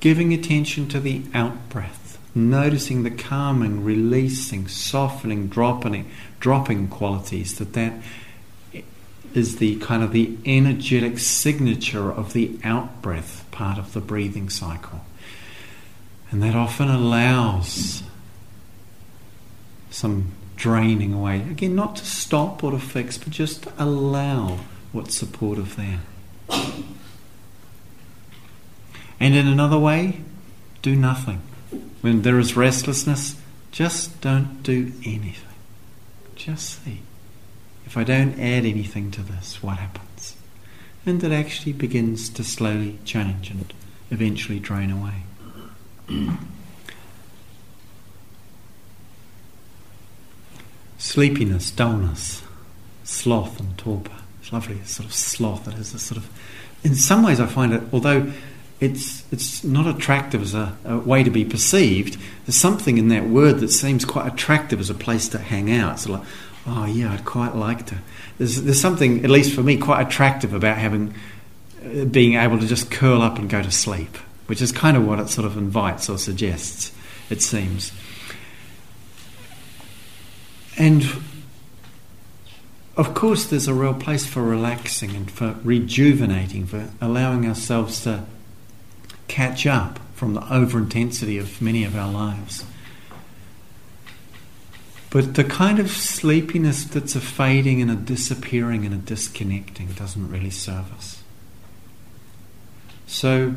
giving 0.00 0.32
attention 0.32 0.88
to 0.88 1.00
the 1.00 1.22
out 1.34 1.68
breath, 1.68 2.18
noticing 2.34 3.02
the 3.02 3.10
calming, 3.10 3.84
releasing, 3.84 4.68
softening, 4.68 5.48
dropping, 5.48 6.10
dropping 6.40 6.88
qualities 6.88 7.58
that 7.58 7.74
that 7.74 7.94
is 9.34 9.56
the 9.56 9.76
kind 9.76 10.02
of 10.02 10.12
the 10.12 10.36
energetic 10.46 11.18
signature 11.18 12.10
of 12.10 12.32
the 12.32 12.58
out 12.64 13.02
breath 13.02 13.44
part 13.50 13.78
of 13.78 13.92
the 13.92 14.00
breathing 14.00 14.48
cycle. 14.48 15.04
And 16.30 16.42
that 16.42 16.54
often 16.54 16.88
allows 16.88 18.02
some 19.96 20.32
draining 20.56 21.14
away. 21.14 21.40
Again, 21.40 21.74
not 21.74 21.96
to 21.96 22.04
stop 22.04 22.62
or 22.62 22.72
to 22.72 22.78
fix, 22.78 23.16
but 23.16 23.30
just 23.30 23.66
allow 23.78 24.58
what's 24.92 25.16
supportive 25.16 25.76
there. 25.76 26.00
And 29.18 29.34
in 29.34 29.48
another 29.48 29.78
way, 29.78 30.20
do 30.82 30.94
nothing. 30.94 31.40
When 32.02 32.22
there 32.22 32.38
is 32.38 32.56
restlessness, 32.56 33.36
just 33.72 34.20
don't 34.20 34.62
do 34.62 34.92
anything. 35.04 35.42
Just 36.34 36.84
see. 36.84 37.00
If 37.86 37.96
I 37.96 38.04
don't 38.04 38.38
add 38.38 38.66
anything 38.66 39.10
to 39.12 39.22
this, 39.22 39.62
what 39.62 39.78
happens? 39.78 40.36
And 41.06 41.24
it 41.24 41.32
actually 41.32 41.72
begins 41.72 42.28
to 42.30 42.44
slowly 42.44 42.98
change 43.06 43.50
and 43.50 43.72
eventually 44.10 44.58
drain 44.58 44.90
away. 44.90 45.22
Sleepiness, 51.06 51.70
dullness, 51.70 52.42
sloth, 53.04 53.60
and 53.60 53.78
torpor. 53.78 54.10
It's 54.40 54.52
lovely, 54.52 54.78
it's 54.78 54.96
sort 54.96 55.06
of 55.06 55.14
sloth. 55.14 55.66
Has 55.66 55.94
a 55.94 56.00
sort 56.00 56.18
of. 56.18 56.28
In 56.82 56.96
some 56.96 57.22
ways, 57.22 57.38
I 57.38 57.46
find 57.46 57.72
it, 57.72 57.80
although 57.92 58.32
it's 58.80 59.22
it's 59.32 59.62
not 59.62 59.86
attractive 59.86 60.42
as 60.42 60.52
a, 60.52 60.76
a, 60.84 60.98
way 60.98 61.22
to 61.22 61.30
be 61.30 61.44
perceived. 61.44 62.18
There's 62.44 62.56
something 62.56 62.98
in 62.98 63.06
that 63.10 63.28
word 63.28 63.60
that 63.60 63.68
seems 63.68 64.04
quite 64.04 64.26
attractive 64.26 64.80
as 64.80 64.90
a 64.90 64.94
place 64.94 65.28
to 65.28 65.38
hang 65.38 65.70
out. 65.70 66.00
So 66.00 66.14
like, 66.14 66.24
oh 66.66 66.86
yeah, 66.86 67.12
I'd 67.12 67.24
quite 67.24 67.54
like 67.54 67.86
to. 67.86 67.98
There's 68.38 68.62
there's 68.62 68.80
something, 68.80 69.24
at 69.24 69.30
least 69.30 69.54
for 69.54 69.62
me, 69.62 69.76
quite 69.76 70.04
attractive 70.04 70.54
about 70.54 70.76
having 70.76 71.14
uh, 71.84 72.04
being 72.06 72.34
able 72.34 72.58
to 72.58 72.66
just 72.66 72.90
curl 72.90 73.22
up 73.22 73.38
and 73.38 73.48
go 73.48 73.62
to 73.62 73.70
sleep, 73.70 74.16
which 74.46 74.60
is 74.60 74.72
kind 74.72 74.96
of 74.96 75.06
what 75.06 75.20
it 75.20 75.28
sort 75.28 75.46
of 75.46 75.56
invites 75.56 76.08
or 76.08 76.18
suggests. 76.18 76.90
It 77.30 77.42
seems. 77.42 77.92
And 80.78 81.04
of 82.96 83.14
course, 83.14 83.44
there's 83.46 83.68
a 83.68 83.74
real 83.74 83.94
place 83.94 84.26
for 84.26 84.42
relaxing 84.42 85.14
and 85.14 85.30
for 85.30 85.56
rejuvenating, 85.62 86.66
for 86.66 86.88
allowing 87.00 87.46
ourselves 87.46 88.02
to 88.04 88.24
catch 89.28 89.66
up 89.66 89.98
from 90.14 90.34
the 90.34 90.52
over 90.52 90.78
intensity 90.78 91.36
of 91.36 91.60
many 91.60 91.84
of 91.84 91.94
our 91.94 92.10
lives. 92.10 92.64
But 95.10 95.34
the 95.34 95.44
kind 95.44 95.78
of 95.78 95.90
sleepiness 95.90 96.84
that's 96.84 97.14
a 97.14 97.20
fading 97.20 97.80
and 97.80 97.90
a 97.90 97.94
disappearing 97.96 98.84
and 98.84 98.94
a 98.94 98.98
disconnecting 98.98 99.88
doesn't 99.92 100.30
really 100.30 100.50
serve 100.50 100.92
us. 100.94 101.22
So, 103.06 103.54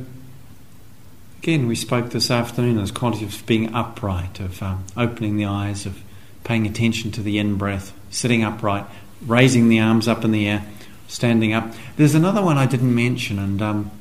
again, 1.40 1.68
we 1.68 1.76
spoke 1.76 2.12
this 2.12 2.30
afternoon 2.30 2.78
as 2.78 2.92
quality 2.92 3.26
of 3.26 3.46
being 3.46 3.74
upright, 3.74 4.40
of 4.40 4.62
um, 4.62 4.86
opening 4.96 5.38
the 5.38 5.46
eyes, 5.46 5.86
of 5.86 6.02
paying 6.50 6.66
attention 6.66 7.12
to 7.12 7.22
the 7.22 7.38
in 7.38 7.54
breath, 7.58 7.94
sitting 8.10 8.44
upright, 8.44 8.84
raising 9.22 9.70
the 9.70 9.80
arms 9.80 10.08
up 10.08 10.26
in 10.26 10.32
the 10.32 10.48
air, 10.48 10.66
standing 11.08 11.54
up. 11.54 11.72
There's 11.96 12.16
another 12.16 12.42
one 12.42 12.58
I 12.58 12.66
didn't 12.66 12.96
mention, 12.96 13.38
and 13.38 13.62
um, 13.62 13.92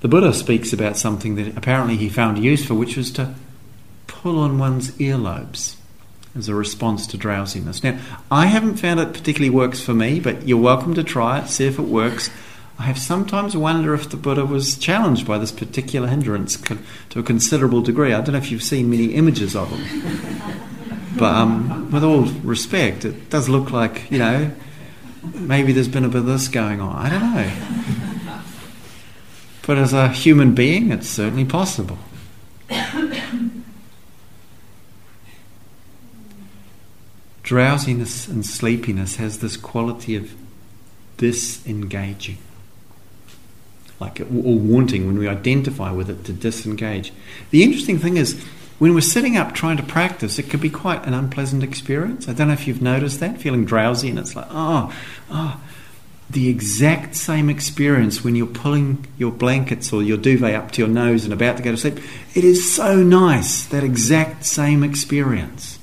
the 0.00 0.08
Buddha 0.08 0.34
speaks 0.34 0.74
about 0.74 0.98
something 0.98 1.36
that 1.36 1.56
apparently 1.56 1.96
he 1.96 2.10
found 2.10 2.36
useful, 2.36 2.76
which 2.76 2.98
was 2.98 3.10
to 3.12 3.34
pull 4.06 4.38
on 4.38 4.58
one's 4.58 4.90
earlobes 4.98 5.76
as 6.36 6.50
a 6.50 6.54
response 6.54 7.06
to 7.06 7.16
drowsiness. 7.16 7.82
Now, 7.82 7.98
I 8.30 8.44
haven't 8.44 8.76
found 8.76 9.00
it 9.00 9.14
particularly 9.14 9.48
works 9.48 9.80
for 9.80 9.94
me, 9.94 10.20
but 10.20 10.46
you're 10.46 10.58
welcome 10.58 10.92
to 10.96 11.02
try 11.02 11.40
it, 11.40 11.48
see 11.48 11.66
if 11.66 11.78
it 11.78 11.82
works. 11.88 12.28
I 12.78 12.82
have 12.82 12.98
sometimes 12.98 13.56
wondered 13.56 13.94
if 13.94 14.10
the 14.10 14.18
Buddha 14.18 14.44
was 14.44 14.76
challenged 14.76 15.26
by 15.26 15.38
this 15.38 15.50
particular 15.50 16.08
hindrance 16.08 16.60
to 17.08 17.18
a 17.18 17.22
considerable 17.22 17.80
degree. 17.80 18.12
I 18.12 18.20
don't 18.20 18.32
know 18.32 18.38
if 18.38 18.50
you've 18.50 18.62
seen 18.62 18.90
many 18.90 19.14
images 19.14 19.56
of 19.56 19.70
him. 19.70 20.74
but 21.18 21.34
um, 21.34 21.90
with 21.90 22.04
all 22.04 22.22
respect, 22.42 23.04
it 23.04 23.28
does 23.30 23.48
look 23.48 23.70
like, 23.70 24.10
you 24.10 24.18
know, 24.18 24.50
maybe 25.34 25.72
there's 25.72 25.88
been 25.88 26.04
a 26.04 26.08
bit 26.08 26.18
of 26.18 26.26
this 26.26 26.48
going 26.48 26.80
on. 26.80 26.94
I 26.94 27.10
don't 27.10 27.34
know. 27.34 28.40
But 29.66 29.78
as 29.78 29.92
a 29.92 30.08
human 30.08 30.54
being, 30.54 30.90
it's 30.90 31.08
certainly 31.08 31.44
possible. 31.44 31.98
Drowsiness 37.42 38.28
and 38.28 38.44
sleepiness 38.46 39.16
has 39.16 39.40
this 39.40 39.56
quality 39.56 40.16
of 40.16 40.32
disengaging. 41.16 42.38
Like, 44.00 44.20
or 44.20 44.24
wanting 44.24 45.06
when 45.06 45.18
we 45.18 45.26
identify 45.26 45.90
with 45.90 46.08
it 46.08 46.24
to 46.24 46.32
disengage. 46.32 47.12
The 47.50 47.62
interesting 47.62 47.98
thing 47.98 48.16
is, 48.16 48.42
when 48.78 48.94
we're 48.94 49.00
sitting 49.00 49.36
up 49.36 49.54
trying 49.54 49.76
to 49.76 49.82
practice, 49.82 50.38
it 50.38 50.50
can 50.50 50.60
be 50.60 50.70
quite 50.70 51.04
an 51.04 51.14
unpleasant 51.14 51.62
experience. 51.62 52.28
I 52.28 52.32
don't 52.32 52.48
know 52.48 52.54
if 52.54 52.66
you've 52.66 52.82
noticed 52.82 53.20
that, 53.20 53.40
feeling 53.40 53.64
drowsy, 53.64 54.08
and 54.08 54.18
it's 54.18 54.36
like, 54.36 54.46
oh, 54.50 54.94
oh, 55.30 55.60
the 56.30 56.48
exact 56.48 57.16
same 57.16 57.48
experience 57.48 58.22
when 58.22 58.36
you're 58.36 58.46
pulling 58.46 59.06
your 59.16 59.32
blankets 59.32 59.92
or 59.92 60.02
your 60.02 60.18
duvet 60.18 60.54
up 60.54 60.70
to 60.72 60.82
your 60.82 60.88
nose 60.88 61.24
and 61.24 61.32
about 61.32 61.56
to 61.56 61.62
go 61.62 61.70
to 61.70 61.76
sleep. 61.76 61.98
It 62.34 62.44
is 62.44 62.72
so 62.72 63.02
nice, 63.02 63.66
that 63.66 63.82
exact 63.82 64.44
same 64.44 64.84
experience. 64.84 65.78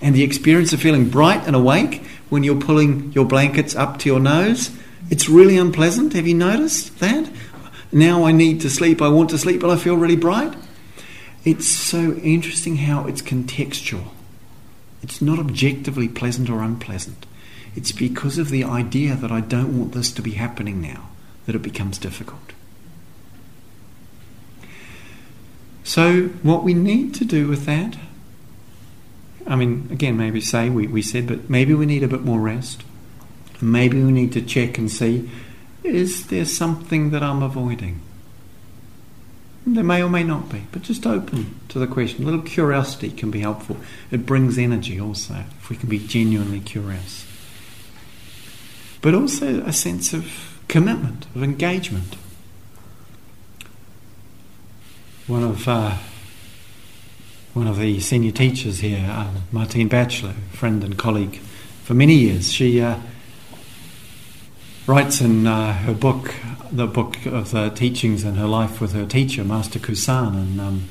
And 0.00 0.14
the 0.14 0.22
experience 0.22 0.72
of 0.72 0.82
feeling 0.82 1.08
bright 1.08 1.46
and 1.46 1.56
awake 1.56 2.06
when 2.28 2.44
you're 2.44 2.60
pulling 2.60 3.12
your 3.12 3.24
blankets 3.24 3.74
up 3.74 3.98
to 4.00 4.08
your 4.08 4.20
nose, 4.20 4.70
it's 5.10 5.28
really 5.28 5.56
unpleasant. 5.56 6.12
Have 6.12 6.26
you 6.26 6.34
noticed 6.34 6.98
that? 7.00 7.30
Now 7.90 8.24
I 8.24 8.32
need 8.32 8.60
to 8.60 8.70
sleep, 8.70 9.00
I 9.00 9.08
want 9.08 9.30
to 9.30 9.38
sleep, 9.38 9.60
but 9.60 9.70
I 9.70 9.76
feel 9.76 9.96
really 9.96 10.16
bright. 10.16 10.54
It's 11.44 11.68
so 11.68 12.14
interesting 12.14 12.76
how 12.76 13.06
it's 13.06 13.22
contextual. 13.22 14.08
It's 15.02 15.20
not 15.20 15.38
objectively 15.38 16.08
pleasant 16.08 16.48
or 16.48 16.62
unpleasant. 16.62 17.26
It's 17.76 17.92
because 17.92 18.38
of 18.38 18.50
the 18.50 18.64
idea 18.64 19.14
that 19.14 19.30
I 19.30 19.40
don't 19.40 19.78
want 19.78 19.92
this 19.92 20.10
to 20.12 20.22
be 20.22 20.32
happening 20.32 20.80
now 20.80 21.10
that 21.46 21.54
it 21.54 21.62
becomes 21.62 21.98
difficult. 21.98 22.52
So, 25.82 26.28
what 26.42 26.64
we 26.64 26.72
need 26.72 27.14
to 27.16 27.26
do 27.26 27.46
with 27.46 27.66
that, 27.66 27.96
I 29.46 29.56
mean, 29.56 29.88
again, 29.90 30.16
maybe 30.16 30.40
say 30.40 30.70
we, 30.70 30.86
we 30.86 31.02
said, 31.02 31.26
but 31.26 31.50
maybe 31.50 31.74
we 31.74 31.84
need 31.84 32.02
a 32.02 32.08
bit 32.08 32.22
more 32.22 32.40
rest. 32.40 32.82
Maybe 33.60 34.02
we 34.02 34.10
need 34.10 34.32
to 34.32 34.40
check 34.40 34.78
and 34.78 34.90
see 34.90 35.30
is 35.82 36.28
there 36.28 36.46
something 36.46 37.10
that 37.10 37.22
I'm 37.22 37.42
avoiding? 37.42 38.00
There 39.66 39.84
may 39.84 40.02
or 40.02 40.10
may 40.10 40.24
not 40.24 40.50
be, 40.50 40.66
but 40.72 40.82
just 40.82 41.06
open 41.06 41.58
to 41.70 41.78
the 41.78 41.86
question. 41.86 42.22
A 42.22 42.26
little 42.26 42.42
curiosity 42.42 43.10
can 43.10 43.30
be 43.30 43.40
helpful. 43.40 43.78
It 44.10 44.26
brings 44.26 44.58
energy 44.58 45.00
also, 45.00 45.44
if 45.58 45.70
we 45.70 45.76
can 45.76 45.88
be 45.88 45.98
genuinely 45.98 46.60
curious 46.60 47.24
but 49.04 49.14
also 49.14 49.60
a 49.64 49.72
sense 49.72 50.14
of 50.14 50.58
commitment, 50.66 51.26
of 51.34 51.42
engagement. 51.42 52.16
One 55.26 55.42
of 55.42 55.68
uh, 55.68 55.98
one 57.52 57.66
of 57.66 57.78
the 57.78 58.00
senior 58.00 58.30
teachers 58.32 58.78
here, 58.78 59.06
uh, 59.06 59.28
Martine 59.52 59.88
Batchelor, 59.88 60.32
friend 60.52 60.82
and 60.82 60.96
colleague 60.96 61.36
for 61.82 61.92
many 61.92 62.14
years, 62.14 62.50
she 62.50 62.80
uh, 62.80 62.98
writes 64.86 65.20
in 65.20 65.46
uh, 65.46 65.72
her 65.72 65.94
book, 65.94 66.34
the 66.70 66.86
book 66.86 67.24
of 67.26 67.50
the 67.50 67.70
teachings 67.70 68.24
and 68.24 68.36
her 68.36 68.46
life 68.46 68.80
with 68.80 68.92
her 68.92 69.06
teacher, 69.06 69.44
Master 69.44 69.78
Kusan, 69.78 70.34
and 70.34 70.60
um, 70.60 70.88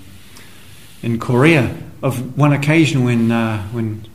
in 1.02 1.20
Korea, 1.20 1.78
of 2.02 2.38
one 2.38 2.54
occasion 2.54 3.04
when 3.04 3.32
uh, 3.32 3.64
when 3.68 4.06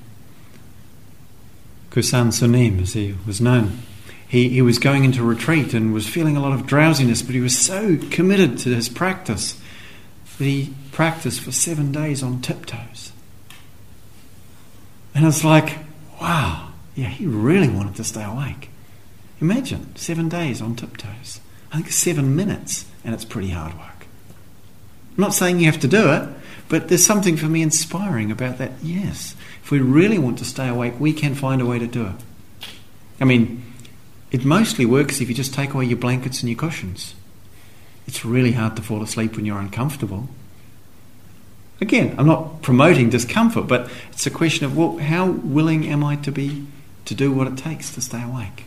Kusan 1.91 2.29
Sunim, 2.29 2.83
as 2.83 2.93
he 2.93 3.15
was 3.27 3.41
known, 3.41 3.79
he, 4.29 4.51
he 4.51 4.63
was 4.63 4.79
going 4.79 5.05
into 5.05 5.23
retreat 5.23 5.73
and 5.73 5.93
was 5.95 6.09
feeling 6.09 6.37
a 6.37 6.41
lot 6.41 6.53
of 6.53 6.67
drowsiness, 6.67 7.23
but 7.23 7.35
he 7.35 7.41
was 7.41 7.57
so 7.57 7.97
committed 8.11 8.59
to 8.59 8.75
his 8.75 8.89
practice 8.89 9.61
that 10.39 10.45
he 10.45 10.75
practiced 10.93 11.41
for 11.41 11.51
seven 11.51 11.91
days 11.91 12.23
on 12.23 12.41
tiptoes. 12.43 13.13
And 15.15 15.27
it's 15.27 15.45
like, 15.45 15.79
wow, 16.21 16.69
yeah, 16.95 17.09
he 17.09 17.27
really 17.27 17.69
wanted 17.69 17.97
to 17.97 18.05
stay 18.05 18.23
awake. 18.23 18.71
Imagine 19.41 19.95
seven 19.97 20.29
days 20.29 20.61
on 20.61 20.75
tiptoes. 20.75 21.41
I 21.71 21.77
think 21.77 21.93
seven 21.93 22.35
minutes, 22.35 22.87
and 23.05 23.15
it's 23.15 23.25
pretty 23.25 23.51
hard 23.51 23.75
work. 23.75 24.07
I'm 25.17 25.23
not 25.23 25.35
saying 25.35 25.61
you 25.61 25.67
have 25.67 25.81
to 25.81 25.89
do 25.89 26.13
it, 26.13 26.29
but 26.69 26.89
there's 26.89 27.05
something 27.05 27.37
for 27.37 27.47
me 27.47 27.63
inspiring 27.63 28.31
about 28.31 28.59
that. 28.59 28.73
Yes, 28.83 29.35
if 29.63 29.71
we 29.71 29.81
really 29.81 30.19
want 30.19 30.39
to 30.39 30.45
stay 30.45 30.69
awake, 30.69 30.99
we 30.99 31.13
can 31.13 31.35
find 31.35 31.61
a 31.61 31.67
way 31.67 31.79
to 31.79 31.87
do 31.87 32.07
it. 32.07 32.15
I 33.21 33.25
mean, 33.25 33.63
it 34.31 34.45
mostly 34.45 34.87
works 34.87 35.21
if 35.21 35.29
you 35.29 35.35
just 35.35 35.55
take 35.55 35.73
away 35.73 35.87
your 35.87 35.99
blankets 35.99 36.41
and 36.41 36.51
your 36.51 36.59
cushions. 36.59 37.15
It's 38.07 38.25
really 38.25 38.53
hard 38.53 38.77
to 38.77 38.83
fall 38.83 39.03
asleep 39.03 39.37
when 39.37 39.45
you're 39.45 39.59
uncomfortable. 39.59 40.29
Again, 41.81 42.15
I'm 42.19 42.27
not 42.27 42.63
promoting 42.63 43.11
discomfort, 43.11 43.67
but 43.67 43.91
it's 44.13 44.27
a 44.27 44.31
question 44.31 44.67
of 44.67 44.77
well, 44.77 44.99
how 44.99 45.31
willing 45.31 45.87
am 45.89 46.03
I 46.03 46.17
to 46.17 46.33
be 46.33 46.67
to 47.05 47.15
do 47.15 47.33
what 47.33 47.47
it 47.47 47.57
takes 47.57 47.95
to 47.95 48.01
stay 48.01 48.23
awake? 48.23 48.65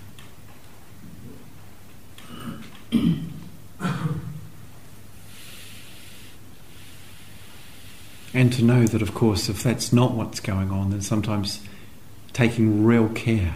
and 8.33 8.51
to 8.53 8.63
know 8.63 8.85
that, 8.85 9.01
of 9.01 9.13
course, 9.13 9.49
if 9.49 9.63
that's 9.63 9.93
not 9.93 10.13
what's 10.13 10.39
going 10.39 10.71
on, 10.71 10.91
then 10.91 11.01
sometimes 11.01 11.61
taking 12.33 12.85
real 12.85 13.09
care 13.09 13.55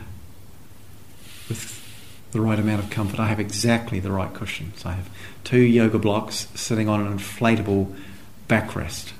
with 1.49 1.81
the 2.31 2.41
right 2.41 2.59
amount 2.59 2.83
of 2.83 2.89
comfort. 2.89 3.19
I 3.19 3.27
have 3.27 3.39
exactly 3.39 3.99
the 3.99 4.11
right 4.11 4.33
cushions. 4.33 4.85
I 4.85 4.93
have 4.93 5.09
two 5.43 5.61
yoga 5.61 5.97
blocks 5.97 6.47
sitting 6.55 6.89
on 6.89 7.05
an 7.05 7.17
inflatable 7.17 7.95
backrest, 8.49 9.13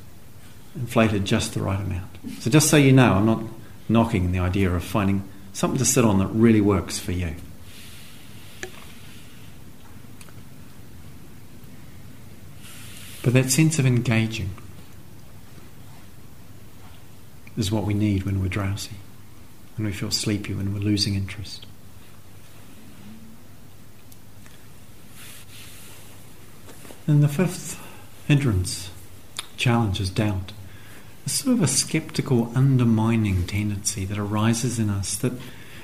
inflated 0.75 1.25
just 1.25 1.53
the 1.53 1.61
right 1.61 1.79
amount. 1.79 2.09
So, 2.39 2.49
just 2.49 2.69
so 2.69 2.77
you 2.77 2.91
know, 2.91 3.13
I'm 3.13 3.25
not 3.25 3.43
knocking 3.87 4.31
the 4.31 4.39
idea 4.39 4.71
of 4.71 4.83
finding 4.83 5.27
something 5.53 5.77
to 5.77 5.85
sit 5.85 6.03
on 6.03 6.19
that 6.19 6.27
really 6.27 6.61
works 6.61 6.99
for 6.99 7.13
you. 7.13 7.35
But 13.25 13.33
that 13.33 13.49
sense 13.49 13.79
of 13.79 13.87
engaging 13.87 14.51
is 17.57 17.71
what 17.71 17.83
we 17.83 17.95
need 17.95 18.21
when 18.21 18.39
we're 18.39 18.49
drowsy, 18.49 18.97
when 19.75 19.87
we 19.87 19.93
feel 19.93 20.11
sleepy, 20.11 20.53
when 20.53 20.71
we're 20.71 20.79
losing 20.79 21.15
interest. 21.15 21.65
And 27.07 27.23
the 27.23 27.27
fifth 27.27 27.83
hindrance, 28.27 28.91
challenge, 29.57 29.99
is 29.99 30.11
doubt. 30.11 30.51
A 31.25 31.29
sort 31.29 31.57
of 31.57 31.63
a 31.63 31.67
skeptical, 31.67 32.51
undermining 32.53 33.47
tendency 33.47 34.05
that 34.05 34.19
arises 34.19 34.77
in 34.77 34.91
us 34.91 35.15
that 35.17 35.33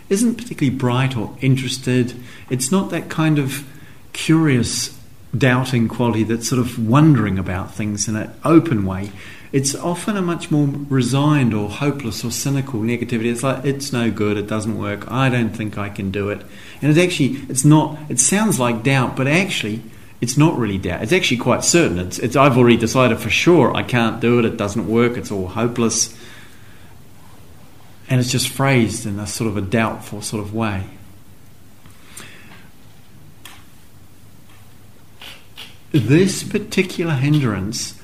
isn't 0.10 0.36
particularly 0.36 0.78
bright 0.78 1.18
or 1.18 1.36
interested. 1.42 2.14
It's 2.52 2.72
not 2.72 2.92
that 2.92 3.10
kind 3.10 3.40
of 3.40 3.68
curious, 4.14 4.96
doubting 5.38 5.88
quality 5.88 6.24
that's 6.24 6.48
sort 6.50 6.60
of 6.60 6.88
wondering 6.88 7.40
about 7.40 7.74
things 7.74 8.08
in 8.08 8.16
an 8.16 8.34
open 8.44 8.86
way. 8.86 9.12
It's 9.52 9.76
often 9.76 10.16
a 10.16 10.22
much 10.22 10.50
more 10.50 10.68
resigned 10.90 11.54
or 11.54 11.70
hopeless 11.70 12.24
or 12.24 12.32
cynical 12.32 12.80
negativity. 12.80 13.32
It's 13.32 13.44
like, 13.44 13.66
it's 13.66 13.92
no 13.92 14.10
good, 14.10 14.38
it 14.38 14.48
doesn't 14.48 14.78
work, 14.78 15.12
I 15.12 15.30
don't 15.30 15.50
think 15.50 15.78
I 15.78 15.90
can 15.90 16.12
do 16.12 16.30
it. 16.30 16.42
And 16.82 16.90
it's 16.90 17.00
actually, 17.00 17.42
it's 17.50 17.66
not, 17.66 17.98
it 18.10 18.20
sounds 18.20 18.60
like 18.60 18.84
doubt, 18.84 19.16
but 19.16 19.28
actually, 19.28 19.82
it's 20.22 20.38
not 20.38 20.58
really 20.58 20.78
doubt. 20.78 21.02
It's 21.02 21.12
actually 21.12 21.38
quite 21.38 21.64
certain. 21.64 21.98
It's, 21.98 22.20
it's, 22.20 22.36
I've 22.36 22.58
already 22.58 22.78
decided 22.78 23.20
for 23.20 23.32
sure 23.32 23.76
I 23.76 23.84
can't 23.84 24.22
do 24.22 24.40
it. 24.40 24.46
It 24.46 24.56
doesn't 24.56 24.88
work. 24.88 25.18
It's 25.18 25.32
all 25.32 25.48
hopeless. 25.48 26.16
And 28.08 28.20
it's 28.20 28.32
just 28.32 28.50
phrased 28.50 29.06
in 29.08 29.20
a 29.20 29.26
sort 29.26 29.50
of 29.50 29.58
a 29.58 29.62
doubtful 29.62 30.22
sort 30.22 30.44
of 30.44 30.54
way. 30.54 30.86
This 35.92 36.44
particular 36.44 37.14
hindrance 37.14 38.00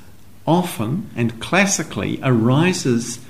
often 0.46 1.10
and 1.16 1.40
classically 1.40 2.20
arises 2.22 3.20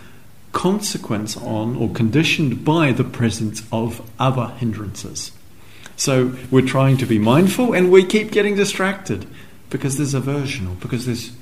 consequence 0.53 1.37
on 1.37 1.77
or 1.77 1.91
conditioned 1.91 2.65
by 2.65 2.93
the 2.93 3.05
presence 3.05 3.63
of 3.71 4.09
other 4.19 4.47
hindrances. 4.57 5.33
So 5.97 6.37
we're 6.51 6.67
trying 6.67 6.97
to 6.99 7.07
be 7.07 7.19
mindful 7.19 7.73
and 7.73 7.91
we 7.91 8.05
keep 8.05 8.31
getting 8.31 8.57
distracted 8.57 9.27
because 9.71 9.97
there's 9.97 10.15
aversion 10.15 10.67
or 10.67 10.75
because 10.77 11.07
there's 11.07 11.33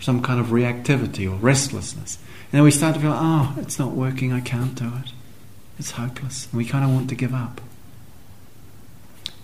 some 0.00 0.22
kind 0.22 0.40
of 0.40 0.46
reactivity 0.46 1.30
or 1.30 1.36
restlessness. 1.36 2.18
And 2.50 2.58
then 2.58 2.62
we 2.62 2.70
start 2.70 2.94
to 2.94 3.00
feel, 3.00 3.14
oh, 3.14 3.54
it's 3.58 3.78
not 3.78 3.92
working, 3.92 4.32
I 4.32 4.40
can't 4.40 4.74
do 4.74 4.86
it. 4.86 5.12
It's 5.78 5.92
hopeless. 5.92 6.48
And 6.50 6.58
we 6.58 6.64
kind 6.64 6.84
of 6.84 6.90
want 6.90 7.08
to 7.08 7.14
give 7.14 7.34
up. 7.34 7.60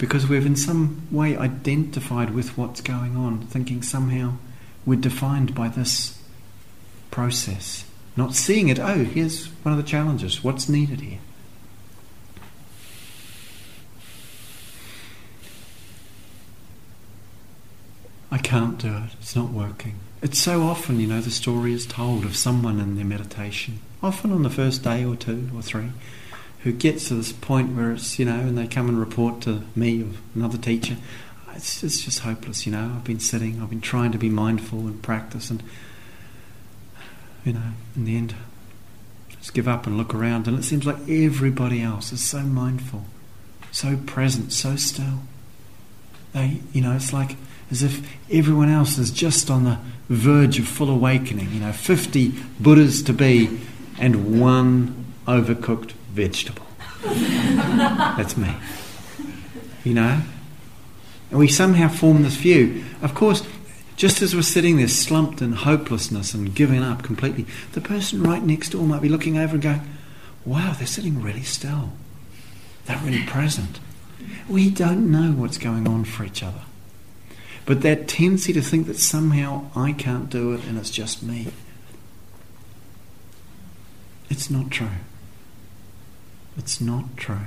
Because 0.01 0.27
we've 0.27 0.47
in 0.47 0.57
some 0.57 1.07
way 1.11 1.37
identified 1.37 2.31
with 2.31 2.57
what's 2.57 2.81
going 2.81 3.19
on, 3.19 3.41
thinking 3.41 3.83
somehow 3.83 4.33
we're 4.87 4.99
defined 4.99 5.55
by 5.55 5.69
this 5.69 6.19
process. 7.11 7.85
Not 8.17 8.35
seeing 8.35 8.69
it, 8.69 8.79
oh, 8.79 9.05
here's 9.05 9.49
one 9.63 9.73
of 9.73 9.77
the 9.77 9.87
challenges. 9.87 10.43
What's 10.43 10.71
needed 10.71 11.03
here? 11.03 11.19
I 18.31 18.39
can't 18.39 18.79
do 18.79 18.89
it. 18.89 19.11
It's 19.21 19.37
not 19.37 19.51
working. 19.51 19.97
It's 20.23 20.39
so 20.39 20.63
often, 20.63 20.99
you 20.99 21.09
know, 21.09 21.21
the 21.21 21.31
story 21.31 21.75
is 21.75 21.85
told 21.85 22.25
of 22.25 22.37
someone 22.37 22.81
in 22.81 22.97
their 22.97 23.05
meditation, 23.05 23.81
often 24.03 24.33
on 24.33 24.45
the 24.45 24.51
first 24.51 24.83
day 24.83 25.05
or 25.05 25.15
two 25.15 25.51
or 25.55 25.61
three, 25.61 25.91
who 26.63 26.73
gets 26.73 27.09
to 27.09 27.15
this 27.15 27.33
point 27.33 27.75
where 27.75 27.93
it's, 27.93 28.19
you 28.19 28.25
know, 28.25 28.41
and 28.41 28.57
they 28.57 28.67
come 28.67 28.89
and 28.89 28.99
report 28.99 29.41
to 29.43 29.63
me 29.75 30.03
or 30.03 30.09
another 30.35 30.59
teacher, 30.59 30.97
it's, 31.55 31.83
it's 31.83 32.01
just 32.01 32.21
hopeless, 32.21 32.67
you 32.67 32.73
know. 32.73 32.93
I've 32.97 33.05
been 33.05 33.21
sitting, 33.21 33.63
I've 33.63 33.71
been 33.71 33.81
trying 33.81 34.13
to 34.13 34.19
be 34.19 34.29
mindful 34.29 34.81
and 34.81 35.03
practice, 35.03 35.51
and, 35.51 35.63
you 37.45 37.55
know, 37.55 37.73
in 37.97 38.05
the 38.05 38.17
end, 38.17 38.35
just 39.39 39.55
give 39.55 39.67
up 39.67 39.87
and 39.87 39.97
look 39.97 40.15
around, 40.15 40.47
and 40.47 40.59
it 40.59 40.63
seems 40.63 40.87
like 40.87 40.97
everybody 41.09 41.83
else 41.83 42.13
is 42.13 42.23
so 42.23 42.41
mindful, 42.41 43.05
so 43.73 43.97
present, 44.07 44.53
so 44.53 44.77
still. 44.77 45.21
They, 46.33 46.61
you 46.73 46.83
know, 46.83 46.93
it's 46.93 47.13
like 47.13 47.37
as 47.71 47.83
if 47.83 48.07
everyone 48.31 48.69
else 48.69 48.99
is 48.99 49.11
just 49.11 49.51
on 49.51 49.65
the 49.65 49.79
verge 50.09 50.59
of 50.59 50.69
full 50.69 50.91
awakening. 50.91 51.53
You 51.53 51.61
know, 51.61 51.73
50 51.73 52.35
Buddhas 52.59 53.03
to 53.05 53.13
be 53.13 53.61
and 53.99 54.41
one 54.41 55.07
overcooked 55.27 55.93
vegetable. 56.11 56.67
That's 57.03 58.37
me. 58.37 58.55
You 59.85 59.95
know? 59.95 60.21
And 61.31 61.39
we 61.39 61.49
somehow 61.49 61.89
form 61.89 62.23
this 62.23 62.37
view. 62.37 62.85
Of 63.03 63.15
course, 63.15 63.47
just 63.97 64.23
as 64.23 64.35
we're 64.35 64.43
sitting 64.43 64.79
there 64.79 64.89
slumped 64.89 65.43
in 65.43 65.53
hopelessness 65.53 66.35
and 66.35 66.55
giving 66.55 66.83
up 66.83 67.03
completely, 67.03 67.47
the 67.73 67.81
person 67.81 68.23
right 68.23 68.43
next 68.43 68.71
door 68.71 68.83
might 68.87 69.03
be 69.03 69.09
looking 69.09 69.39
over 69.39 69.55
and 69.55 69.63
going, 69.63 69.83
wow, 70.45 70.75
they're 70.77 70.87
sitting 70.87 71.23
really 71.23 71.43
still. 71.43 71.93
They're 72.87 72.99
really 72.99 73.25
present. 73.25 73.79
We 74.49 74.71
don't 74.71 75.11
know 75.11 75.33
what's 75.33 75.59
going 75.59 75.87
on 75.87 76.05
for 76.05 76.25
each 76.25 76.43
other. 76.43 76.63
But 77.67 77.83
that 77.83 78.09
tendency 78.09 78.53
to 78.55 78.63
think 78.63 78.87
that 78.87 78.97
somehow 78.97 79.71
I 79.77 79.93
can't 79.93 80.29
do 80.31 80.53
it 80.55 80.65
and 80.65 80.79
it's 80.79 80.91
just 80.91 81.23
me, 81.23 81.49
it's 84.29 84.51
not 84.51 84.71
true. 84.71 84.89
It's 86.61 86.79
not 86.79 87.17
true. 87.17 87.47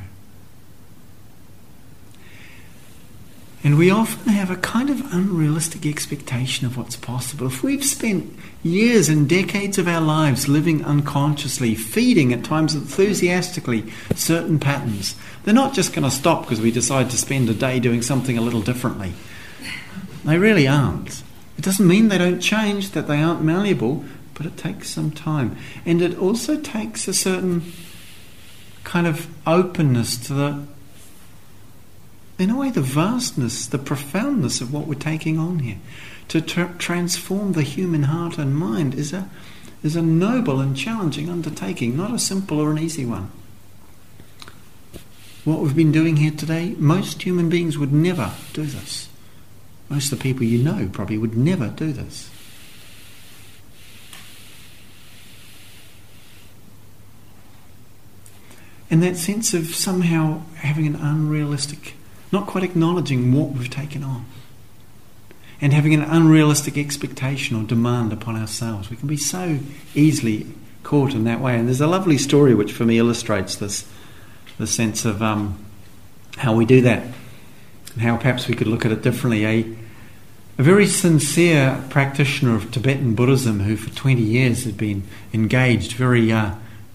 And 3.63 3.77
we 3.77 3.91
often 3.91 4.33
have 4.33 4.49
a 4.49 4.55
kind 4.55 4.89
of 4.89 5.13
unrealistic 5.13 5.85
expectation 5.85 6.65
of 6.65 6.77
what's 6.77 6.95
possible. 6.95 7.45
If 7.45 7.61
we've 7.61 7.85
spent 7.85 8.35
years 8.63 9.09
and 9.09 9.29
decades 9.29 9.77
of 9.77 9.87
our 9.87 10.01
lives 10.01 10.47
living 10.47 10.83
unconsciously, 10.83 11.75
feeding 11.75 12.33
at 12.33 12.43
times 12.43 12.73
enthusiastically 12.73 13.83
certain 14.15 14.59
patterns, 14.59 15.13
they're 15.43 15.53
not 15.53 15.75
just 15.75 15.93
going 15.93 16.05
to 16.05 16.09
stop 16.09 16.41
because 16.41 16.59
we 16.59 16.71
decide 16.71 17.11
to 17.11 17.17
spend 17.17 17.47
a 17.51 17.53
day 17.53 17.79
doing 17.79 18.01
something 18.01 18.35
a 18.35 18.41
little 18.41 18.61
differently. 18.61 19.13
They 20.25 20.39
really 20.39 20.67
aren't. 20.67 21.21
It 21.59 21.63
doesn't 21.63 21.87
mean 21.87 22.07
they 22.07 22.17
don't 22.17 22.39
change, 22.39 22.89
that 22.91 23.07
they 23.07 23.21
aren't 23.21 23.43
malleable, 23.43 24.03
but 24.33 24.47
it 24.47 24.57
takes 24.57 24.89
some 24.89 25.11
time. 25.11 25.55
And 25.85 26.01
it 26.01 26.17
also 26.17 26.59
takes 26.59 27.07
a 27.07 27.13
certain 27.13 27.61
kind 28.83 29.07
of 29.07 29.27
openness 29.47 30.17
to 30.27 30.33
the, 30.33 30.65
in 32.37 32.49
a 32.49 32.57
way, 32.57 32.69
the 32.69 32.81
vastness, 32.81 33.65
the 33.67 33.77
profoundness 33.77 34.61
of 34.61 34.73
what 34.73 34.87
we're 34.87 34.95
taking 34.95 35.37
on 35.39 35.59
here. 35.59 35.79
To 36.29 36.41
tra- 36.41 36.75
transform 36.77 37.53
the 37.53 37.63
human 37.63 38.03
heart 38.03 38.37
and 38.37 38.55
mind 38.55 38.95
is 38.95 39.13
a, 39.13 39.29
is 39.83 39.95
a 39.95 40.01
noble 40.01 40.59
and 40.59 40.75
challenging 40.75 41.29
undertaking, 41.29 41.97
not 41.97 42.13
a 42.13 42.19
simple 42.19 42.59
or 42.59 42.71
an 42.71 42.79
easy 42.79 43.05
one. 43.05 43.31
What 45.43 45.59
we've 45.59 45.75
been 45.75 45.91
doing 45.91 46.15
here 46.15 46.31
today, 46.31 46.75
most 46.77 47.21
human 47.23 47.49
beings 47.49 47.77
would 47.77 47.91
never 47.91 48.31
do 48.53 48.63
this. 48.63 49.09
Most 49.89 50.11
of 50.11 50.19
the 50.19 50.23
people 50.23 50.43
you 50.43 50.63
know 50.63 50.89
probably 50.91 51.17
would 51.17 51.35
never 51.35 51.67
do 51.67 51.91
this. 51.91 52.29
And 58.93 59.01
that 59.01 59.17
sense 59.17 59.55
of 59.55 59.73
somehow 59.73 60.43
having 60.57 60.85
an 60.85 60.95
unrealistic, 60.95 61.95
not 62.31 62.45
quite 62.45 62.63
acknowledging 62.63 63.33
what 63.33 63.49
we've 63.49 63.67
taken 63.67 64.03
on. 64.03 64.27
and 65.59 65.73
having 65.73 65.95
an 65.95 66.01
unrealistic 66.01 66.77
expectation 66.77 67.55
or 67.55 67.63
demand 67.63 68.13
upon 68.13 68.35
ourselves. 68.35 68.91
We 68.91 68.97
can 68.97 69.07
be 69.07 69.17
so 69.17 69.57
easily 69.95 70.45
caught 70.83 71.15
in 71.15 71.23
that 71.23 71.39
way. 71.39 71.57
And 71.57 71.67
there's 71.67 71.81
a 71.81 71.87
lovely 71.87 72.19
story 72.19 72.53
which 72.53 72.71
for 72.71 72.85
me 72.85 72.99
illustrates 72.99 73.55
this, 73.55 73.87
the 74.59 74.67
sense 74.67 75.05
of 75.05 75.23
um, 75.23 75.57
how 76.37 76.53
we 76.53 76.63
do 76.63 76.81
that 76.81 77.01
and 77.93 78.01
how 78.03 78.17
perhaps 78.17 78.47
we 78.47 78.53
could 78.53 78.67
look 78.67 78.85
at 78.85 78.91
it 78.91 79.01
differently. 79.01 79.43
A, 79.43 79.75
a 80.59 80.63
very 80.63 80.85
sincere 80.85 81.83
practitioner 81.89 82.55
of 82.55 82.69
Tibetan 82.69 83.15
Buddhism 83.15 83.61
who 83.61 83.75
for 83.75 83.89
20 83.95 84.21
years 84.21 84.65
had 84.65 84.77
been 84.77 85.01
engaged 85.33 85.93
very 85.93 86.31
uh, 86.31 86.53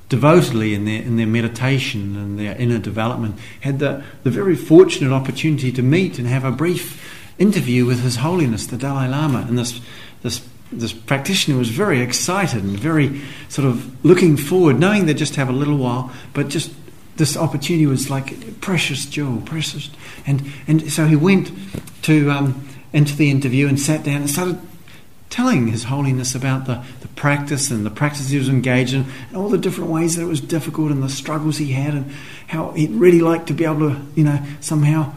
devotedly 0.09 0.75
in 0.75 0.85
their, 0.85 1.03
in 1.03 1.17
their 1.17 1.27
meditation 1.27 2.17
and 2.17 2.39
their 2.39 2.57
inner 2.57 2.79
development 2.79 3.39
had 3.61 3.79
the, 3.79 4.03
the 4.23 4.31
very 4.31 4.57
fortunate 4.57 5.13
opportunity 5.13 5.71
to 5.73 5.83
meet 5.83 6.19
and 6.19 6.27
have 6.27 6.45
a 6.45 6.51
brief 6.51 7.15
interview 7.39 7.85
with 7.85 8.03
His 8.03 8.17
Holiness 8.17 8.67
the 8.67 8.77
Dalai 8.77 9.09
Lama. 9.09 9.45
And 9.47 9.59
this, 9.59 9.81
this, 10.23 10.47
this 10.73 10.93
practitioner 10.93 11.59
was 11.59 11.69
very 11.69 12.01
excited 12.01 12.63
and 12.65 12.79
very 12.79 13.21
sort 13.49 13.69
of 13.69 14.05
looking 14.05 14.37
forward, 14.37 14.79
knowing 14.79 15.07
they'd 15.07 15.19
just 15.19 15.37
have 15.37 15.49
a 15.49 15.53
little 15.53 15.77
while, 15.77 16.11
but 16.33 16.49
just 16.49 16.73
this 17.17 17.37
opportunity 17.37 17.87
was 17.87 18.09
like 18.11 18.61
precious 18.61 19.05
jewel, 19.07 19.43
precious. 19.43 19.91
And, 20.27 20.51
and 20.67 20.91
so 20.91 21.07
he 21.07 21.17
went 21.17 21.51
to 22.03 22.31
um, 22.31 22.67
into 22.93 23.15
the 23.17 23.31
interview 23.31 23.69
and 23.69 23.79
sat 23.79 24.05
down 24.05 24.23
and 24.23 24.31
started 24.31 24.59
telling 25.31 25.69
His 25.69 25.85
Holiness 25.85 26.35
about 26.35 26.67
the, 26.67 26.85
the 27.01 27.09
practice 27.09 27.71
and 27.71 27.85
the 27.85 27.91
practice 27.91 28.29
he 28.29 28.39
was 28.39 28.49
engaged 28.49 28.95
in, 28.95 29.07
and 29.29 29.37
all 29.37 29.49
the 29.49 29.59
different 29.59 29.91
ways 29.91 30.17
that 30.17 30.23
it 30.23 30.27
was 30.27 30.41
difficult 30.41 30.91
and 30.91 31.03
the 31.03 31.09
struggles 31.09 31.59
he 31.59 31.73
had, 31.73 31.95
and 31.95 32.11
how 32.47 32.73
he'd 32.73 32.91
really 32.91 33.21
like 33.21 33.47
to 33.47 33.55
be 33.55 33.65
able 33.65 33.91
to, 33.91 34.01
you 34.15 34.25
know, 34.25 34.45
somehow 34.61 35.13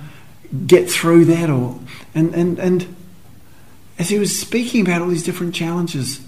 get 0.67 0.89
through 0.89 1.25
that. 1.25 1.49
Or 1.49 1.79
and 2.13 2.33
and 2.35 2.59
and 2.59 2.95
as 3.97 4.09
he 4.09 4.19
was 4.19 4.37
speaking 4.37 4.81
about 4.81 5.01
all 5.01 5.07
these 5.07 5.23
different 5.23 5.55
challenges, 5.55 6.21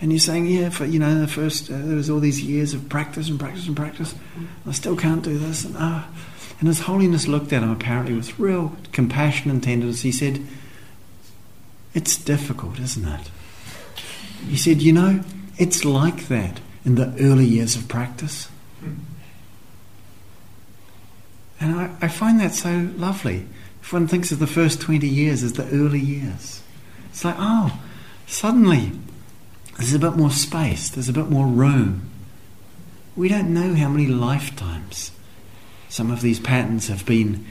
and 0.00 0.12
you're 0.12 0.18
saying, 0.18 0.46
yeah, 0.46 0.68
for 0.68 0.84
you 0.84 0.98
know, 0.98 1.18
the 1.18 1.28
first 1.28 1.70
uh, 1.70 1.78
there 1.78 1.96
was 1.96 2.10
all 2.10 2.20
these 2.20 2.42
years 2.42 2.74
of 2.74 2.88
practice 2.88 3.28
and 3.28 3.40
practice 3.40 3.66
and 3.66 3.76
practice. 3.76 4.14
I 4.66 4.72
still 4.72 4.96
can't 4.96 5.22
do 5.22 5.38
this, 5.38 5.64
and 5.64 5.76
ah. 5.78 6.08
Uh, 6.08 6.14
and 6.60 6.68
His 6.68 6.80
Holiness 6.80 7.26
looked 7.26 7.52
at 7.52 7.62
him 7.62 7.70
apparently 7.70 8.14
with 8.14 8.38
real 8.38 8.76
compassion 8.92 9.50
and 9.50 9.60
tenderness. 9.62 10.02
He 10.02 10.12
said, 10.12 10.40
It's 11.94 12.16
difficult, 12.16 12.78
isn't 12.80 13.06
it? 13.06 13.30
He 14.48 14.56
said, 14.56 14.82
You 14.82 14.92
know, 14.92 15.24
it's 15.56 15.84
like 15.84 16.28
that 16.28 16.60
in 16.84 16.96
the 16.96 17.14
early 17.20 17.46
years 17.46 17.76
of 17.76 17.88
practice. 17.88 18.48
And 21.60 21.76
I, 21.76 21.90
I, 22.02 22.08
find 22.08 22.40
that 22.40 22.52
so 22.52 22.90
lovely. 22.96 23.46
If 23.80 23.92
one 23.92 24.06
thinks 24.06 24.32
of 24.32 24.38
the 24.38 24.46
first 24.46 24.82
20 24.82 25.06
years 25.06 25.42
as 25.42 25.54
the 25.54 25.66
early 25.68 26.00
years, 26.00 26.62
it's 27.10 27.24
like, 27.24 27.36
oh, 27.38 27.80
suddenly 28.26 28.92
there's 29.78 29.94
a 29.94 29.98
bit 29.98 30.16
more 30.16 30.30
space, 30.30 30.90
there's 30.90 31.08
a 31.08 31.12
bit 31.12 31.30
more 31.30 31.46
room. 31.46 32.10
We 33.16 33.28
don't 33.28 33.54
know 33.54 33.74
how 33.74 33.88
many 33.88 34.06
lifetimes 34.06 35.12
some 35.88 36.10
of 36.10 36.20
these 36.20 36.40
patterns 36.40 36.88
have 36.88 37.06
been 37.06 37.46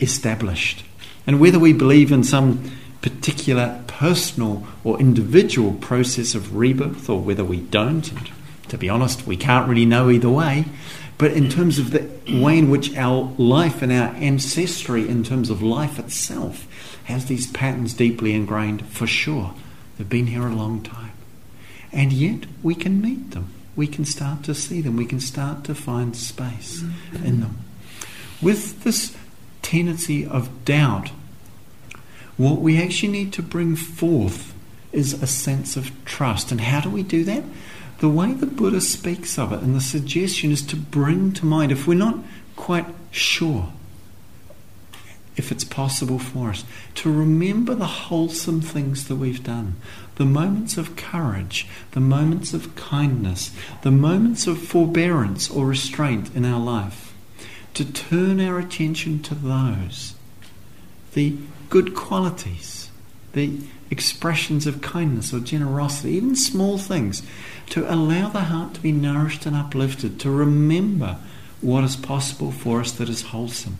established. 0.00 0.84
And 1.26 1.38
whether 1.38 1.58
we 1.58 1.72
believe 1.72 2.10
in 2.10 2.24
some 2.24 2.72
particular 3.02 3.82
personal 3.86 4.66
or 4.84 4.98
individual 4.98 5.74
process 5.74 6.34
of 6.34 6.56
rebirth 6.56 7.10
or 7.10 7.20
whether 7.20 7.44
we 7.44 7.60
don't, 7.60 8.10
and 8.10 8.30
to 8.68 8.78
be 8.78 8.88
honest, 8.88 9.26
we 9.26 9.36
can't 9.36 9.68
really 9.68 9.84
know 9.84 10.08
either 10.08 10.30
way. 10.30 10.64
But 11.18 11.32
in 11.32 11.50
terms 11.50 11.78
of 11.78 11.90
the 11.90 12.08
way 12.40 12.58
in 12.58 12.70
which 12.70 12.96
our 12.96 13.32
life 13.36 13.82
and 13.82 13.92
our 13.92 14.08
ancestry, 14.14 15.06
in 15.08 15.22
terms 15.22 15.50
of 15.50 15.62
life 15.62 15.98
itself, 15.98 16.66
has 17.04 17.26
these 17.26 17.46
patterns 17.48 17.94
deeply 17.94 18.32
ingrained, 18.32 18.86
for 18.86 19.06
sure. 19.06 19.54
They've 19.98 20.08
been 20.08 20.28
here 20.28 20.46
a 20.46 20.54
long 20.54 20.82
time. 20.82 21.12
And 21.92 22.12
yet 22.12 22.46
we 22.62 22.74
can 22.74 23.00
meet 23.00 23.32
them. 23.32 23.52
We 23.76 23.86
can 23.86 24.04
start 24.04 24.42
to 24.44 24.54
see 24.54 24.80
them. 24.80 24.96
We 24.96 25.06
can 25.06 25.20
start 25.20 25.64
to 25.64 25.74
find 25.74 26.16
space 26.16 26.82
in 27.24 27.40
them. 27.40 27.58
With 28.40 28.82
this 28.82 29.16
tendency 29.60 30.26
of 30.26 30.64
doubt, 30.64 31.10
what 32.36 32.60
we 32.60 32.82
actually 32.82 33.12
need 33.12 33.32
to 33.34 33.42
bring 33.42 33.76
forth 33.76 34.54
is 34.92 35.22
a 35.22 35.26
sense 35.26 35.76
of 35.76 35.90
trust. 36.04 36.50
And 36.50 36.60
how 36.60 36.80
do 36.80 36.90
we 36.90 37.02
do 37.02 37.24
that? 37.24 37.44
The 37.98 38.08
way 38.08 38.32
the 38.32 38.46
Buddha 38.46 38.80
speaks 38.80 39.38
of 39.38 39.52
it, 39.52 39.60
and 39.60 39.74
the 39.74 39.80
suggestion 39.80 40.50
is 40.50 40.62
to 40.66 40.76
bring 40.76 41.32
to 41.34 41.46
mind, 41.46 41.70
if 41.70 41.86
we're 41.86 41.94
not 41.94 42.18
quite 42.56 42.86
sure 43.10 43.72
if 45.36 45.50
it's 45.50 45.64
possible 45.64 46.18
for 46.18 46.50
us, 46.50 46.64
to 46.94 47.10
remember 47.10 47.74
the 47.74 47.86
wholesome 47.86 48.60
things 48.60 49.08
that 49.08 49.16
we've 49.16 49.42
done, 49.42 49.76
the 50.16 50.24
moments 50.24 50.76
of 50.76 50.94
courage, 50.94 51.66
the 51.92 52.00
moments 52.00 52.52
of 52.52 52.76
kindness, 52.76 53.50
the 53.82 53.90
moments 53.90 54.46
of 54.46 54.58
forbearance 54.58 55.50
or 55.50 55.66
restraint 55.66 56.34
in 56.34 56.44
our 56.44 56.60
life, 56.60 57.14
to 57.72 57.84
turn 57.84 58.40
our 58.40 58.58
attention 58.58 59.22
to 59.22 59.34
those, 59.34 60.14
the 61.14 61.36
good 61.68 61.94
qualities, 61.94 62.90
the 63.32 63.58
expressions 63.90 64.66
of 64.66 64.80
kindness 64.80 65.32
or 65.32 65.40
generosity, 65.40 66.12
even 66.12 66.34
small 66.34 66.78
things, 66.78 67.22
to 67.68 67.90
allow 67.92 68.28
the 68.28 68.42
heart 68.42 68.74
to 68.74 68.80
be 68.80 68.92
nourished 68.92 69.46
and 69.46 69.54
uplifted, 69.56 70.18
to 70.20 70.30
remember 70.30 71.18
what 71.60 71.84
is 71.84 71.96
possible 71.96 72.50
for 72.50 72.80
us 72.80 72.92
that 72.92 73.08
is 73.08 73.22
wholesome. 73.22 73.78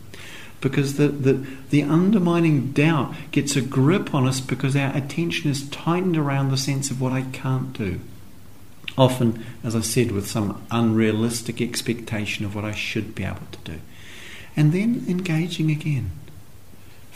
Because 0.60 0.96
the, 0.96 1.08
the, 1.08 1.44
the 1.70 1.82
undermining 1.82 2.70
doubt 2.70 3.14
gets 3.32 3.56
a 3.56 3.60
grip 3.60 4.14
on 4.14 4.28
us 4.28 4.40
because 4.40 4.76
our 4.76 4.96
attention 4.96 5.50
is 5.50 5.68
tightened 5.70 6.16
around 6.16 6.50
the 6.50 6.56
sense 6.56 6.90
of 6.90 7.00
what 7.00 7.12
I 7.12 7.22
can't 7.22 7.72
do. 7.72 7.98
Often, 8.96 9.44
as 9.64 9.74
I 9.74 9.80
said, 9.80 10.12
with 10.12 10.28
some 10.28 10.64
unrealistic 10.70 11.60
expectation 11.60 12.44
of 12.44 12.54
what 12.54 12.64
I 12.64 12.72
should 12.72 13.14
be 13.14 13.24
able 13.24 13.46
to 13.50 13.72
do. 13.72 13.80
And 14.54 14.72
then 14.72 15.04
engaging 15.08 15.70
again 15.70 16.12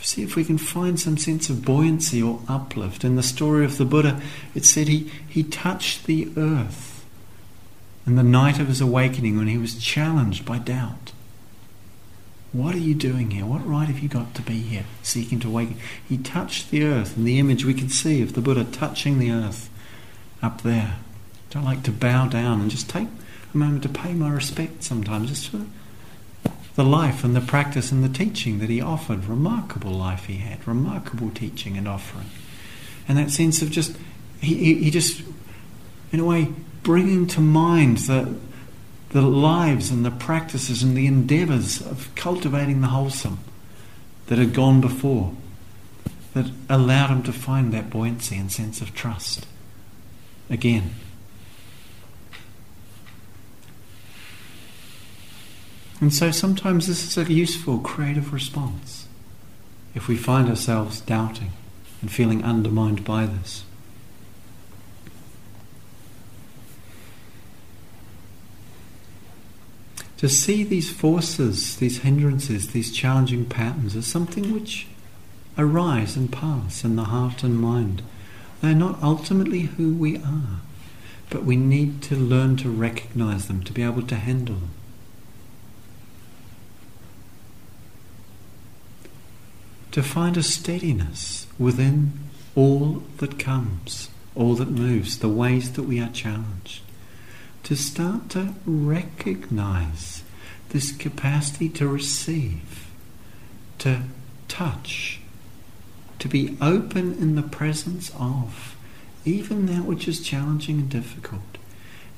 see 0.01 0.23
if 0.23 0.35
we 0.35 0.43
can 0.43 0.57
find 0.57 0.99
some 0.99 1.17
sense 1.17 1.49
of 1.49 1.65
buoyancy 1.65 2.21
or 2.21 2.41
uplift. 2.47 3.03
In 3.03 3.15
the 3.15 3.23
story 3.23 3.65
of 3.65 3.77
the 3.77 3.85
Buddha, 3.85 4.21
it 4.53 4.65
said 4.65 4.87
he, 4.87 5.11
he 5.27 5.43
touched 5.43 6.05
the 6.05 6.31
earth 6.37 7.05
in 8.05 8.15
the 8.15 8.23
night 8.23 8.59
of 8.59 8.67
his 8.67 8.81
awakening 8.81 9.37
when 9.37 9.47
he 9.47 9.57
was 9.57 9.77
challenged 9.77 10.45
by 10.45 10.59
doubt. 10.59 11.11
What 12.53 12.73
are 12.73 12.79
you 12.79 12.95
doing 12.95 13.31
here? 13.31 13.45
What 13.45 13.67
right 13.67 13.87
have 13.87 13.99
you 13.99 14.07
got 14.07 14.33
to 14.35 14.41
be 14.41 14.59
here, 14.59 14.85
seeking 15.03 15.39
to 15.41 15.49
awaken? 15.49 15.77
He 16.07 16.17
touched 16.17 16.71
the 16.71 16.83
earth, 16.83 17.17
and 17.17 17.27
the 17.27 17.39
image 17.39 17.65
we 17.65 17.73
can 17.73 17.89
see 17.89 18.21
of 18.21 18.33
the 18.33 18.41
Buddha 18.41 18.63
touching 18.63 19.19
the 19.19 19.31
earth 19.31 19.69
up 20.41 20.61
there. 20.61 20.95
I'd 21.53 21.63
like 21.63 21.83
to 21.83 21.91
bow 21.91 22.27
down 22.27 22.61
and 22.61 22.69
just 22.69 22.89
take 22.89 23.07
a 23.53 23.57
moment 23.57 23.81
to 23.83 23.89
pay 23.89 24.13
my 24.13 24.29
respect 24.29 24.83
sometimes, 24.83 25.29
just 25.29 25.49
for 25.49 25.61
the 26.77 26.83
life 26.83 27.23
and 27.23 27.35
the 27.35 27.41
practice 27.41 27.91
and 27.91 28.03
the 28.03 28.17
teaching 28.23 28.59
that 28.59 28.69
he 28.69 28.79
offered. 28.79 29.25
Remarkable 29.25 29.91
life 29.91 30.25
he 30.27 30.37
had, 30.37 30.65
remarkable 30.67 31.31
teaching 31.31 31.75
and 31.75 31.87
offering. 31.87 32.29
And 33.07 33.17
that 33.17 33.31
sense 33.31 33.63
of 33.63 33.71
just, 33.71 33.97
he, 34.39 34.75
he, 34.75 34.91
just, 34.91 35.23
in 36.11 36.19
a 36.19 36.23
way, 36.23 36.53
bringing 36.83 37.25
to 37.27 37.41
mind 37.41 37.97
the, 37.97 38.35
the 39.09 39.23
lives 39.23 39.89
and 39.89 40.05
the 40.05 40.11
practices 40.11 40.83
and 40.83 40.95
the 40.95 41.07
endeavours 41.07 41.81
of 41.81 42.13
cultivating 42.13 42.81
the 42.81 42.89
wholesome 42.89 43.39
that 44.27 44.37
had 44.37 44.53
gone 44.53 44.79
before, 44.79 45.33
that 46.35 46.51
allowed 46.69 47.09
him 47.09 47.23
to 47.23 47.33
find 47.33 47.73
that 47.73 47.89
buoyancy 47.89 48.37
and 48.37 48.51
sense 48.51 48.81
of 48.81 48.93
trust. 48.93 49.47
Again, 50.47 50.91
And 55.99 56.13
so 56.13 56.31
sometimes 56.31 56.87
this 56.87 57.03
is 57.03 57.17
a 57.17 57.31
useful 57.31 57.79
creative 57.79 58.31
response 58.31 59.07
if 59.95 60.07
we 60.07 60.15
find 60.15 60.47
ourselves 60.47 61.01
doubting 61.01 61.51
and 62.01 62.11
feeling 62.11 62.43
undermined 62.43 63.03
by 63.03 63.25
this. 63.25 63.63
To 70.17 70.29
see 70.29 70.63
these 70.63 70.91
forces, 70.91 71.77
these 71.77 71.99
hindrances, 71.99 72.69
these 72.69 72.91
challenging 72.91 73.45
patterns 73.45 73.95
as 73.95 74.07
something 74.07 74.51
which 74.51 74.87
arise 75.57 76.15
and 76.15 76.31
pass 76.31 76.83
in 76.83 76.95
the 76.95 77.05
heart 77.05 77.43
and 77.43 77.59
mind. 77.59 78.01
They're 78.61 78.73
not 78.73 79.01
ultimately 79.01 79.61
who 79.61 79.93
we 79.93 80.17
are, 80.17 80.61
but 81.29 81.43
we 81.43 81.55
need 81.55 82.01
to 82.03 82.15
learn 82.15 82.57
to 82.57 82.69
recognize 82.69 83.47
them, 83.47 83.63
to 83.63 83.73
be 83.73 83.83
able 83.83 84.03
to 84.03 84.15
handle 84.15 84.55
them. 84.55 84.71
To 89.97 90.03
find 90.03 90.37
a 90.37 90.43
steadiness 90.43 91.47
within 91.57 92.13
all 92.53 93.01
that 93.17 93.39
comes, 93.39 94.09
all 94.35 94.53
that 94.53 94.69
moves, 94.69 95.17
the 95.17 95.27
ways 95.27 95.71
that 95.71 95.81
we 95.81 95.99
are 95.99 96.11
challenged. 96.11 96.83
To 97.63 97.75
start 97.75 98.29
to 98.29 98.53
recognize 98.67 100.21
this 100.69 100.91
capacity 100.91 101.67
to 101.69 101.87
receive, 101.87 102.85
to 103.79 104.03
touch, 104.47 105.19
to 106.19 106.27
be 106.27 106.55
open 106.61 107.13
in 107.13 107.33
the 107.33 107.41
presence 107.41 108.11
of 108.19 108.75
even 109.25 109.65
that 109.65 109.85
which 109.85 110.07
is 110.07 110.21
challenging 110.23 110.77
and 110.77 110.89
difficult. 110.89 111.57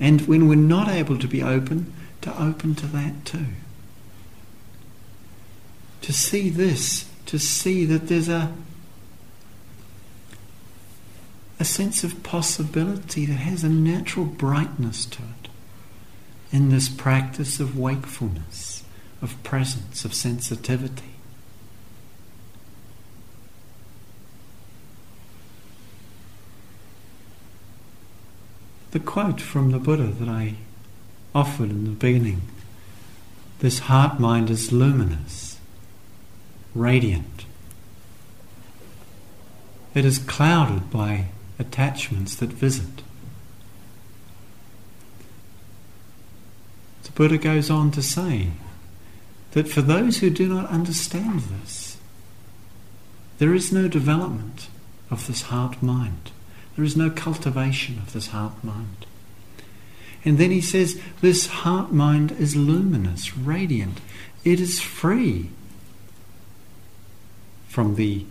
And 0.02 0.28
when 0.28 0.50
we're 0.50 0.56
not 0.56 0.90
able 0.90 1.18
to 1.18 1.28
be 1.30 1.42
open, 1.42 1.94
to 2.24 2.44
open 2.44 2.76
to 2.76 2.88
that 2.88 3.24
too. 3.24 3.46
To 6.02 6.12
see 6.12 6.50
this, 6.50 7.09
to 7.30 7.38
see 7.38 7.86
that 7.86 8.08
there's 8.08 8.28
a 8.28 8.52
a 11.60 11.64
sense 11.64 12.04
of 12.04 12.24
possibility 12.24 13.24
that 13.28 13.34
has 13.34 13.64
a 13.64 13.70
natural 13.70 14.26
brightness 14.26 15.06
to 15.06 15.22
it 15.22 15.50
in 16.52 16.70
this 16.70 16.90
practice 16.90 17.60
of 17.60 17.78
wakefulness, 17.78 18.84
of 19.22 19.44
presence, 19.44 20.04
of 20.04 20.14
sensitivity. 20.14 21.14
The 28.90 29.00
quote 29.00 29.40
from 29.40 29.70
the 29.70 29.78
Buddha 29.78 30.08
that 30.08 30.30
I 30.30 30.56
offered 31.36 31.70
in 31.70 31.84
the 31.84 31.92
beginning 31.92 32.42
this 33.60 33.80
heart 33.80 34.20
mind 34.20 34.50
is 34.50 34.72
luminous, 34.72 35.49
radiant. 36.76 37.46
It 39.94 40.06
is 40.06 40.20
clouded 40.20 40.92
by 40.92 41.26
attachments 41.58 42.36
that 42.36 42.50
visit. 42.50 43.02
The 47.04 47.12
Buddha 47.12 47.38
goes 47.38 47.70
on 47.70 47.92
to 47.92 48.02
say 48.02 48.50
that 49.52 49.68
for 49.68 49.82
those 49.82 50.20
who 50.20 50.30
do 50.30 50.48
not 50.48 50.70
understand 50.70 51.42
this, 51.42 51.98
there 53.40 53.54
is 53.54 53.72
no 53.72 53.88
development 53.88 54.68
of 55.10 55.28
this 55.28 55.44
heart 55.44 55.82
mind. 55.82 56.32
There 56.76 56.86
is 56.86 56.96
no 56.96 57.10
cultivation 57.10 57.98
of 57.98 58.14
this 58.14 58.28
heart 58.28 58.64
mind. 58.64 59.06
And 60.24 60.38
then 60.38 60.52
he 60.52 60.62
says, 60.62 61.02
This 61.22 61.48
heart 61.48 61.92
mind 61.92 62.32
is 62.34 62.56
luminous, 62.56 63.36
radiant. 63.38 64.00
It 64.44 64.60
is 64.60 64.80
free 64.80 65.50
from 67.70 67.96
the 67.96 68.26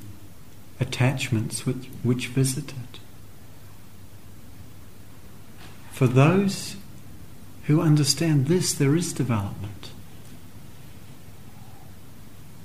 attachments 0.79 1.65
which, 1.65 1.89
which 2.03 2.27
visit 2.27 2.73
it. 2.73 3.01
For 5.91 6.07
those 6.07 6.77
who 7.65 7.81
understand 7.81 8.47
this, 8.47 8.75
there 8.75 8.95
is 8.95 9.13
development 9.15 9.91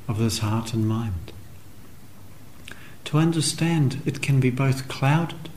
of 0.09 0.17
this 0.17 0.39
heart 0.39 0.73
and 0.73 0.85
mind. 0.85 1.31
To 3.05 3.17
understand 3.17 4.01
it 4.05 4.21
can 4.21 4.41
be 4.41 4.49
both 4.49 4.89
clouded 4.89 5.49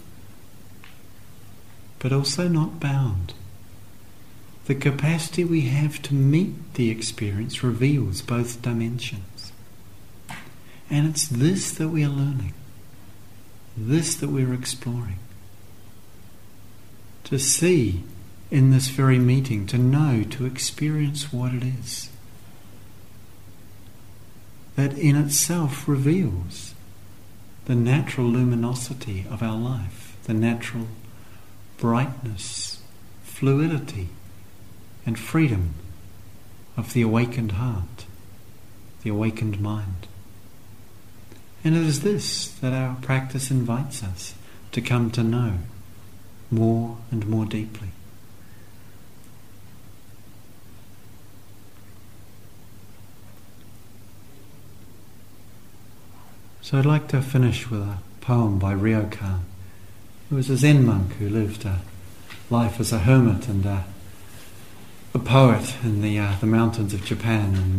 but 1.99 2.13
also 2.13 2.47
not 2.47 2.79
bound. 2.79 3.35
The 4.67 4.75
capacity 4.75 5.45
we 5.45 5.63
have 5.63 6.03
to 6.03 6.15
meet 6.15 6.75
the 6.75 6.91
experience 6.91 7.63
reveals 7.63 8.23
both 8.23 8.63
dimensions. 8.63 9.36
And 10.89 11.09
it's 11.09 11.27
this 11.27 11.73
that 11.73 11.89
we 11.89 12.05
are 12.05 12.09
learning, 12.09 12.55
this 13.77 14.15
that 14.17 14.31
we're 14.31 14.55
exploring. 14.55 15.19
To 17.25 17.39
see 17.39 18.05
in 18.51 18.71
this 18.71 18.89
very 18.89 19.19
meeting, 19.19 19.67
to 19.67 19.79
know, 19.79 20.23
to 20.31 20.47
experience 20.47 21.33
what 21.33 21.53
it 21.53 21.65
is. 21.65 22.11
That 24.77 24.97
in 24.97 25.17
itself 25.17 25.89
reveals 25.89 26.75
the 27.65 27.75
natural 27.75 28.29
luminosity 28.29 29.25
of 29.29 29.43
our 29.43 29.57
life, 29.57 30.17
the 30.25 30.35
natural 30.35 30.87
brightness, 31.79 32.81
fluidity, 33.25 34.09
and 35.05 35.19
freedom 35.19 35.75
of 36.77 36.93
the 36.93 37.03
awakened 37.03 37.53
heart, 37.53 38.07
the 39.03 39.11
awakened 39.11 39.61
mind. 39.61 40.06
And 41.67 41.77
it 41.77 41.83
is 41.83 42.03
this 42.03 42.47
that 42.61 42.73
our 42.73 42.95
practice 43.03 43.51
invites 43.51 44.05
us 44.05 44.35
to 44.71 44.81
come 44.81 45.11
to 45.11 45.25
know 45.25 45.55
more 46.49 46.99
and 47.11 47.27
more 47.27 47.45
deeply. 47.45 47.89
So 56.63 56.79
I'd 56.79 56.87
like 56.87 57.09
to 57.09 57.21
finish 57.21 57.69
with 57.69 57.81
a 57.81 57.99
poem 58.21 58.61
by 58.61 58.73
Ryokan. 58.73 59.41
who 60.31 60.37
was 60.37 60.49
a 60.49 60.57
Zen 60.57 60.87
monk 60.87 61.15
who 61.15 61.29
lived 61.29 61.65
a 61.65 61.81
life 62.49 62.79
as 62.79 62.93
a 62.93 63.01
hermit 63.01 63.49
and 63.49 63.67
a, 63.67 63.85
a 65.15 65.19
poet 65.19 65.75
in 65.83 66.01
the 66.01 66.17
uh, 66.17 66.37
the 66.39 66.47
mountains 66.47 66.95
of 66.95 67.05
Japan 67.05 67.57
in 67.57 67.79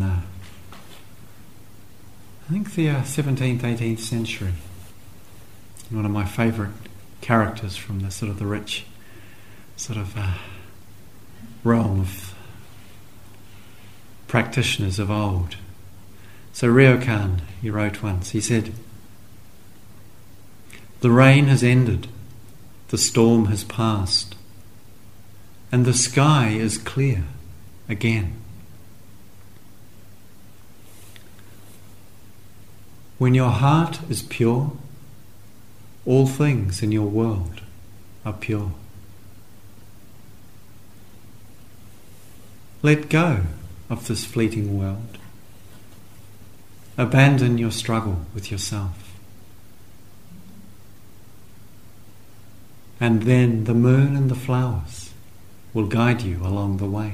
I 2.47 2.53
think 2.53 2.75
the 2.75 2.89
uh, 2.89 3.01
17th, 3.01 3.59
18th 3.59 3.99
century. 3.99 4.53
One 5.89 6.05
of 6.05 6.11
my 6.11 6.23
favourite 6.23 6.71
characters 7.19 7.75
from 7.75 7.99
the 7.99 8.09
sort 8.09 8.31
of 8.31 8.39
the 8.39 8.45
rich 8.45 8.85
sort 9.75 9.99
of 9.99 10.17
uh, 10.17 10.35
realm 11.65 11.99
of 11.99 12.33
practitioners 14.29 14.97
of 14.97 15.11
old. 15.11 15.57
So 16.53 16.69
Ryokan, 16.69 17.41
he 17.61 17.69
wrote 17.69 18.01
once, 18.01 18.29
he 18.29 18.39
said, 18.39 18.71
The 21.01 21.11
rain 21.11 21.47
has 21.47 21.63
ended 21.63 22.07
the 22.87 22.97
storm 22.97 23.47
has 23.47 23.65
passed, 23.65 24.35
and 25.69 25.83
the 25.83 25.93
sky 25.93 26.51
is 26.51 26.77
clear 26.77 27.25
again. 27.89 28.36
When 33.17 33.33
your 33.33 33.49
heart 33.49 33.99
is 34.09 34.21
pure, 34.21 34.71
all 36.05 36.27
things 36.27 36.83
in 36.83 36.91
your 36.91 37.07
world 37.07 37.61
are 38.25 38.33
pure. 38.33 38.71
Let 42.81 43.09
go 43.09 43.41
of 43.89 44.07
this 44.07 44.23
fleeting 44.23 44.77
world. 44.79 45.17
Abandon 46.97 47.57
your 47.57 47.71
struggle 47.71 48.25
with 48.33 48.51
yourself. 48.51 49.07
and 52.99 53.23
then 53.23 53.65
the 53.65 53.73
moon 53.73 54.15
and 54.15 54.29
the 54.29 54.35
flowers 54.35 55.11
will 55.73 55.87
guide 55.87 56.21
you 56.21 56.39
along 56.43 56.77
the 56.77 56.85
way. 56.85 57.13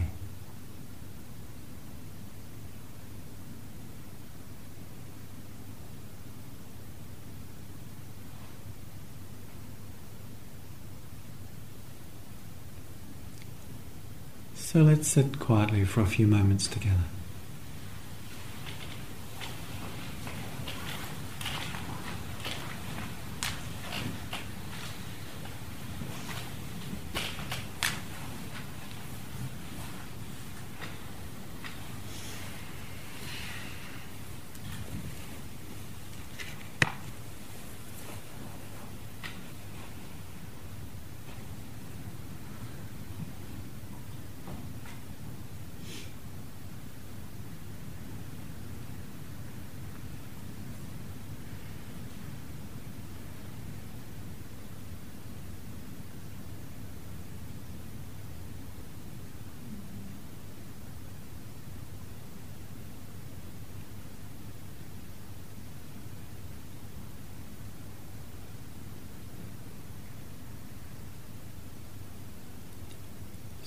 So 14.73 14.81
let's 14.81 15.07
sit 15.07 15.37
quietly 15.37 15.85
for 15.85 16.01
a 16.01 16.07
few 16.07 16.25
moments 16.25 16.65
together. 16.65 17.03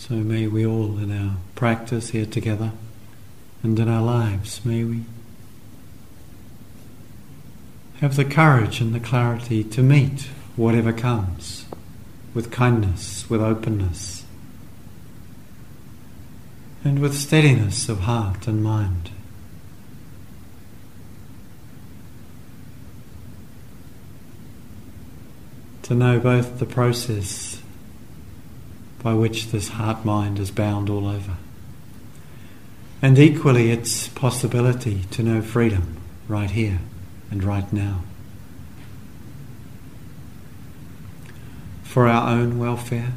So 0.09 0.15
may 0.15 0.47
we 0.47 0.65
all 0.65 0.99
in 0.99 1.11
our 1.11 1.39
practice 1.57 2.11
here 2.11 2.27
together 2.27 2.71
and 3.65 3.77
in 3.77 3.89
our 3.89 4.03
lives, 4.03 4.65
may 4.65 4.85
we 4.85 5.03
have 7.97 8.15
the 8.15 8.25
courage 8.25 8.81
and 8.81 8.95
the 8.95 9.01
clarity 9.01 9.65
to 9.65 9.83
meet 9.83 10.29
whatever 10.55 10.93
comes 10.93 11.65
with 12.35 12.53
kindness, 12.53 13.29
with 13.29 13.41
openness, 13.41 14.25
and 16.85 17.01
with 17.01 17.17
steadiness 17.17 17.89
of 17.89 18.01
heart 18.01 18.47
and 18.47 18.63
mind. 18.63 19.11
To 25.83 25.97
know 25.97 26.21
both 26.21 26.61
the 26.61 26.67
process 26.67 27.61
by 29.03 29.15
which 29.15 29.49
this 29.49 29.69
heart 29.69 30.05
mind 30.05 30.39
is 30.39 30.51
bound 30.51 30.91
all 30.91 31.07
over, 31.07 31.37
and 33.01 33.19
equally 33.19 33.71
its 33.71 34.09
possibility 34.09 35.03
to 35.11 35.23
know 35.23 35.41
freedom 35.41 35.97
right 36.29 36.51
here 36.51 36.81
and 37.31 37.45
right 37.45 37.73
now. 37.73 38.03
For 41.85 42.07
our 42.07 42.31
own 42.31 42.59
welfare 42.59 43.13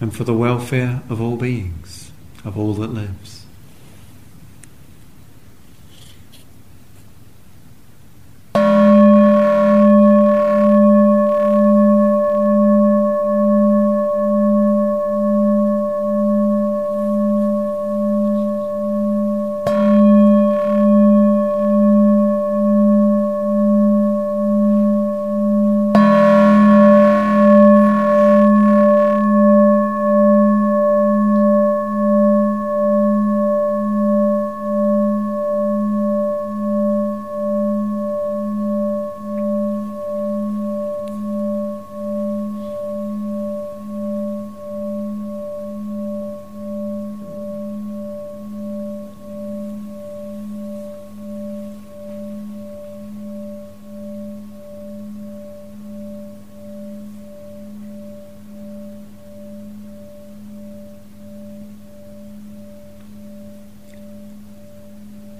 and 0.00 0.14
for 0.14 0.24
the 0.24 0.34
welfare 0.34 1.02
of 1.08 1.20
all 1.20 1.36
beings, 1.36 2.10
of 2.44 2.58
all 2.58 2.74
that 2.74 2.92
lives. 2.92 3.42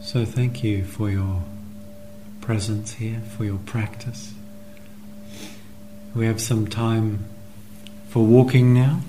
So 0.05 0.25
thank 0.25 0.62
you 0.62 0.85
for 0.85 1.11
your 1.11 1.43
presence 2.41 2.93
here, 2.93 3.21
for 3.37 3.45
your 3.45 3.59
practice. 3.59 4.35
We 6.14 6.26
have 6.26 6.41
some 6.41 6.68
time 6.68 7.24
for 8.09 8.24
walking 8.24 8.72
now. 8.72 9.01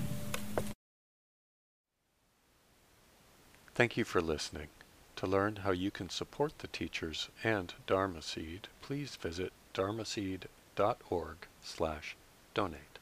Thank 3.74 3.96
you 3.96 4.04
for 4.04 4.20
listening. 4.20 4.68
To 5.16 5.26
learn 5.26 5.56
how 5.56 5.70
you 5.70 5.90
can 5.90 6.10
support 6.10 6.58
the 6.58 6.66
teachers 6.66 7.28
and 7.44 7.72
Dharma 7.86 8.22
Seed, 8.22 8.68
please 8.82 9.16
visit 9.16 9.52
dharmaseed.org 9.74 11.36
slash 11.62 12.16
donate. 12.54 12.95